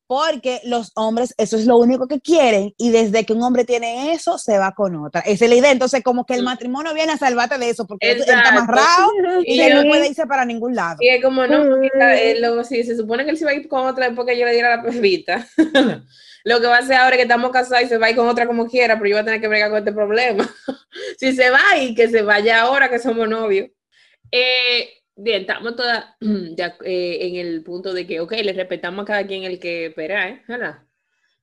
porque 0.08 0.62
los 0.64 0.92
hombres, 0.96 1.34
eso 1.38 1.58
es 1.58 1.66
lo 1.66 1.78
único 1.78 2.08
que 2.08 2.20
quieren, 2.22 2.74
y 2.78 2.92
desde 2.92 3.26
que 3.26 3.34
un 3.34 3.44
hombre 3.44 3.66
tiene 3.66 4.14
eso, 4.14 4.38
se 4.38 4.58
va 4.58 4.72
con 4.72 4.96
otra. 4.96 5.22
Esa 5.22 5.46
es 5.46 5.50
la 5.52 5.58
idea. 5.58 5.72
Entonces, 5.72 6.02
como 6.04 6.26
que 6.26 6.34
el 6.36 6.42
Mm. 6.42 6.46
matrmonio 6.46 6.94
viene 6.94 7.12
a 7.12 7.18
salvarte 7.18 7.58
de 7.58 7.70
eso, 7.70 7.86
porque 7.86 8.12
él 8.12 8.20
está 8.22 8.34
Exacto. 8.40 8.50
amarrado 8.60 9.12
y 9.46 9.60
él 9.60 9.76
no 9.76 9.84
puede 9.90 10.08
irse 10.08 10.26
para 10.26 10.46
ningún 10.46 10.76
lado. 10.76 10.98
Y 11.02 11.10
es 11.10 11.22
como, 11.22 11.46
no, 11.46 11.64
porque 11.70 11.90
Mm. 11.94 12.02
eh, 12.02 12.36
lo- 12.40 12.64
si 12.64 12.84
se 12.84 12.96
supone 12.96 13.26
que 13.26 13.32
él 13.32 13.38
se 13.38 13.46
va 13.46 13.52
a 13.52 13.56
ir 13.56 13.68
con 13.68 13.86
otra 13.86 14.06
después 14.08 14.26
que 14.28 14.38
yo 14.38 14.46
le 14.46 14.54
diera 14.54 14.78
la 14.78 14.84
pebita. 14.84 15.46
lo 16.46 16.62
que 16.62 16.68
va 16.68 16.78
a 16.78 16.80
hacer 16.80 16.96
ahora 16.96 17.16
es 17.16 17.18
que 17.18 17.24
estamos 17.24 17.52
casados 17.52 17.84
y 17.84 17.90
se 17.90 17.98
va 17.98 18.08
a 18.08 18.10
ir 18.12 18.16
con 18.16 18.28
otra 18.30 18.48
como 18.48 18.68
quiera, 18.68 18.96
pero 18.98 19.10
yo 19.10 19.16
voy 19.16 19.22
a 19.22 19.26
tener 19.26 19.42
que 19.42 19.50
bregar 19.50 19.70
con 19.70 19.80
este 19.80 19.92
problema. 19.92 20.50
si 21.20 21.34
se 21.36 21.50
va 21.50 21.78
y 21.82 21.94
que 21.94 22.08
se 22.08 22.22
vaya 22.22 22.62
ahora 22.62 22.90
que 22.90 23.00
somos 23.00 23.28
novios. 23.28 23.68
Eh, 24.32 24.90
bien, 25.18 25.42
estamos 25.42 25.76
todas 25.76 26.06
ac- 26.22 26.82
eh, 26.86 27.28
en 27.28 27.36
el 27.36 27.64
punto 27.64 27.94
de 27.94 28.08
que, 28.08 28.20
ok, 28.20 28.32
le 28.44 28.54
respetamos 28.54 29.04
a 29.04 29.06
cada 29.06 29.28
quien 29.28 29.44
el 29.44 29.60
que 29.60 29.88
espera, 29.88 30.30
¿eh? 30.30 30.44
¿Verdad? 30.48 30.84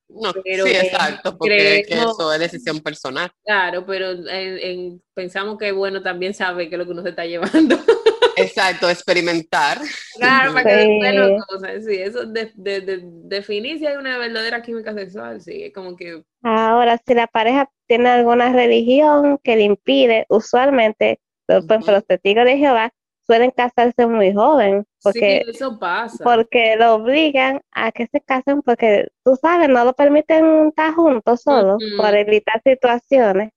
No, 0.09 0.33
Pero, 0.45 0.65
sí, 0.65 0.71
eh, 0.71 0.81
exacto, 0.81 1.37
porque 1.37 1.77
es 1.77 1.87
que 1.87 1.95
creemos- 1.95 2.17
eso 2.17 2.33
es 2.33 2.41
decisión 2.41 2.81
personal. 2.81 3.31
Claro, 3.45 3.85
pero 3.85 4.13
en- 4.13 4.29
en- 4.59 5.03
pensamos 5.13 5.59
que, 5.59 5.73
bueno, 5.73 6.03
también 6.03 6.33
sabe 6.35 6.69
qué 6.69 6.77
es 6.77 6.79
lo 6.79 6.87
que 6.87 6.93
uno 6.93 7.03
se 7.03 7.11
está 7.11 7.27
llevando. 7.27 7.77
Exacto, 8.37 8.89
experimentar. 8.91 9.81
Claro, 10.19 10.53
para 10.53 10.67
que 10.67 10.73
Sí. 10.73 10.79
después 10.89 11.15
no 11.15 11.45
cosas, 11.49 11.85
sí, 11.85 11.95
eso 11.97 12.25
de, 12.27 12.53
de, 12.55 12.81
de- 12.81 13.01
definir 13.25 13.79
si 13.79 13.87
hay 13.87 13.97
una 13.97 14.17
verdadera 14.19 14.63
química 14.63 14.95
sexual, 14.95 15.41
sí, 15.41 15.65
es 15.65 15.73
como 15.75 15.97
que, 15.97 16.23
Ahora, 16.43 17.01
si 17.07 17.15
la 17.15 17.27
pareja 17.27 17.71
tiene 17.87 18.11
alguna 18.11 18.53
religión 18.53 19.39
que 19.43 19.57
le 19.57 19.63
impide, 19.63 20.27
usualmente, 20.29 21.21
los, 21.49 21.65
por 21.65 21.75
ejemplo, 21.77 21.93
Ujú. 21.93 22.01
los 22.01 22.07
testigos 22.07 22.45
de 22.45 22.59
Jehová 22.59 22.93
suelen 23.27 23.51
casarse 23.51 24.07
muy 24.07 24.33
joven, 24.33 24.87
porque, 25.03 25.43
sí, 25.45 25.51
eso 25.51 25.79
pasa. 25.79 26.23
porque 26.23 26.77
lo 26.77 26.95
obligan 26.95 27.61
a 27.73 27.93
que 27.93 28.07
se 28.07 28.21
casen, 28.21 28.63
porque 28.63 29.09
tú 29.25 29.37
sabes, 29.37 29.69
no 29.69 29.85
lo 29.85 29.95
permiten 29.95 30.69
estar 30.69 30.95
juntos 30.95 31.43
solos, 31.43 31.83
Ujú. 31.83 31.97
por 31.97 32.15
evitar 32.15 32.61
situaciones. 32.63 33.51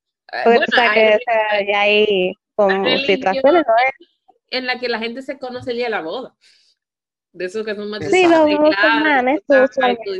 Porque 0.43 0.57
bueno, 0.57 0.65
sabes 0.73 0.89
hay 0.91 0.95
que 0.95 1.15
o 1.15 1.19
sea, 1.25 1.67
ya 1.67 1.81
hay 1.81 2.33
como 2.55 2.97
situaciones, 2.99 3.63
¿no? 3.67 3.73
en 4.49 4.65
la 4.65 4.79
que 4.79 4.89
la 4.89 4.99
gente 4.99 5.21
se 5.21 5.37
conoce 5.37 5.71
el 5.71 5.77
día 5.77 5.85
de 5.87 5.91
la 5.91 6.01
boda. 6.01 6.35
De 7.37 7.45
esos 7.45 7.63
que 7.63 7.75
son 7.75 7.89
más 7.89 8.03
Sí, 8.09 8.25
musulmanes, 8.25 9.41
tú 9.47 9.53
tú 10.03 10.11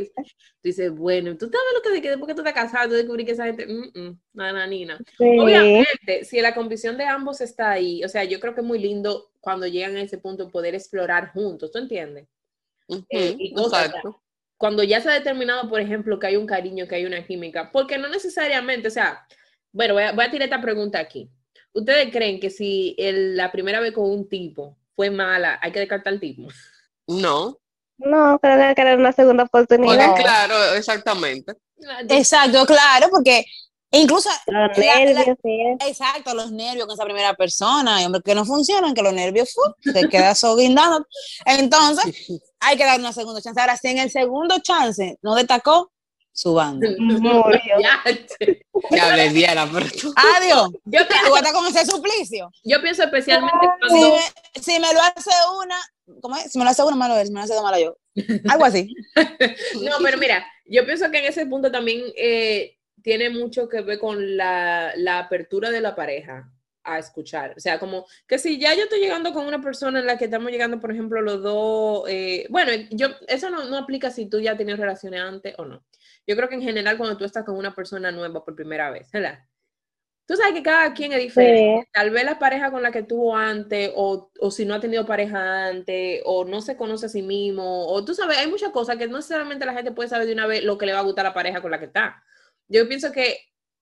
dices, 0.62 0.90
bueno, 0.92 1.36
tú 1.36 1.46
sabes 1.46 1.74
lo 1.74 1.82
que 1.82 1.90
de 1.90 2.02
que 2.02 2.10
después 2.10 2.28
que 2.28 2.34
tú 2.34 2.40
estás 2.46 2.54
casado, 2.54 2.90
tú 2.90 2.94
descubrí 2.94 3.24
que 3.24 3.32
esa 3.32 3.44
gente, 3.46 3.66
mm, 3.66 3.90
mm, 3.94 4.20
nada, 4.34 4.66
nina. 4.66 4.98
Sí. 5.18 5.38
Obviamente, 5.40 6.24
si 6.24 6.40
la 6.40 6.54
convicción 6.54 6.96
de 6.96 7.04
ambos 7.04 7.40
está 7.40 7.70
ahí, 7.72 8.04
o 8.04 8.08
sea, 8.08 8.22
yo 8.22 8.38
creo 8.38 8.54
que 8.54 8.60
es 8.60 8.66
muy 8.66 8.78
lindo 8.78 9.32
cuando 9.40 9.66
llegan 9.66 9.96
a 9.96 10.02
ese 10.02 10.18
punto 10.18 10.48
poder 10.48 10.74
explorar 10.76 11.32
juntos, 11.32 11.72
¿tú 11.72 11.78
entiendes? 11.78 12.28
Ujú, 12.86 13.04
Eh, 13.10 13.36
y 13.38 13.52
cosas, 13.52 13.92
cuando 14.56 14.82
ya 14.84 15.00
se 15.00 15.08
ha 15.10 15.14
determinado, 15.14 15.68
por 15.68 15.80
ejemplo, 15.80 16.18
que 16.18 16.28
hay 16.28 16.36
un 16.36 16.46
cariño, 16.46 16.86
que 16.86 16.94
hay 16.96 17.04
una 17.04 17.26
química, 17.26 17.70
porque 17.72 17.98
no 17.98 18.08
necesariamente, 18.08 18.88
o 18.88 18.92
sea, 18.92 19.26
bueno, 19.72 19.94
voy 19.94 20.04
a, 20.04 20.12
voy 20.12 20.24
a 20.24 20.30
tirar 20.30 20.48
esta 20.48 20.60
pregunta 20.62 20.98
aquí. 21.00 21.28
¿Ustedes 21.72 22.10
creen 22.12 22.38
que 22.40 22.50
si 22.50 22.94
el- 22.98 23.36
la 23.36 23.50
primera 23.52 23.80
vez 23.80 23.92
con 23.92 24.08
un 24.08 24.28
tipo 24.28 24.76
fue 24.94 25.10
mala, 25.10 25.58
hay 25.60 25.72
que 25.72 25.80
descartar 25.80 26.12
el 26.12 26.20
tipo? 26.20 26.48
No, 27.08 27.58
No, 27.98 28.38
creo 28.38 28.56
que 28.56 28.62
hay 28.64 28.74
que 28.74 28.84
darle 28.84 29.00
una 29.00 29.12
segunda 29.12 29.42
oportunidad. 29.44 30.06
porque 30.08 30.22
claro, 30.22 30.74
exactamente. 30.74 31.54
Exacto, 32.08 32.64
claro, 32.66 33.08
porque 33.10 33.44
incluso 33.90 34.28
Los 34.46 34.76
la- 34.78 34.84
la- 34.84 35.04
nervios, 35.04 35.36
sí. 35.42 35.58
Exacto, 35.80 36.34
los 36.34 36.52
nervios 36.52 36.86
con 36.86 36.94
esa 36.94 37.04
primera 37.04 37.34
persona, 37.34 38.00
y 38.02 38.04
hombre, 38.06 38.20
que 38.24 38.34
no 38.34 38.44
funcionan, 38.44 38.94
que 38.94 39.02
los 39.02 39.12
nervios 39.12 39.52
fu, 39.52 39.92
te 39.92 40.08
quedas. 40.08 40.42
Entonces, 41.46 42.04
hay 42.60 42.76
que 42.76 42.84
dar 42.84 42.98
una 43.00 43.12
segunda 43.12 43.40
chance. 43.40 43.60
Ahora, 43.60 43.76
si 43.76 43.88
en 43.88 43.98
el 43.98 44.10
segundo 44.10 44.58
chance 44.60 45.18
no 45.22 45.34
destacó, 45.34 45.90
su 46.38 46.54
banda. 46.54 46.88
Murió. 46.98 47.58
Ya, 47.80 48.00
che. 48.04 48.62
Que 48.90 49.00
hable 49.00 49.30
Diana, 49.30 49.68
pero 49.72 49.86
tú. 49.90 50.14
Adiós. 50.14 50.70
yo, 50.84 51.00
Tú 51.00 51.08
pienso, 51.08 51.36
estar 51.36 51.52
con 51.52 51.66
ese 51.66 51.84
suplicio. 51.84 52.48
yo 52.62 52.80
pienso 52.80 53.02
especialmente 53.02 53.66
Si 53.88 53.88
cuando... 53.88 54.16
me, 54.16 54.62
si 54.62 54.72
me 54.78 54.92
lo 54.94 55.00
hace 55.00 55.30
una, 55.60 55.76
¿cómo 56.20 56.36
es? 56.36 56.52
Si 56.52 56.58
me 56.58 56.64
lo 56.64 56.70
hace 56.70 56.84
una, 56.84 56.94
malo 56.94 57.16
es, 57.16 57.26
si 57.26 57.34
me 57.34 57.40
lo 57.40 57.44
hace 57.44 57.54
dos, 57.54 57.62
malo 57.64 57.78
yo. 57.80 57.96
Algo 58.48 58.64
así. 58.64 58.94
No, 59.82 59.96
pero 60.00 60.16
mira, 60.16 60.46
yo 60.64 60.84
pienso 60.86 61.10
que 61.10 61.18
en 61.18 61.24
ese 61.24 61.44
punto 61.46 61.72
también 61.72 62.04
eh, 62.16 62.76
tiene 63.02 63.30
mucho 63.30 63.68
que 63.68 63.80
ver 63.80 63.98
con 63.98 64.36
la, 64.36 64.92
la 64.94 65.18
apertura 65.18 65.72
de 65.72 65.80
la 65.80 65.96
pareja 65.96 66.48
a 66.84 67.00
escuchar. 67.00 67.54
O 67.56 67.60
sea, 67.60 67.80
como 67.80 68.06
que 68.28 68.38
si 68.38 68.60
ya 68.60 68.74
yo 68.74 68.84
estoy 68.84 69.00
llegando 69.00 69.32
con 69.32 69.44
una 69.44 69.60
persona 69.60 69.98
en 69.98 70.06
la 70.06 70.16
que 70.16 70.26
estamos 70.26 70.52
llegando, 70.52 70.78
por 70.78 70.92
ejemplo, 70.92 71.20
los 71.20 71.42
dos, 71.42 72.04
eh, 72.08 72.46
bueno, 72.48 72.70
yo, 72.92 73.08
eso 73.26 73.50
no, 73.50 73.64
no 73.64 73.76
aplica 73.76 74.10
si 74.10 74.26
tú 74.26 74.38
ya 74.38 74.56
tienes 74.56 74.78
relaciones 74.78 75.20
antes 75.20 75.54
o 75.58 75.64
no. 75.64 75.84
Yo 76.28 76.36
creo 76.36 76.48
que 76.48 76.54
en 76.56 76.62
general 76.62 76.96
cuando 76.98 77.16
tú 77.16 77.24
estás 77.24 77.44
con 77.44 77.56
una 77.56 77.74
persona 77.74 78.12
nueva 78.12 78.44
por 78.44 78.54
primera 78.54 78.90
vez, 78.90 79.10
¿verdad? 79.12 79.40
Tú 80.26 80.36
sabes 80.36 80.52
que 80.52 80.62
cada 80.62 80.92
quien 80.92 81.12
es 81.12 81.20
diferente. 81.22 81.88
Tal 81.92 82.10
vez 82.10 82.24
la 82.24 82.38
pareja 82.38 82.70
con 82.70 82.82
la 82.82 82.92
que 82.92 83.02
tuvo 83.02 83.34
antes, 83.34 83.90
o, 83.96 84.30
o 84.40 84.50
si 84.50 84.66
no 84.66 84.74
ha 84.74 84.80
tenido 84.80 85.06
pareja 85.06 85.68
antes, 85.68 86.20
o 86.26 86.44
no 86.44 86.60
se 86.60 86.76
conoce 86.76 87.06
a 87.06 87.08
sí 87.08 87.22
mismo, 87.22 87.86
o 87.86 88.04
tú 88.04 88.14
sabes, 88.14 88.36
hay 88.38 88.46
muchas 88.46 88.70
cosas 88.70 88.98
que 88.98 89.08
no 89.08 89.16
necesariamente 89.16 89.64
la 89.64 89.72
gente 89.72 89.92
puede 89.92 90.10
saber 90.10 90.26
de 90.26 90.34
una 90.34 90.46
vez 90.46 90.62
lo 90.64 90.76
que 90.76 90.84
le 90.86 90.92
va 90.92 90.98
a 90.98 91.02
gustar 91.02 91.24
a 91.26 91.30
la 91.30 91.34
pareja 91.34 91.62
con 91.62 91.70
la 91.70 91.78
que 91.78 91.86
está. 91.86 92.22
Yo 92.68 92.86
pienso 92.88 93.10
que 93.10 93.38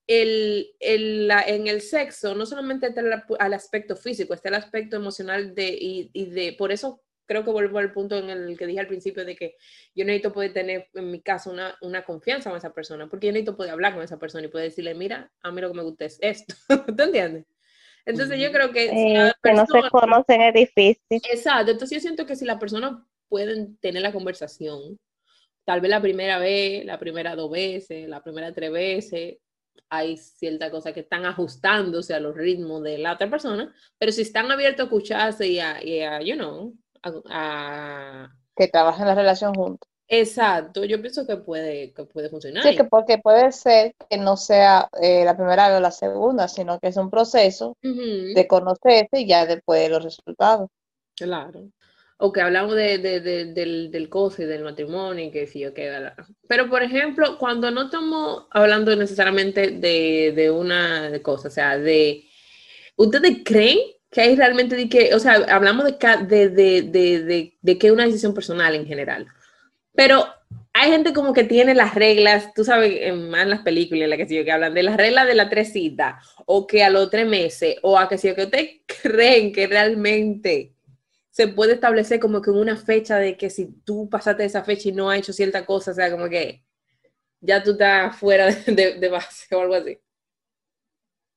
el, 0.07 0.69
el- 0.79 1.27
la- 1.27 1.43
en 1.43 1.67
el 1.67 1.81
sexo 1.81 2.35
no 2.37 2.47
solamente 2.47 2.87
está 2.87 3.01
el, 3.01 3.13
al 3.41 3.55
aspecto 3.55 3.97
físico, 3.97 4.33
está 4.35 4.49
el 4.51 4.55
aspecto 4.55 4.97
emocional 4.97 5.53
de, 5.55 5.69
y, 5.81 6.11
y 6.13 6.27
de, 6.31 6.53
por 6.57 6.71
eso 6.71 7.03
creo 7.27 7.45
que 7.45 7.51
vuelvo 7.51 7.79
al 7.79 7.93
punto 7.93 8.17
en 8.17 8.31
el 8.31 8.57
que 8.57 8.67
dije 8.67 8.81
al 8.81 8.87
principio 8.87 9.25
de 9.25 9.37
que 9.37 9.57
yo 9.95 10.05
necesito 10.05 10.33
poder 10.33 10.53
tener, 10.53 10.89
en 10.95 11.11
mi 11.11 11.21
caso, 11.21 11.51
una, 11.51 11.77
una 11.83 12.05
confianza 12.05 12.51
con 12.51 12.57
esa 12.59 12.73
persona, 12.73 13.09
porque 13.09 13.27
yo 13.27 13.33
necesito 13.33 13.57
poder 13.57 13.73
hablar 13.73 13.95
con 13.95 14.03
esa 14.03 14.19
persona 14.19 14.47
y 14.47 14.49
poder 14.49 14.69
decirle, 14.71 14.95
mira, 14.95 15.31
a 15.43 15.51
mí 15.51 15.61
lo 15.61 15.69
que 15.71 15.77
me 15.77 15.83
gusta 15.83 16.05
es 16.05 16.19
esto, 16.23 16.55
¿tú 16.97 17.03
entiendes? 17.03 17.45
Entonces 18.05 18.39
yo 18.41 18.53
creo 18.53 18.71
que 18.73 18.89
si 18.89 18.97
Eh, 18.97 19.15
la 19.15 19.37
que 19.43 19.53
no 19.53 19.67
se 19.67 19.73
persona- 19.73 19.91
conocen 19.91 20.41
es 20.43 20.55
difícil. 20.55 21.21
Exacto, 21.31 21.73
entonces 21.73 21.97
yo 21.97 22.01
siento 22.01 22.25
que 22.25 22.37
si 22.37 22.45
la 22.45 22.59
persona 22.59 23.05
pueden 23.29 23.77
tener 23.79 24.03
la 24.03 24.13
conversación, 24.13 24.97
tal 25.65 25.81
vez 25.81 25.91
la 25.91 26.01
primera 26.01 26.39
vez, 26.39 26.85
la 26.85 26.99
primera 27.01 27.35
dos 27.35 27.51
veces, 27.51 28.09
la 28.09 28.23
primera 28.23 28.53
tres 28.53 28.71
veces, 28.71 29.39
hay 29.89 30.17
ciertas 30.17 30.71
cosas 30.71 30.93
que 30.93 31.01
están 31.01 31.27
ajustándose 31.27 32.15
a 32.15 32.21
los 32.21 32.37
ritmos 32.37 32.83
de 32.83 32.99
la 32.99 33.15
otra 33.15 33.29
persona, 33.29 33.75
pero 33.99 34.11
si 34.13 34.23
están 34.23 34.51
abiertos 34.51 34.81
a 34.81 34.85
escucharse 34.85 35.47
y 35.49 35.59
a, 35.59 35.83
y 35.85 36.01
a, 36.01 36.21
you 36.23 36.35
know, 36.37 36.75
a, 37.07 38.25
a- 38.25 38.31
que 38.57 38.69
trabajen 38.69 39.03
en 39.03 39.09
la 39.09 39.15
relación 39.15 39.55
juntos. 39.55 39.89
Exacto, 40.09 40.85
yo 40.85 41.01
pienso 41.01 41.27
que 41.27 41.37
puede, 41.37 41.93
que 41.93 42.05
puede 42.05 42.29
funcionar. 42.31 42.63
Sí, 42.63 42.77
que 42.77 42.85
porque 42.85 43.19
puede 43.19 43.51
ser 43.51 43.93
que 44.09 44.17
no 44.19 44.37
sea 44.37 44.89
eh, 45.03 45.25
la 45.25 45.37
primera 45.37 45.69
vez 45.69 45.79
o 45.79 45.81
la 45.81 45.91
segunda, 45.91 46.47
sino 46.47 46.79
que 46.79 46.89
es 46.89 46.97
un 46.97 47.11
proceso 47.11 47.77
de 47.83 48.47
conocerse 48.47 49.21
y 49.21 49.27
ya 49.27 49.47
después 49.47 49.91
los 49.91 50.05
resultados. 50.05 50.71
Claro. 51.17 51.69
O 52.19 52.33
que 52.33 52.41
hablamos 52.41 52.77
de, 52.77 52.99
de- 52.99 53.21
de- 53.21 53.45
del, 53.53 53.91
del 53.91 54.09
y 54.39 54.43
del 54.45 54.63
matrimonio 54.65 55.25
y 55.25 55.31
que 55.31 55.47
sí, 55.49 55.67
ok, 55.67 55.75
bla. 55.75 56.15
Pero, 56.49 56.71
por 56.71 56.83
ejemplo, 56.83 57.37
cuando 57.37 57.71
no 57.71 57.83
estamos 57.87 58.47
hablando 58.53 58.95
necesariamente 58.97 59.73
de, 59.73 60.33
de 60.35 60.51
una 60.51 61.11
cosa, 61.23 61.49
o 61.49 61.51
sea, 61.51 61.77
de... 61.77 62.25
¿Ustedes 62.97 63.39
creen 63.45 63.79
que 64.11 64.21
hay 64.21 64.37
realmente 64.37 64.77
de 64.77 64.89
que, 64.89 65.15
o 65.15 65.19
sea, 65.19 65.35
hablamos 65.49 65.85
de, 65.85 65.97
de, 66.27 66.49
de, 66.49 66.83
de, 66.83 67.23
de, 67.23 67.59
de 67.61 67.79
que 67.79 67.87
es 67.89 67.93
una 67.93 68.07
decisión 68.07 68.35
personal 68.35 68.75
en 68.75 68.87
general, 68.87 69.27
pero 69.95 70.27
hay 70.73 70.91
gente 70.91 71.15
como 71.15 71.33
que 71.33 71.45
tiene 71.45 71.75
las 71.75 71.95
reglas, 71.95 72.53
tú 72.53 72.63
sabes, 72.63 73.15
más 73.17 73.45
en 73.45 73.51
las 73.51 73.63
películas 73.63 74.05
en 74.05 74.11
las 74.11 74.19
que, 74.19 74.45
que 74.45 74.53
hablan 74.53 74.75
de 74.75 74.83
las 74.83 74.97
reglas 74.99 75.27
de 75.27 75.35
la 75.35 75.49
tres 75.49 75.73
citas, 75.73 76.23
o 76.45 76.67
que 76.67 76.85
a 76.85 76.91
los 76.91 77.09
tres 77.11 77.27
meses, 77.27 77.77
o 77.83 77.99
a 77.99 78.09
que 78.09 78.19
si 78.19 78.35
que 78.35 78.45
ustedes 78.45 78.81
creen 79.03 79.53
que 79.53 79.67
realmente 79.67 80.75
se 81.31 81.49
puede 81.49 81.75
establecer 81.75 82.21
como 82.21 82.43
que 82.43 82.51
una 82.51 82.77
fecha 82.77 83.17
de 83.17 83.37
que 83.37 83.51
si 83.51 83.67
tú 83.85 84.09
pasaste 84.09 84.45
esa 84.45 84.65
fecha 84.65 84.89
y 84.89 84.93
no 84.93 85.11
has 85.11 85.19
hecho 85.19 85.33
cierta 85.33 85.65
cosa, 85.65 85.91
o 85.93 85.95
sea, 85.95 86.11
como 86.11 86.29
que 86.29 86.63
ya 87.41 87.63
tú 87.63 87.73
estás 87.73 88.17
fuera 88.17 88.47
de, 88.47 89.09
base 89.09 89.55
o 89.55 89.61
algo 89.61 89.75
así. 89.75 89.99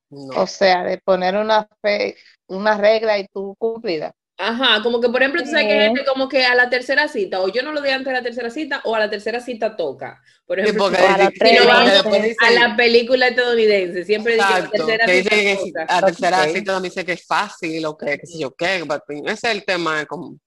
O 0.09 0.47
sea, 0.47 0.83
de 0.83 0.97
poner 0.97 1.35
una 1.35 1.67
fe, 1.81 2.15
una 2.49 2.77
regla 2.77 3.17
y 3.17 3.27
tú 3.27 3.55
cumplida. 3.57 4.13
Ajá, 4.41 4.81
como 4.81 5.01
que 5.01 5.09
por 5.09 5.21
ejemplo, 5.21 5.43
tú 5.43 5.49
sabes 5.49 5.65
que 5.65 5.73
hay 5.73 5.87
gente 5.87 6.05
como 6.05 6.29
que 6.29 6.45
a 6.45 6.55
la 6.55 6.69
tercera 6.69 7.09
cita, 7.09 7.41
o 7.41 7.49
yo 7.49 7.61
no 7.61 7.73
lo 7.73 7.81
di 7.81 7.89
antes 7.89 8.07
de 8.07 8.13
la 8.13 8.23
tercera 8.23 8.49
cita, 8.49 8.81
o 8.85 8.95
a 8.95 8.99
la 8.99 9.09
tercera 9.09 9.41
cita 9.41 9.75
toca. 9.75 10.21
Por 10.45 10.61
ejemplo, 10.61 10.85
a, 10.85 12.51
la 12.51 12.75
película 12.77 13.27
estadounidense, 13.27 14.05
siempre 14.05 14.35
dice 14.35 14.45
a 14.45 14.59
la 14.59 14.69
tercera 14.69 15.07
cita. 15.57 15.83
a 15.83 16.01
la 16.01 16.07
tercera 16.07 16.47
cita 16.47 16.79
me 16.79 16.87
dice 16.87 17.03
que 17.03 17.13
es 17.13 17.27
fácil, 17.27 17.85
o 17.85 17.97
que 17.97 18.17
qué 18.17 18.25
sé 18.25 18.39
yo 18.39 18.51
qué, 18.55 18.81
ese 19.25 19.33
es 19.33 19.43
el 19.43 19.65
tema. 19.65 20.05
Como... 20.05 20.37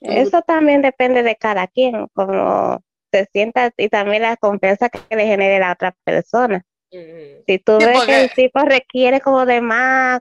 Eso 0.00 0.40
también 0.42 0.80
depende 0.80 1.24
de 1.24 1.34
cada 1.34 1.66
quien, 1.66 2.06
como 2.14 2.80
se 3.12 3.28
sienta 3.32 3.72
y 3.76 3.88
también 3.88 4.22
la 4.22 4.36
confianza 4.36 4.88
que 4.88 5.16
le 5.16 5.26
genere 5.26 5.58
la 5.58 5.72
otra 5.72 5.96
persona. 6.04 6.64
Si 6.90 7.58
tú 7.58 7.78
ves 7.78 8.04
que 8.04 8.24
el 8.24 8.30
tipo 8.32 8.60
requiere 8.60 9.20
como 9.20 9.46
de 9.46 9.60
más, 9.60 10.20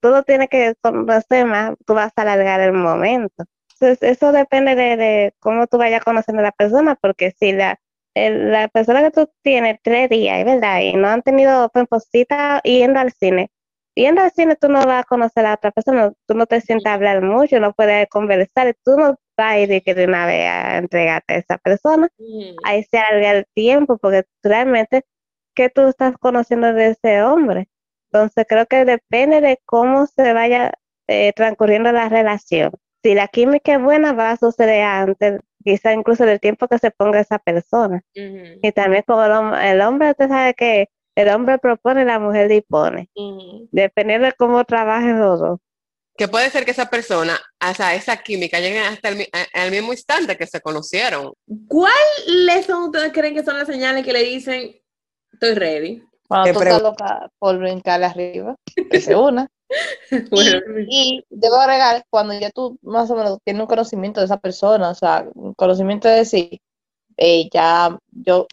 tú 0.00 0.08
lo 0.08 0.22
tienes 0.22 0.48
que 0.48 0.74
conocer 0.80 1.46
más, 1.46 1.74
tú 1.86 1.94
vas 1.94 2.12
a 2.16 2.22
alargar 2.22 2.60
el 2.60 2.72
momento. 2.72 3.44
Entonces, 3.80 3.98
eso 4.02 4.32
depende 4.32 4.74
de, 4.74 5.34
cómo 5.40 5.66
tú 5.66 5.78
vayas 5.78 6.04
conociendo 6.04 6.40
a 6.40 6.46
la 6.46 6.52
persona, 6.52 6.96
porque 7.00 7.32
si 7.38 7.52
la, 7.52 7.80
la 8.14 8.68
persona 8.68 9.02
que 9.02 9.10
tú 9.10 9.30
tienes 9.42 9.78
tres 9.82 10.08
días, 10.10 10.44
¿verdad? 10.44 10.80
Y 10.80 10.94
no 10.94 11.08
han 11.08 11.22
tenido 11.22 11.70
cita 12.10 12.60
yendo 12.62 13.00
al 13.00 13.12
cine. 13.12 13.50
Yendo 13.94 14.22
al 14.22 14.30
cine 14.30 14.56
tú 14.56 14.68
no 14.68 14.84
vas 14.84 15.02
a 15.02 15.04
conocer 15.04 15.44
a 15.44 15.50
la 15.50 15.54
otra 15.54 15.72
persona, 15.72 16.12
tú 16.26 16.34
no 16.34 16.46
te 16.46 16.60
sientes 16.60 16.86
a 16.86 16.94
hablar 16.94 17.22
mucho, 17.22 17.58
no 17.58 17.72
puedes 17.72 18.08
conversar, 18.08 18.76
tú 18.84 18.96
no 18.96 19.16
vas 19.36 19.52
a 19.52 19.58
ir 19.58 19.68
de 19.68 19.80
que 19.80 19.94
de 19.94 20.04
una 20.04 20.26
vez 20.26 20.48
a 20.48 20.78
entregarte 20.78 21.34
a 21.34 21.38
esa 21.38 21.58
persona. 21.58 22.08
Ahí 22.64 22.84
se 22.84 22.98
alarga 22.98 23.32
el 23.32 23.46
tiempo, 23.54 23.98
porque 23.98 24.24
realmente 24.42 25.04
que 25.54 25.68
tú 25.70 25.88
estás 25.88 26.16
conociendo 26.18 26.72
de 26.72 26.90
ese 26.90 27.22
hombre. 27.22 27.68
Entonces 28.12 28.46
creo 28.48 28.66
que 28.66 28.84
depende 28.84 29.40
de 29.40 29.60
cómo 29.66 30.06
se 30.06 30.32
vaya 30.32 30.72
eh, 31.06 31.32
transcurriendo 31.34 31.92
la 31.92 32.08
relación. 32.08 32.72
Si 33.02 33.14
la 33.14 33.28
química 33.28 33.74
es 33.74 33.82
buena, 33.82 34.12
va 34.12 34.32
a 34.32 34.36
suceder 34.36 34.82
antes, 34.82 35.40
quizá 35.64 35.92
incluso 35.92 36.24
del 36.24 36.40
tiempo 36.40 36.68
que 36.68 36.78
se 36.78 36.90
ponga 36.90 37.20
esa 37.20 37.38
persona. 37.38 38.02
Y 38.14 38.72
también 38.72 39.04
como 39.06 39.24
el, 39.24 39.80
hombre, 39.82 40.10
usted 40.10 40.28
sabe 40.28 40.54
que 40.54 40.88
el 41.14 41.28
hombre 41.28 41.58
propone, 41.58 42.04
la 42.04 42.18
mujer 42.18 42.48
dispone. 42.48 43.08
Dependiendo 43.70 44.26
de 44.26 44.32
cómo 44.32 44.64
trabajen 44.64 45.20
los 45.20 45.40
dos. 45.40 45.60
Que 46.16 46.26
puede 46.26 46.50
ser 46.50 46.64
que 46.64 46.72
esa 46.72 46.90
persona, 46.90 47.38
o 47.64 47.74
sea, 47.74 47.94
esa 47.94 48.16
química, 48.16 48.58
llegue 48.58 48.80
hasta 48.80 49.10
el, 49.10 49.70
mismo 49.70 49.92
instante 49.92 50.36
que 50.36 50.48
se 50.48 50.60
conocieron. 50.60 51.32
¿Cuáles 51.68 52.66
son 52.66 52.84
ustedes 52.84 53.12
creen 53.12 53.34
que 53.34 53.44
son 53.44 53.56
las 53.56 53.68
señales 53.68 54.04
que 54.04 54.12
le 54.12 54.24
dicen 54.24 54.74
Estoy 55.40 55.54
ready. 55.54 56.02
Cuando 56.28 56.52
tú 56.52 56.60
estás 56.60 56.82
loca 56.82 57.30
por 57.38 57.58
brincarle 57.58 58.06
arriba, 58.06 58.54
esa 58.90 59.10
es 59.10 59.16
una. 59.16 59.48
y, 60.88 61.24
debo 61.30 61.56
agregar, 61.56 62.04
cuando 62.10 62.38
ya 62.38 62.50
tú 62.50 62.78
más 62.82 63.10
o 63.10 63.16
menos 63.16 63.38
tienes 63.44 63.62
un 63.62 63.66
conocimiento 63.66 64.20
de 64.20 64.26
esa 64.26 64.36
persona, 64.38 64.90
o 64.90 64.94
sea, 64.94 65.26
un 65.34 65.54
conocimiento 65.54 66.06
de 66.06 66.16
decir, 66.16 66.60
eh, 67.16 67.48
ya 67.52 67.98
yo... 68.10 68.46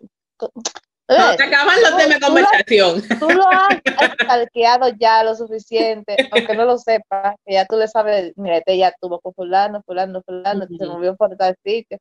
No, 1.08 1.36
te 1.36 1.44
acaban 1.44 1.82
los 1.82 1.98
temas 1.98 2.20
de 2.20 2.26
conversación. 2.26 3.20
Tú 3.20 3.30
lo 3.30 3.48
has 3.48 3.80
calqueado 4.28 4.90
ya 4.98 5.24
lo 5.24 5.36
suficiente, 5.36 6.16
aunque 6.32 6.56
no 6.56 6.66
lo 6.66 6.78
sepas, 6.80 7.36
que 7.46 7.54
ya 7.54 7.66
tú 7.66 7.78
le 7.78 7.88
sabes, 7.88 8.34
mira, 8.38 8.58
este 8.58 8.78
ya 8.78 8.92
tuvo 9.00 9.20
con 9.20 9.34
fulano, 9.34 9.84
fulano, 9.86 10.24
fulano, 10.26 10.66
se 10.66 10.86
movió 10.86 11.16
por 11.16 11.36
tal 11.38 11.56
sitio. 11.64 12.00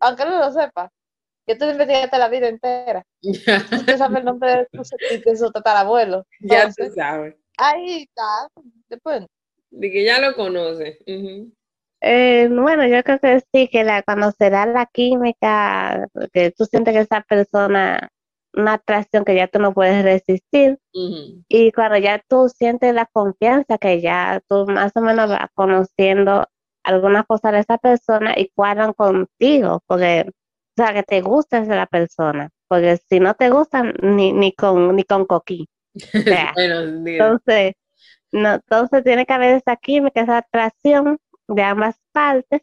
Aunque 0.00 0.24
no 0.24 0.38
lo 0.38 0.50
sepas, 0.52 0.90
yo 1.46 1.56
te 1.58 1.70
investigaste 1.70 2.18
la 2.18 2.28
vida 2.28 2.48
entera. 2.48 3.04
Usted 3.22 3.96
sabe 3.98 4.18
el 4.20 4.24
nombre 4.24 4.66
de, 4.72 5.18
de 5.24 5.36
su 5.36 5.50
tatarabuelo. 5.50 6.24
ya 6.40 6.70
se 6.70 6.90
sabe. 6.90 7.36
Ahí 7.58 8.02
está. 8.02 8.48
Después. 8.88 9.24
De 9.70 9.90
que 9.90 10.04
ya 10.04 10.20
lo 10.20 10.34
conoce. 10.34 10.98
eh, 12.00 12.48
bueno, 12.50 12.86
yo 12.86 13.02
creo 13.02 13.18
que 13.18 13.42
sí, 13.52 13.68
que 13.68 13.84
la 13.84 14.02
conocerá 14.02 14.66
la 14.66 14.86
química, 14.86 16.08
que 16.32 16.50
tú 16.52 16.64
sientes 16.64 16.94
que 16.94 17.00
esa 17.00 17.22
persona, 17.22 18.10
una 18.54 18.74
atracción 18.74 19.24
que 19.24 19.34
ya 19.34 19.48
tú 19.48 19.58
no 19.58 19.72
puedes 19.72 20.02
resistir. 20.04 20.78
Y 20.92 21.72
cuando 21.72 21.98
ya 21.98 22.22
tú 22.28 22.48
sientes 22.48 22.94
la 22.94 23.06
confianza, 23.06 23.78
que 23.78 24.00
ya 24.00 24.40
tú 24.48 24.66
más 24.66 24.92
o 24.96 25.00
menos 25.00 25.28
vas 25.28 25.48
conociendo 25.54 26.46
algunas 26.84 27.26
cosas 27.26 27.52
de 27.52 27.58
esa 27.60 27.78
persona 27.78 28.34
y 28.36 28.50
cuadran 28.54 28.92
contigo, 28.92 29.82
porque 29.86 30.30
o 30.76 30.82
sea, 30.82 30.92
que 30.92 31.02
te 31.02 31.22
gusta 31.22 31.62
de 31.62 31.74
la 31.74 31.86
persona, 31.86 32.50
porque 32.68 32.98
si 33.08 33.18
no 33.18 33.34
te 33.34 33.48
gustan, 33.50 33.94
ni, 34.02 34.32
ni 34.32 34.52
con 34.52 34.94
ni 34.94 35.04
con 35.04 35.24
coquí. 35.24 35.68
entonces, 36.56 37.72
no, 38.32 38.54
entonces 38.54 39.02
tiene 39.02 39.24
que 39.24 39.32
haber 39.32 39.54
esa 39.56 39.76
química, 39.76 40.20
esa 40.20 40.38
atracción 40.38 41.18
de 41.48 41.62
ambas 41.62 41.96
partes 42.12 42.60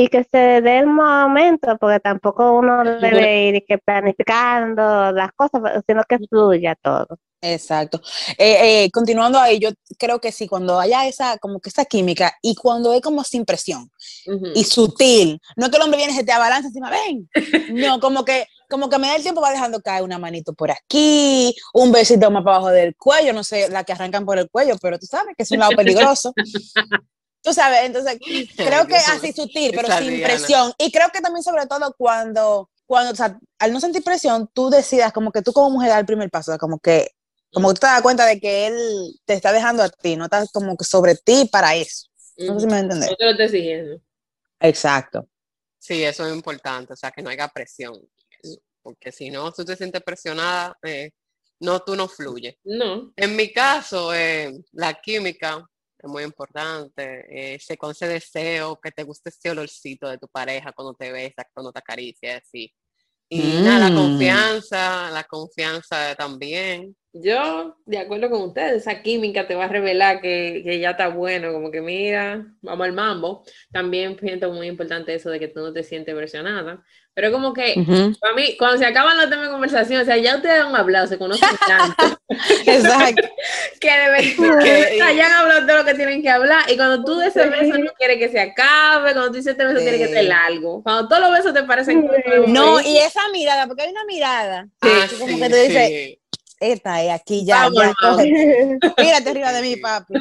y 0.00 0.06
que 0.06 0.24
se 0.30 0.38
dé 0.38 0.78
el 0.78 0.86
momento, 0.86 1.76
porque 1.76 1.98
tampoco 1.98 2.52
uno 2.52 2.84
debe 2.84 3.48
ir 3.48 3.64
que 3.66 3.78
planificando 3.78 5.10
las 5.10 5.32
cosas, 5.32 5.82
sino 5.88 6.04
que 6.08 6.18
fluya 6.28 6.76
todo. 6.80 7.18
Exacto. 7.40 8.00
Eh, 8.38 8.84
eh, 8.84 8.90
continuando 8.92 9.40
ahí, 9.40 9.58
yo 9.58 9.70
creo 9.98 10.20
que 10.20 10.30
sí, 10.30 10.46
cuando 10.46 10.78
haya 10.78 11.04
esa, 11.08 11.36
como 11.38 11.58
que 11.58 11.70
esa 11.70 11.84
química 11.84 12.32
y 12.42 12.54
cuando 12.54 12.92
es 12.92 13.00
como 13.00 13.24
sin 13.24 13.44
presión 13.44 13.90
y 14.54 14.62
sutil, 14.62 15.40
no 15.56 15.68
que 15.68 15.78
el 15.78 15.82
hombre 15.82 15.96
viene 15.96 16.12
y 16.12 16.16
se 16.16 16.24
te 16.24 16.30
abalanza 16.30 16.68
encima, 16.68 16.90
ven, 16.90 17.28
no, 17.72 17.98
como 17.98 18.24
que, 18.24 18.46
como 18.70 18.88
que 18.88 18.98
me 18.98 19.08
da 19.08 19.16
el 19.16 19.22
tiempo 19.22 19.40
va 19.40 19.50
dejando 19.50 19.80
caer 19.80 20.04
una 20.04 20.20
manito 20.20 20.54
por 20.54 20.70
aquí, 20.70 21.56
un 21.74 21.90
besito 21.90 22.30
más 22.30 22.44
para 22.44 22.58
abajo 22.58 22.70
del 22.70 22.94
cuello, 22.94 23.32
no 23.32 23.42
sé, 23.42 23.68
la 23.68 23.82
que 23.82 23.94
arrancan 23.94 24.24
por 24.24 24.38
el 24.38 24.48
cuello, 24.48 24.76
pero 24.80 24.96
tú 24.96 25.06
sabes 25.06 25.34
que 25.36 25.42
es 25.42 25.50
un 25.50 25.58
lado 25.58 25.72
peligroso. 25.76 26.32
tú 27.42 27.52
sabes, 27.52 27.80
entonces 27.84 28.18
creo 28.56 28.86
que 28.86 28.96
así 28.96 29.32
sutil, 29.32 29.72
pero 29.74 29.96
sin 29.98 30.22
presión. 30.22 30.72
Y 30.78 30.90
creo 30.90 31.08
que 31.12 31.20
también 31.20 31.42
sobre 31.42 31.66
todo 31.66 31.94
cuando 31.96 32.70
cuando, 32.88 33.12
o 33.12 33.14
sea, 33.14 33.38
al 33.58 33.72
no 33.72 33.80
sentir 33.80 34.02
presión, 34.02 34.48
tú 34.54 34.70
decidas 34.70 35.12
como 35.12 35.30
que 35.30 35.42
tú 35.42 35.52
como 35.52 35.68
mujer 35.68 35.90
das 35.90 35.98
el 36.00 36.06
primer 36.06 36.30
paso, 36.30 36.56
como 36.56 36.78
que 36.78 37.10
como 37.52 37.72
tú 37.74 37.80
te 37.80 37.86
das 37.86 38.00
cuenta 38.00 38.24
de 38.24 38.40
que 38.40 38.66
él 38.66 39.20
te 39.26 39.34
está 39.34 39.52
dejando 39.52 39.82
a 39.82 39.90
ti, 39.90 40.16
no 40.16 40.24
está 40.24 40.44
como 40.52 40.74
que 40.76 40.84
sobre 40.84 41.14
ti 41.14 41.48
para 41.52 41.74
eso. 41.74 42.08
No 42.38 42.54
sé 42.54 42.60
si 42.60 42.66
me 42.66 42.78
entiendes. 42.78 43.10
No 43.10 43.16
te 43.16 43.24
lo 43.24 43.30
estoy 43.32 43.46
exigiendo. 43.46 44.00
Exacto. 44.60 45.28
Sí, 45.78 46.02
eso 46.02 46.26
es 46.26 46.34
importante, 46.34 46.94
o 46.94 46.96
sea, 46.96 47.10
que 47.10 47.22
no 47.22 47.30
haya 47.30 47.48
presión. 47.48 47.94
Porque 48.82 49.12
si 49.12 49.30
no, 49.30 49.52
tú 49.52 49.64
te 49.64 49.76
sientes 49.76 50.02
presionada, 50.02 50.76
eh, 50.82 51.10
no, 51.60 51.80
tú 51.80 51.94
no 51.94 52.08
fluyes. 52.08 52.56
No. 52.64 53.12
En 53.16 53.36
mi 53.36 53.52
caso, 53.52 54.14
eh, 54.14 54.52
la 54.72 54.94
química 54.94 55.62
es 55.98 56.08
muy 56.08 56.22
importante. 56.22 57.54
Eh, 57.54 57.58
con 57.78 57.90
ese 57.90 58.06
deseo, 58.06 58.78
que 58.80 58.90
te 58.90 59.02
guste 59.02 59.30
ese 59.30 59.50
olorcito 59.50 60.08
de 60.08 60.18
tu 60.18 60.28
pareja 60.28 60.72
cuando 60.72 60.94
te 60.94 61.10
besa, 61.12 61.46
cuando 61.52 61.72
te 61.72 61.80
acaricia, 61.80 62.36
así. 62.38 62.72
Y 63.30 63.60
nada, 63.62 63.90
la 63.90 63.90
mm. 63.90 63.96
confianza, 63.96 65.10
la 65.10 65.24
confianza 65.24 66.14
también. 66.14 66.96
Yo, 67.20 67.76
de 67.84 67.98
acuerdo 67.98 68.30
con 68.30 68.42
ustedes, 68.42 68.82
esa 68.82 69.02
química 69.02 69.46
te 69.46 69.56
va 69.56 69.64
a 69.64 69.68
revelar 69.68 70.20
que, 70.20 70.62
que, 70.64 70.78
ya 70.78 70.90
está 70.90 71.08
bueno, 71.08 71.52
como 71.52 71.70
que 71.70 71.80
mira, 71.80 72.46
vamos 72.62 72.86
al 72.86 72.92
mambo. 72.92 73.44
También 73.72 74.16
siento 74.20 74.52
muy 74.52 74.68
importante 74.68 75.14
eso 75.14 75.30
de 75.30 75.40
que 75.40 75.48
tú 75.48 75.60
no 75.60 75.72
te 75.72 75.82
sientes 75.82 76.14
presionada. 76.14 76.84
Pero 77.18 77.32
como 77.32 77.52
que, 77.52 77.74
para 78.20 78.34
mí, 78.34 78.56
cuando 78.56 78.78
se 78.78 78.86
acaban 78.86 79.16
los 79.16 79.28
temas 79.28 79.46
de 79.46 79.50
conversación, 79.50 80.02
o 80.02 80.04
sea, 80.04 80.16
ya 80.18 80.36
ustedes 80.36 80.60
han 80.60 80.76
hablado, 80.76 81.08
se 81.08 81.18
conocen 81.18 81.48
tanto. 81.66 82.16
Exacto. 82.64 83.28
que 83.80 83.90
de 83.90 84.36
que 84.98 85.16
ya 85.16 85.26
han 85.26 85.32
hablado 85.32 85.66
de 85.66 85.74
lo 85.74 85.84
que 85.84 85.94
tienen 85.94 86.22
que 86.22 86.30
hablar. 86.30 86.70
Y 86.70 86.76
cuando 86.76 87.02
tú 87.02 87.16
de 87.16 87.26
ese 87.26 87.48
beso 87.48 87.76
no 87.76 87.90
quieres 87.98 88.18
que 88.18 88.28
se 88.28 88.38
acabe, 88.38 89.14
cuando 89.14 89.32
tú 89.32 89.38
dices 89.38 89.50
este 89.50 89.64
beso 89.64 89.80
tiene 89.80 89.98
que 89.98 90.06
ser 90.06 90.26
largo. 90.26 90.80
Cuando 90.84 91.08
todos 91.08 91.22
los 91.22 91.32
besos 91.32 91.52
te 91.52 91.64
parecen... 91.64 92.08
No, 92.46 92.80
y 92.80 92.98
esa 92.98 93.28
mirada, 93.32 93.66
porque 93.66 93.82
hay 93.82 93.90
una 93.90 94.04
mirada. 94.04 94.68
Ah, 94.80 95.06
como 95.18 95.40
que 95.40 95.48
tú 95.48 95.56
dices 95.56 96.18
esta 96.60 97.02
es 97.02 97.10
aquí 97.10 97.44
ya. 97.44 97.68
ya 97.74 97.94
Mírate 98.98 99.30
arriba 99.30 99.52
de 99.52 99.62
mí, 99.62 99.76
papi. 99.76 100.14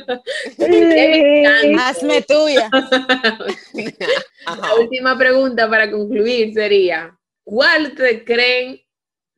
Hazme 1.80 2.22
tuya. 2.22 2.70
La 4.46 4.76
última 4.80 5.18
pregunta 5.18 5.70
para 5.70 5.90
concluir 5.90 6.54
sería, 6.54 7.18
¿cuál 7.44 7.94
te 7.96 8.24
creen 8.24 8.82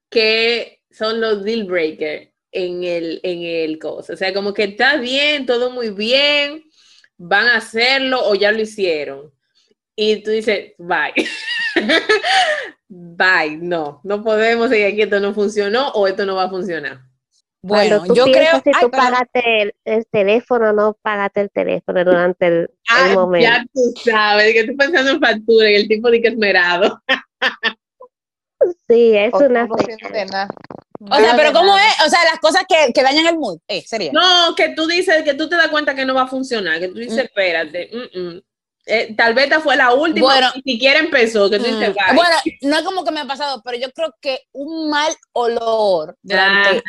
que 0.09 0.81
son 0.91 1.21
los 1.21 1.43
deal 1.43 1.65
breakers 1.65 2.29
en 2.51 2.83
el, 2.83 3.19
en 3.23 3.43
el 3.43 3.79
cosa? 3.79 4.13
O 4.13 4.17
sea, 4.17 4.33
como 4.33 4.53
que 4.53 4.63
está 4.63 4.97
bien, 4.97 5.45
todo 5.45 5.71
muy 5.71 5.91
bien, 5.91 6.63
van 7.17 7.47
a 7.47 7.57
hacerlo 7.57 8.25
o 8.25 8.35
ya 8.35 8.51
lo 8.51 8.61
hicieron. 8.61 9.33
Y 9.95 10.23
tú 10.23 10.31
dices, 10.31 10.73
bye. 10.77 11.13
bye, 12.89 13.57
no, 13.61 14.01
no 14.03 14.23
podemos 14.23 14.69
seguir 14.69 14.87
aquí, 14.87 15.01
esto 15.03 15.19
no 15.19 15.33
funcionó 15.33 15.89
o 15.91 16.07
esto 16.07 16.25
no 16.25 16.35
va 16.35 16.45
a 16.45 16.49
funcionar. 16.49 17.01
Bueno, 17.61 18.03
yo 18.13 18.23
creo 18.25 18.61
que 18.61 18.71
si 18.73 18.79
tú 18.79 18.89
pagaste 18.89 19.73
el, 19.83 20.05
teléfono, 20.07 20.71
no 20.71 20.97
pagaste 21.01 21.41
el 21.41 21.51
teléfono 21.51 22.05
durante 22.05 22.47
el, 22.47 22.69
ah, 22.89 23.09
momento. 23.13 23.49
Ya 23.49 23.65
tú 23.73 23.93
sabes, 24.01 24.53
que 24.53 24.59
estoy 24.61 24.75
pensando 24.75 25.11
en 25.11 25.19
factura 25.19 25.69
y 25.69 25.75
el 25.75 25.87
tipo 25.87 26.09
de 26.09 26.21
que 26.21 26.29
esmerado. 26.29 27.01
sí, 28.89 29.15
es 29.15 29.33
una 29.33 29.67
O 29.69 31.15
sea, 31.15 31.35
pero 31.35 31.51
¿cómo 31.51 31.75
es? 31.77 32.05
O 32.05 32.09
sea, 32.09 32.23
las 32.23 32.39
cosas 32.39 32.63
que, 32.67 32.93
que 32.93 33.03
dañan 33.03 33.27
el 33.27 33.37
mood, 33.37 33.59
eh, 33.67 33.83
sería. 33.85 34.13
No, 34.13 34.55
que 34.55 34.69
tú 34.69 34.87
dices, 34.87 35.23
que 35.23 35.33
tú 35.33 35.49
te 35.49 35.57
das 35.57 35.67
cuenta 35.67 35.93
que 35.93 36.05
no 36.05 36.13
va 36.13 36.23
a 36.23 36.27
funcionar, 36.27 36.79
que 36.79 36.87
tú 36.87 36.95
dices, 36.95 37.17
mm. 37.17 37.19
espérate, 37.19 37.89
eh, 38.89 39.15
tal 39.15 39.33
vez 39.33 39.45
esta 39.45 39.59
fue 39.59 39.75
la 39.75 39.93
última, 39.93 40.25
bueno, 40.25 40.51
ni 40.63 40.73
siquiera 40.73 40.99
empezó, 40.99 41.49
que 41.49 41.59
tú 41.59 41.65
dices, 41.65 41.89
mm. 41.89 42.15
Bueno, 42.15 42.35
no 42.61 42.77
es 42.77 42.83
como 42.83 43.03
que 43.03 43.11
me 43.11 43.21
ha 43.21 43.25
pasado, 43.25 43.61
pero 43.63 43.77
yo 43.77 43.91
creo 43.91 44.13
que 44.21 44.41
un 44.51 44.89
mal 44.89 45.15
olor 45.33 46.17
durante, 46.21 46.81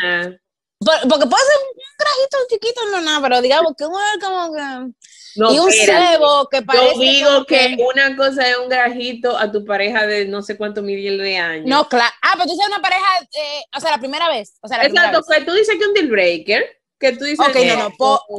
porque 0.82 1.26
puede 1.26 1.44
ser 1.44 1.56
un 1.60 1.96
grajito 1.98 2.38
chiquito, 2.48 2.80
no 2.90 3.00
nada, 3.02 3.20
pero 3.20 3.42
digamos 3.42 3.74
que 3.76 3.84
uno 3.84 3.98
es 3.98 4.24
como 4.24 4.54
que. 4.54 5.52
y 5.54 5.58
un 5.58 5.70
cebo 5.70 6.48
que 6.50 6.62
parece. 6.62 6.94
Yo 6.94 7.00
digo 7.00 7.44
que, 7.44 7.76
una 7.94 8.16
cosa 8.16 8.48
es 8.48 8.56
un 8.56 8.70
grajito 8.70 9.36
a 9.36 9.52
tu 9.52 9.62
pareja 9.66 10.06
de 10.06 10.24
no 10.24 10.40
sé 10.40 10.56
cuántos 10.56 10.82
miles 10.82 11.18
de 11.18 11.36
años. 11.36 11.66
No, 11.66 11.86
claro. 11.86 12.14
Ah, 12.22 12.32
pero 12.32 12.44
tú 12.46 12.52
dices 12.52 12.66
una 12.66 12.80
pareja, 12.80 13.06
eh, 13.20 13.60
o 13.76 13.80
sea, 13.80 13.90
la 13.90 13.98
primera 13.98 14.30
vez. 14.30 14.56
O 14.62 14.68
sea, 14.68 14.78
la 14.78 14.84
Exacto, 14.84 15.20
pues 15.26 15.44
tú 15.44 15.52
dices 15.52 15.76
que 15.78 15.86
un 15.86 15.92
deal 15.92 16.08
breaker, 16.08 16.64
que 16.98 17.12
tú 17.12 17.24
dices. 17.24 17.46
Ok, 17.46 17.56
no, 17.66 17.76
no, 17.76 17.90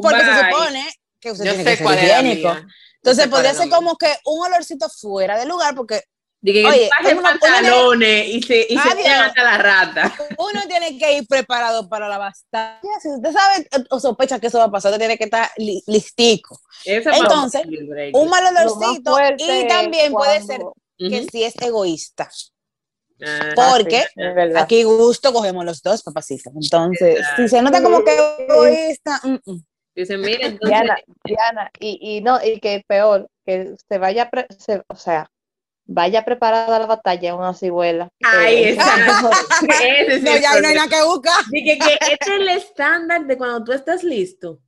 porque 0.02 0.22
se 0.22 0.50
supone 0.50 0.90
que 1.20 1.32
usted 1.32 1.44
tiene 1.44 1.64
que 1.64 1.78
ser 1.78 2.04
higiénico. 2.04 2.56
Entonces 3.04 3.28
podría 3.28 3.54
ser 3.54 3.70
como 3.70 3.98
que 3.98 4.14
un 4.26 4.46
olorcito 4.46 4.88
fuera 4.90 5.38
de 5.40 5.46
lugar, 5.46 5.76
porque 5.76 6.04
de 6.42 6.54
que 6.54 6.66
Oye, 6.66 6.90
pantalones 7.22 8.28
y 8.28 8.42
se, 8.42 8.66
y 8.68 8.76
se 8.76 9.10
hasta 9.10 9.44
la 9.44 9.58
rata. 9.60 10.14
Uno 10.40 10.62
tiene 10.68 10.98
que 10.98 11.18
ir 11.18 11.28
preparado 11.28 11.88
para 11.88 12.10
la 12.10 12.18
bastante. 12.18 12.88
Si 13.00 13.10
usted 13.10 13.32
sabe 13.32 13.68
o 13.92 14.00
sospecha 14.00 14.40
que 14.40 14.48
eso 14.48 14.58
va 14.58 14.66
a 14.66 14.72
pasar, 14.72 14.92
usted 14.92 15.02
tiene 15.02 15.18
que 15.20 15.26
estar 15.26 15.50
listico. 15.86 16.60
Entonces, 16.84 17.62
un 18.14 18.30
mal 18.30 18.46
olorcito 18.48 19.16
y 19.38 19.68
también 19.68 20.12
puede 20.12 20.42
ser 20.42 20.62
que 20.98 21.28
si 21.32 21.44
es 21.44 21.56
egoísta. 21.62 22.30
Ah, 23.24 23.54
porque 23.56 24.04
aquí 24.56 24.82
gusto 24.82 25.32
cogemos 25.32 25.64
los 25.64 25.84
dos, 25.84 26.02
papacitos. 26.02 26.52
Entonces, 26.56 27.24
si 27.36 27.48
se 27.48 27.62
nota 27.62 27.84
como 27.84 28.04
que 28.04 28.18
egoísta, 28.50 29.22
mm, 29.24 29.52
mm. 29.52 29.66
Dicen, 30.02 30.22
miren, 30.22 30.42
entonces... 30.54 30.70
Diana, 30.70 30.98
Diana, 31.24 31.72
y, 31.80 32.00
y 32.02 32.22
no, 32.22 32.44
y 32.44 32.60
que 32.60 32.84
peor, 32.88 33.30
que 33.46 33.76
se 33.88 33.98
vaya, 34.00 34.30
o 34.88 34.96
sea, 34.96 35.30
vaya 35.86 36.26
preparada 36.26 36.76
a 36.76 36.80
la 36.80 36.86
batalla 36.88 37.36
una 37.36 37.54
cibuela. 37.54 38.10
Ay, 38.24 38.64
eh, 38.64 38.78
no, 40.24 40.38
ya 40.38 40.60
no 40.60 40.68
hay 40.68 40.76
nada 40.76 40.88
que 40.88 41.04
buscar. 41.04 41.46
Dije 41.52 41.78
que 41.78 41.94
este 42.14 42.18
es 42.20 42.28
el 42.28 42.50
estándar 42.50 43.26
de 43.26 43.38
cuando 43.38 43.64
tú 43.64 43.74
estás 43.74 44.04
listo. 44.04 44.60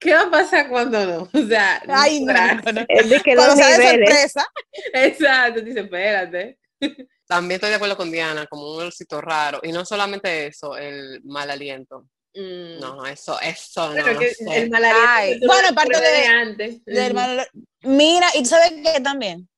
¿Qué 0.00 0.14
va 0.14 0.22
a 0.22 0.30
pasar 0.30 0.68
cuando 0.68 1.04
no? 1.04 1.28
O 1.32 1.46
sea, 1.46 1.82
Ay, 1.88 2.20
no, 2.24 2.32
Es 2.88 3.10
de 3.10 3.20
que 3.20 3.34
cuando 3.34 3.56
de 3.56 3.90
sorpresa. 3.90 4.46
Exacto, 4.94 5.60
dice, 5.60 5.80
espérate. 5.80 6.58
También 7.26 7.56
estoy 7.56 7.70
de 7.70 7.76
acuerdo 7.76 7.96
con 7.96 8.10
Diana, 8.10 8.46
como 8.46 8.70
un 8.70 8.82
olorcito 8.82 9.20
raro. 9.20 9.58
Y 9.62 9.72
no 9.72 9.84
solamente 9.84 10.46
eso, 10.46 10.76
el 10.76 11.20
mal 11.24 11.50
aliento. 11.50 12.08
Mm. 12.34 12.80
No, 12.80 13.06
eso, 13.06 13.40
eso 13.40 13.94
no. 13.94 14.06
El 14.52 14.70
mal 14.70 14.84
aliento. 14.84 15.46
bueno, 15.46 15.68
aparte 15.68 16.00
de, 16.00 16.26
antes. 16.26 16.84
Del 16.84 17.14
mal, 17.14 17.46
mira, 17.82 18.28
y 18.34 18.44
sabes 18.44 18.72
qué 18.82 19.00
también 19.00 19.48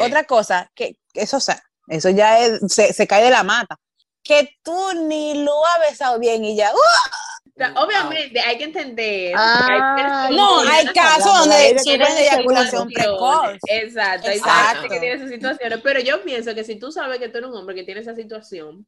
otra 0.00 0.24
cosa, 0.24 0.70
que 0.74 0.96
eso, 1.14 1.40
sea, 1.40 1.62
eso 1.88 2.10
ya 2.10 2.38
se, 2.68 3.06
cae 3.06 3.24
de 3.24 3.30
la 3.30 3.42
mata. 3.42 3.76
Que 4.22 4.56
tú 4.62 4.92
ni 5.08 5.42
lo 5.42 5.52
has 5.66 5.90
besado 5.90 6.18
bien 6.18 6.44
y 6.44 6.56
ya. 6.56 6.72
¡uh! 6.72 7.64
obviamente, 7.76 8.40
hay 8.40 8.56
que 8.56 8.64
entender. 8.64 9.34
Ah, 9.36 10.28
no, 10.30 10.60
hay 10.60 10.86
casos 10.86 11.38
donde 11.38 11.78
sufren 11.78 12.14
de 12.14 12.22
eyaculación 12.22 12.88
precoz. 12.88 13.58
Exacto, 13.66 14.28
hay 14.28 14.40
gente 14.40 14.88
que 14.88 15.00
tiene 15.00 15.14
esas 15.16 15.30
situaciones. 15.30 15.80
Pero 15.82 16.00
yo 16.00 16.22
pienso 16.22 16.54
que 16.54 16.64
si 16.64 16.76
tú 16.76 16.92
sabes 16.92 17.18
que 17.18 17.28
tú 17.28 17.38
eres 17.38 17.50
un 17.50 17.56
hombre 17.56 17.74
que 17.74 17.84
tiene 17.84 18.00
esa 18.00 18.14
situación, 18.14 18.86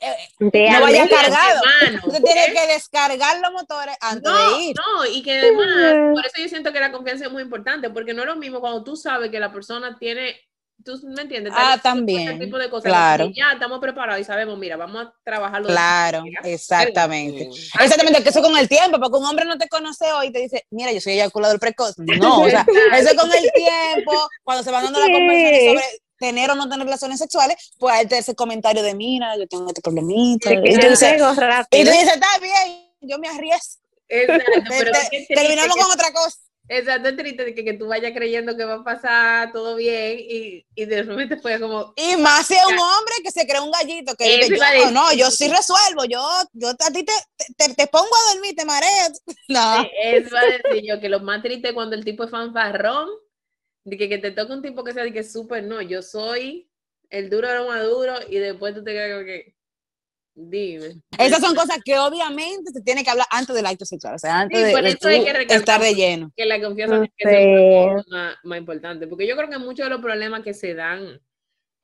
eh, 0.00 0.14
eh, 0.40 0.70
no 0.70 0.80
vaya 0.80 1.08
cargado. 1.08 1.60
Usted 2.06 2.22
tiene 2.22 2.52
que 2.52 2.72
descargar 2.72 3.40
los 3.40 3.52
motores 3.52 3.96
antes 4.00 4.32
de 4.32 4.62
ir. 4.62 4.76
No, 4.76 5.06
y 5.06 5.22
que 5.22 5.38
además, 5.38 6.14
por 6.14 6.26
eso 6.26 6.42
yo 6.42 6.48
siento 6.48 6.72
que 6.72 6.80
la 6.80 6.92
confianza 6.92 7.26
es 7.26 7.32
muy 7.32 7.42
importante, 7.42 7.90
porque 7.90 8.14
no 8.14 8.22
es 8.22 8.28
lo 8.28 8.36
mismo 8.36 8.60
cuando 8.60 8.82
tú 8.82 8.96
sabes 8.96 9.30
que 9.30 9.38
la 9.38 9.52
persona 9.52 9.96
tiene, 9.98 10.40
tú 10.82 10.98
me 11.04 11.22
entiendes, 11.22 11.52
ah, 11.54 11.78
también, 11.82 12.38
tipo 12.38 12.56
de 12.56 12.70
cosas, 12.70 12.90
claro. 12.90 13.30
ya 13.34 13.52
estamos 13.52 13.78
preparados 13.78 14.20
y 14.20 14.24
sabemos, 14.24 14.58
mira, 14.58 14.76
vamos 14.76 15.06
a 15.06 15.14
trabajarlo. 15.22 15.68
Claro, 15.68 16.24
exactamente. 16.44 17.50
Exactamente, 17.78 18.22
que 18.22 18.28
eso 18.30 18.42
con 18.42 18.56
el 18.56 18.68
tiempo, 18.68 18.98
porque 18.98 19.18
un 19.18 19.26
hombre 19.26 19.44
no 19.44 19.58
te 19.58 19.68
conoce 19.68 20.10
hoy 20.12 20.28
y 20.28 20.32
te 20.32 20.38
dice, 20.40 20.64
mira, 20.70 20.92
yo 20.92 21.00
soy 21.00 21.14
eyaculador 21.14 21.60
precoz. 21.60 21.98
No, 21.98 22.42
o 22.42 22.48
sea, 22.48 22.64
eso 22.96 23.14
con 23.16 23.30
el 23.32 23.50
tiempo, 23.52 24.28
cuando 24.42 24.64
se 24.64 24.70
van 24.70 24.84
dando 24.84 25.00
la 25.00 25.12
conversación 25.12 25.74
sobre 25.74 26.03
tener 26.24 26.50
o 26.50 26.54
no 26.54 26.68
tener 26.68 26.84
relaciones 26.84 27.18
sexuales, 27.18 27.72
pues 27.78 27.94
hay 27.94 28.06
ese 28.10 28.34
comentario 28.34 28.82
de, 28.82 28.94
mira, 28.94 29.36
yo 29.36 29.46
tengo 29.46 29.68
este 29.68 29.82
problemita. 29.82 30.52
Y 30.52 30.56
tú, 30.56 30.62
dices, 30.62 31.14
y 31.70 31.84
tú 31.84 31.90
dices, 31.90 32.14
está 32.14 32.38
bien, 32.40 32.90
yo 33.02 33.18
me 33.18 33.28
arriesgo. 33.28 33.82
Exacto, 34.08 34.62
pero 34.68 34.92
terminamos 35.28 35.76
con 35.76 35.90
otra 35.90 36.12
cosa. 36.12 36.38
Exacto, 36.66 37.10
es 37.10 37.16
triste 37.16 37.54
que, 37.54 37.62
que, 37.62 37.74
tú 37.74 37.88
vayas 37.88 38.12
creyendo 38.12 38.56
que 38.56 38.64
va 38.64 38.76
a 38.76 38.84
pasar 38.84 39.52
todo 39.52 39.76
bien 39.76 40.16
y, 40.18 40.64
y 40.74 40.86
de 40.86 41.02
repente 41.02 41.36
fue 41.36 41.60
como... 41.60 41.92
Y 41.94 42.16
más 42.16 42.46
si 42.46 42.54
es 42.54 42.64
un 42.64 42.78
hombre 42.78 43.14
que 43.22 43.30
se 43.30 43.46
cree 43.46 43.60
un 43.60 43.70
gallito, 43.70 44.14
que 44.14 44.38
dice, 44.38 44.56
yo, 44.78 44.90
no, 44.90 45.12
yo 45.12 45.30
sí 45.30 45.46
resuelvo, 45.48 46.06
yo, 46.06 46.26
yo 46.54 46.70
a 46.70 46.90
ti 46.90 47.04
te, 47.04 47.12
te, 47.58 47.74
te 47.74 47.86
pongo 47.86 48.08
a 48.08 48.32
dormir, 48.32 48.54
te 48.56 48.64
mareas. 48.64 49.22
No. 49.48 49.86
Eso 50.02 50.34
va 50.34 50.40
a 50.40 50.46
decir 50.46 50.88
yo, 50.88 50.98
que 51.00 51.10
lo 51.10 51.20
más 51.20 51.42
triste 51.42 51.74
cuando 51.74 51.96
el 51.96 52.04
tipo 52.04 52.24
es 52.24 52.30
fanfarrón 52.30 53.10
de 53.84 53.96
que, 53.96 54.08
que 54.08 54.18
te 54.18 54.30
toca 54.30 54.54
un 54.54 54.62
tipo 54.62 54.82
que 54.82 54.92
sea 54.92 55.04
de 55.04 55.12
que 55.12 55.22
súper 55.22 55.64
no, 55.64 55.82
yo 55.82 56.02
soy 56.02 56.68
el 57.10 57.30
duro 57.30 57.48
de 57.48 57.56
lo 57.56 57.68
maduro 57.68 58.14
y 58.28 58.38
después 58.38 58.74
tú 58.74 58.82
te 58.82 58.92
quedas 58.92 59.12
como 59.12 59.26
que, 59.26 59.54
dime. 60.34 61.02
Esas 61.18 61.40
son 61.40 61.54
cosas 61.54 61.78
que 61.84 61.98
obviamente 61.98 62.72
se 62.72 62.80
tiene 62.82 63.04
que 63.04 63.10
hablar 63.10 63.26
antes 63.30 63.54
del 63.54 63.66
acto 63.66 63.84
sexual, 63.84 64.14
o 64.14 64.18
sea, 64.18 64.40
antes 64.40 64.60
de, 64.60 65.46
estar 65.54 65.80
de 65.80 65.94
lleno. 65.94 66.32
Que 66.36 66.46
la 66.46 66.60
confianza 66.60 67.04
es 67.18 68.06
más, 68.08 68.36
más, 68.42 68.58
importante, 68.58 69.06
porque 69.06 69.26
yo 69.26 69.36
creo 69.36 69.48
que 69.48 69.58
muchos 69.58 69.86
de 69.86 69.90
los 69.90 70.00
problemas 70.00 70.42
que 70.42 70.54
se 70.54 70.74
dan 70.74 71.20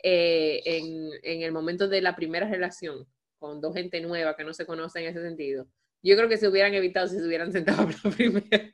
eh, 0.02 0.62
en, 0.64 1.10
en 1.22 1.42
el 1.42 1.52
momento 1.52 1.86
de 1.86 2.00
la 2.00 2.16
primera 2.16 2.48
relación 2.48 3.06
con 3.38 3.60
dos 3.60 3.74
gente 3.74 4.00
nueva 4.00 4.36
que 4.36 4.44
no 4.44 4.52
se 4.52 4.66
conoce 4.66 5.00
en 5.00 5.08
ese 5.08 5.22
sentido, 5.22 5.66
yo 6.02 6.16
creo 6.16 6.28
que 6.28 6.38
se 6.38 6.48
hubieran 6.48 6.74
evitado 6.74 7.08
si 7.08 7.16
se 7.16 7.26
hubieran 7.26 7.52
sentado 7.52 7.86
por 8.02 8.16
primera 8.16 8.72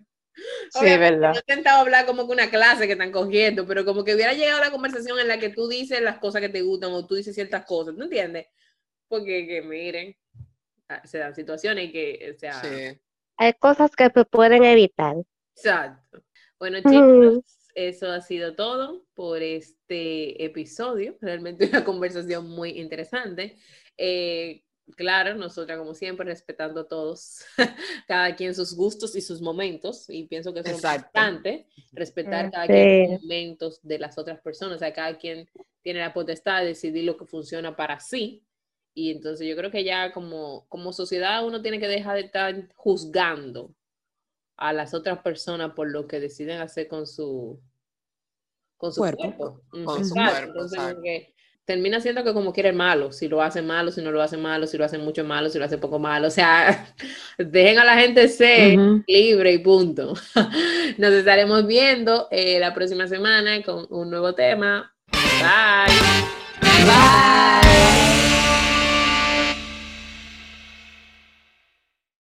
Sí, 0.70 0.85
verdad. 0.85 1.35
he 1.35 1.38
intentado 1.38 1.81
hablar 1.81 2.07
como 2.07 2.27
que 2.27 2.33
una 2.33 2.51
clase 2.51 2.87
que 2.87 2.92
están 2.92 3.12
cogiendo, 3.12 3.66
pero 3.66 3.85
como 3.85 4.05
que 4.05 4.14
hubiera 4.14 4.35
llegado 4.35 4.61
la 4.61 4.70
conversación 4.70 5.18
en 5.18 5.29
la 5.29 5.38
que 5.38 5.49
tú 5.49 5.68
dices 5.68 6.01
las 6.01 6.18
cosas 6.18 6.40
que 6.40 6.49
te 6.49 6.62
gustan 6.62 6.92
o 6.92 7.07
tú 7.07 7.14
dices 7.14 7.35
ciertas 7.35 7.64
cosas, 7.64 7.94
¿no 7.94 8.05
entiendes? 8.05 8.46
Porque 9.09 9.46
que 9.46 9.62
miren, 9.62 10.16
ah, 10.88 11.01
se 11.05 11.18
dan 11.18 11.35
situaciones 11.35 11.90
que, 11.92 12.33
o 12.35 12.38
sea... 12.38 12.62
Hay 13.38 13.53
cosas 13.55 13.90
que 13.94 14.11
se 14.14 14.25
pueden 14.25 14.64
evitar. 14.64 15.16
Exacto. 15.55 16.22
Bueno, 16.59 16.79
chicos, 16.79 17.44
eso 17.75 18.11
ha 18.11 18.20
sido 18.22 18.55
todo 18.55 19.07
por 19.14 19.42
este 19.42 20.42
episodio. 20.42 21.16
Realmente 21.20 21.66
una 21.70 21.85
conversación 21.85 22.49
muy 22.49 22.70
interesante. 22.70 23.57
Eh, 23.96 24.64
claro, 24.94 25.35
nosotras 25.35 25.79
como 25.79 25.94
siempre 25.94 26.27
respetando 26.27 26.87
todos, 26.87 27.40
cada 28.07 28.37
quien 28.37 28.55
sus 28.55 28.75
gustos 28.75 29.16
y 29.16 29.20
sus 29.20 29.40
momentos, 29.40 30.09
y 30.09 30.25
pienso 30.25 30.55
que 30.55 30.61
es 30.61 30.72
importante 30.72 31.66
respetar 31.92 32.51
cada 32.51 32.66
quien 32.66 33.12
los 33.12 33.22
momentos 33.22 33.80
de 33.82 33.99
las 33.99 34.18
otras 34.18 34.41
personas, 34.41 34.76
o 34.76 34.78
sea, 34.78 34.93
cada 34.93 35.18
quien 35.18 35.49
tiene 35.82 36.01
la 36.01 36.12
potestad 36.12 36.61
de 36.61 36.68
decidir 36.68 37.05
lo 37.05 37.16
que 37.16 37.26
funciona 37.26 37.74
para 37.74 37.99
sí, 37.99 38.45
y 38.95 39.11
entonces 39.11 39.47
yo 39.47 39.57
creo 39.57 39.70
que 39.70 39.84
ya 39.84 40.12
como, 40.12 40.66
como 40.68 40.93
sociedad 40.93 41.47
uno 41.47 41.61
tiene 41.61 41.78
que 41.78 41.89
dejar 41.89 42.14
de 42.14 42.22
estar 42.22 42.68
juzgando 42.74 43.74
a 44.57 44.72
las 44.72 44.95
otras 44.95 45.18
personas 45.18 45.72
por 45.74 45.91
lo 45.91 46.07
que 46.07 46.18
deciden 46.18 46.61
hacer 46.61 46.89
con 46.89 47.07
su, 47.07 47.61
con 48.78 48.93
su 48.93 49.01
cuerpo. 49.01 49.61
Con 49.70 50.05
su 50.05 50.14
cuerpo 50.14 50.66
termina 51.67 52.01
siendo 52.01 52.25
que 52.25 52.33
como 52.33 52.53
quiere 52.53 52.73
malo, 52.73 53.12
si 53.12 53.29
lo 53.29 53.43
hacen 53.43 53.67
malo, 53.67 53.91
si 53.91 54.01
no 54.01 54.12
lo 54.12 54.23
hacen 54.23 54.41
malo, 54.41 54.67
si 54.67 54.79
lo 54.79 54.85
hacen 54.85 55.05
mucho 55.05 55.25
malo, 55.25 55.51
si 55.51 55.59
lo 55.59 55.64
hacen 55.64 55.81
poco 55.81 55.99
malo, 55.99 56.29
o 56.29 56.31
sea, 56.31 56.95
dejen 57.39 57.79
a 57.79 57.85
la 57.85 57.99
gente 57.99 58.29
ser 58.29 58.79
libre 59.07 59.53
y 59.53 59.59
punto. 59.59 60.14
Nos 60.97 61.12
estaremos 61.12 61.67
viendo 61.67 62.29
eh, 62.31 62.59
la 62.61 62.73
próxima 62.73 63.09
semana 63.09 63.62
con 63.62 63.87
un 63.91 64.11
nuevo 64.11 64.35
tema. 64.35 64.95
Bye. 65.12 65.93
Bye. 66.87 68.05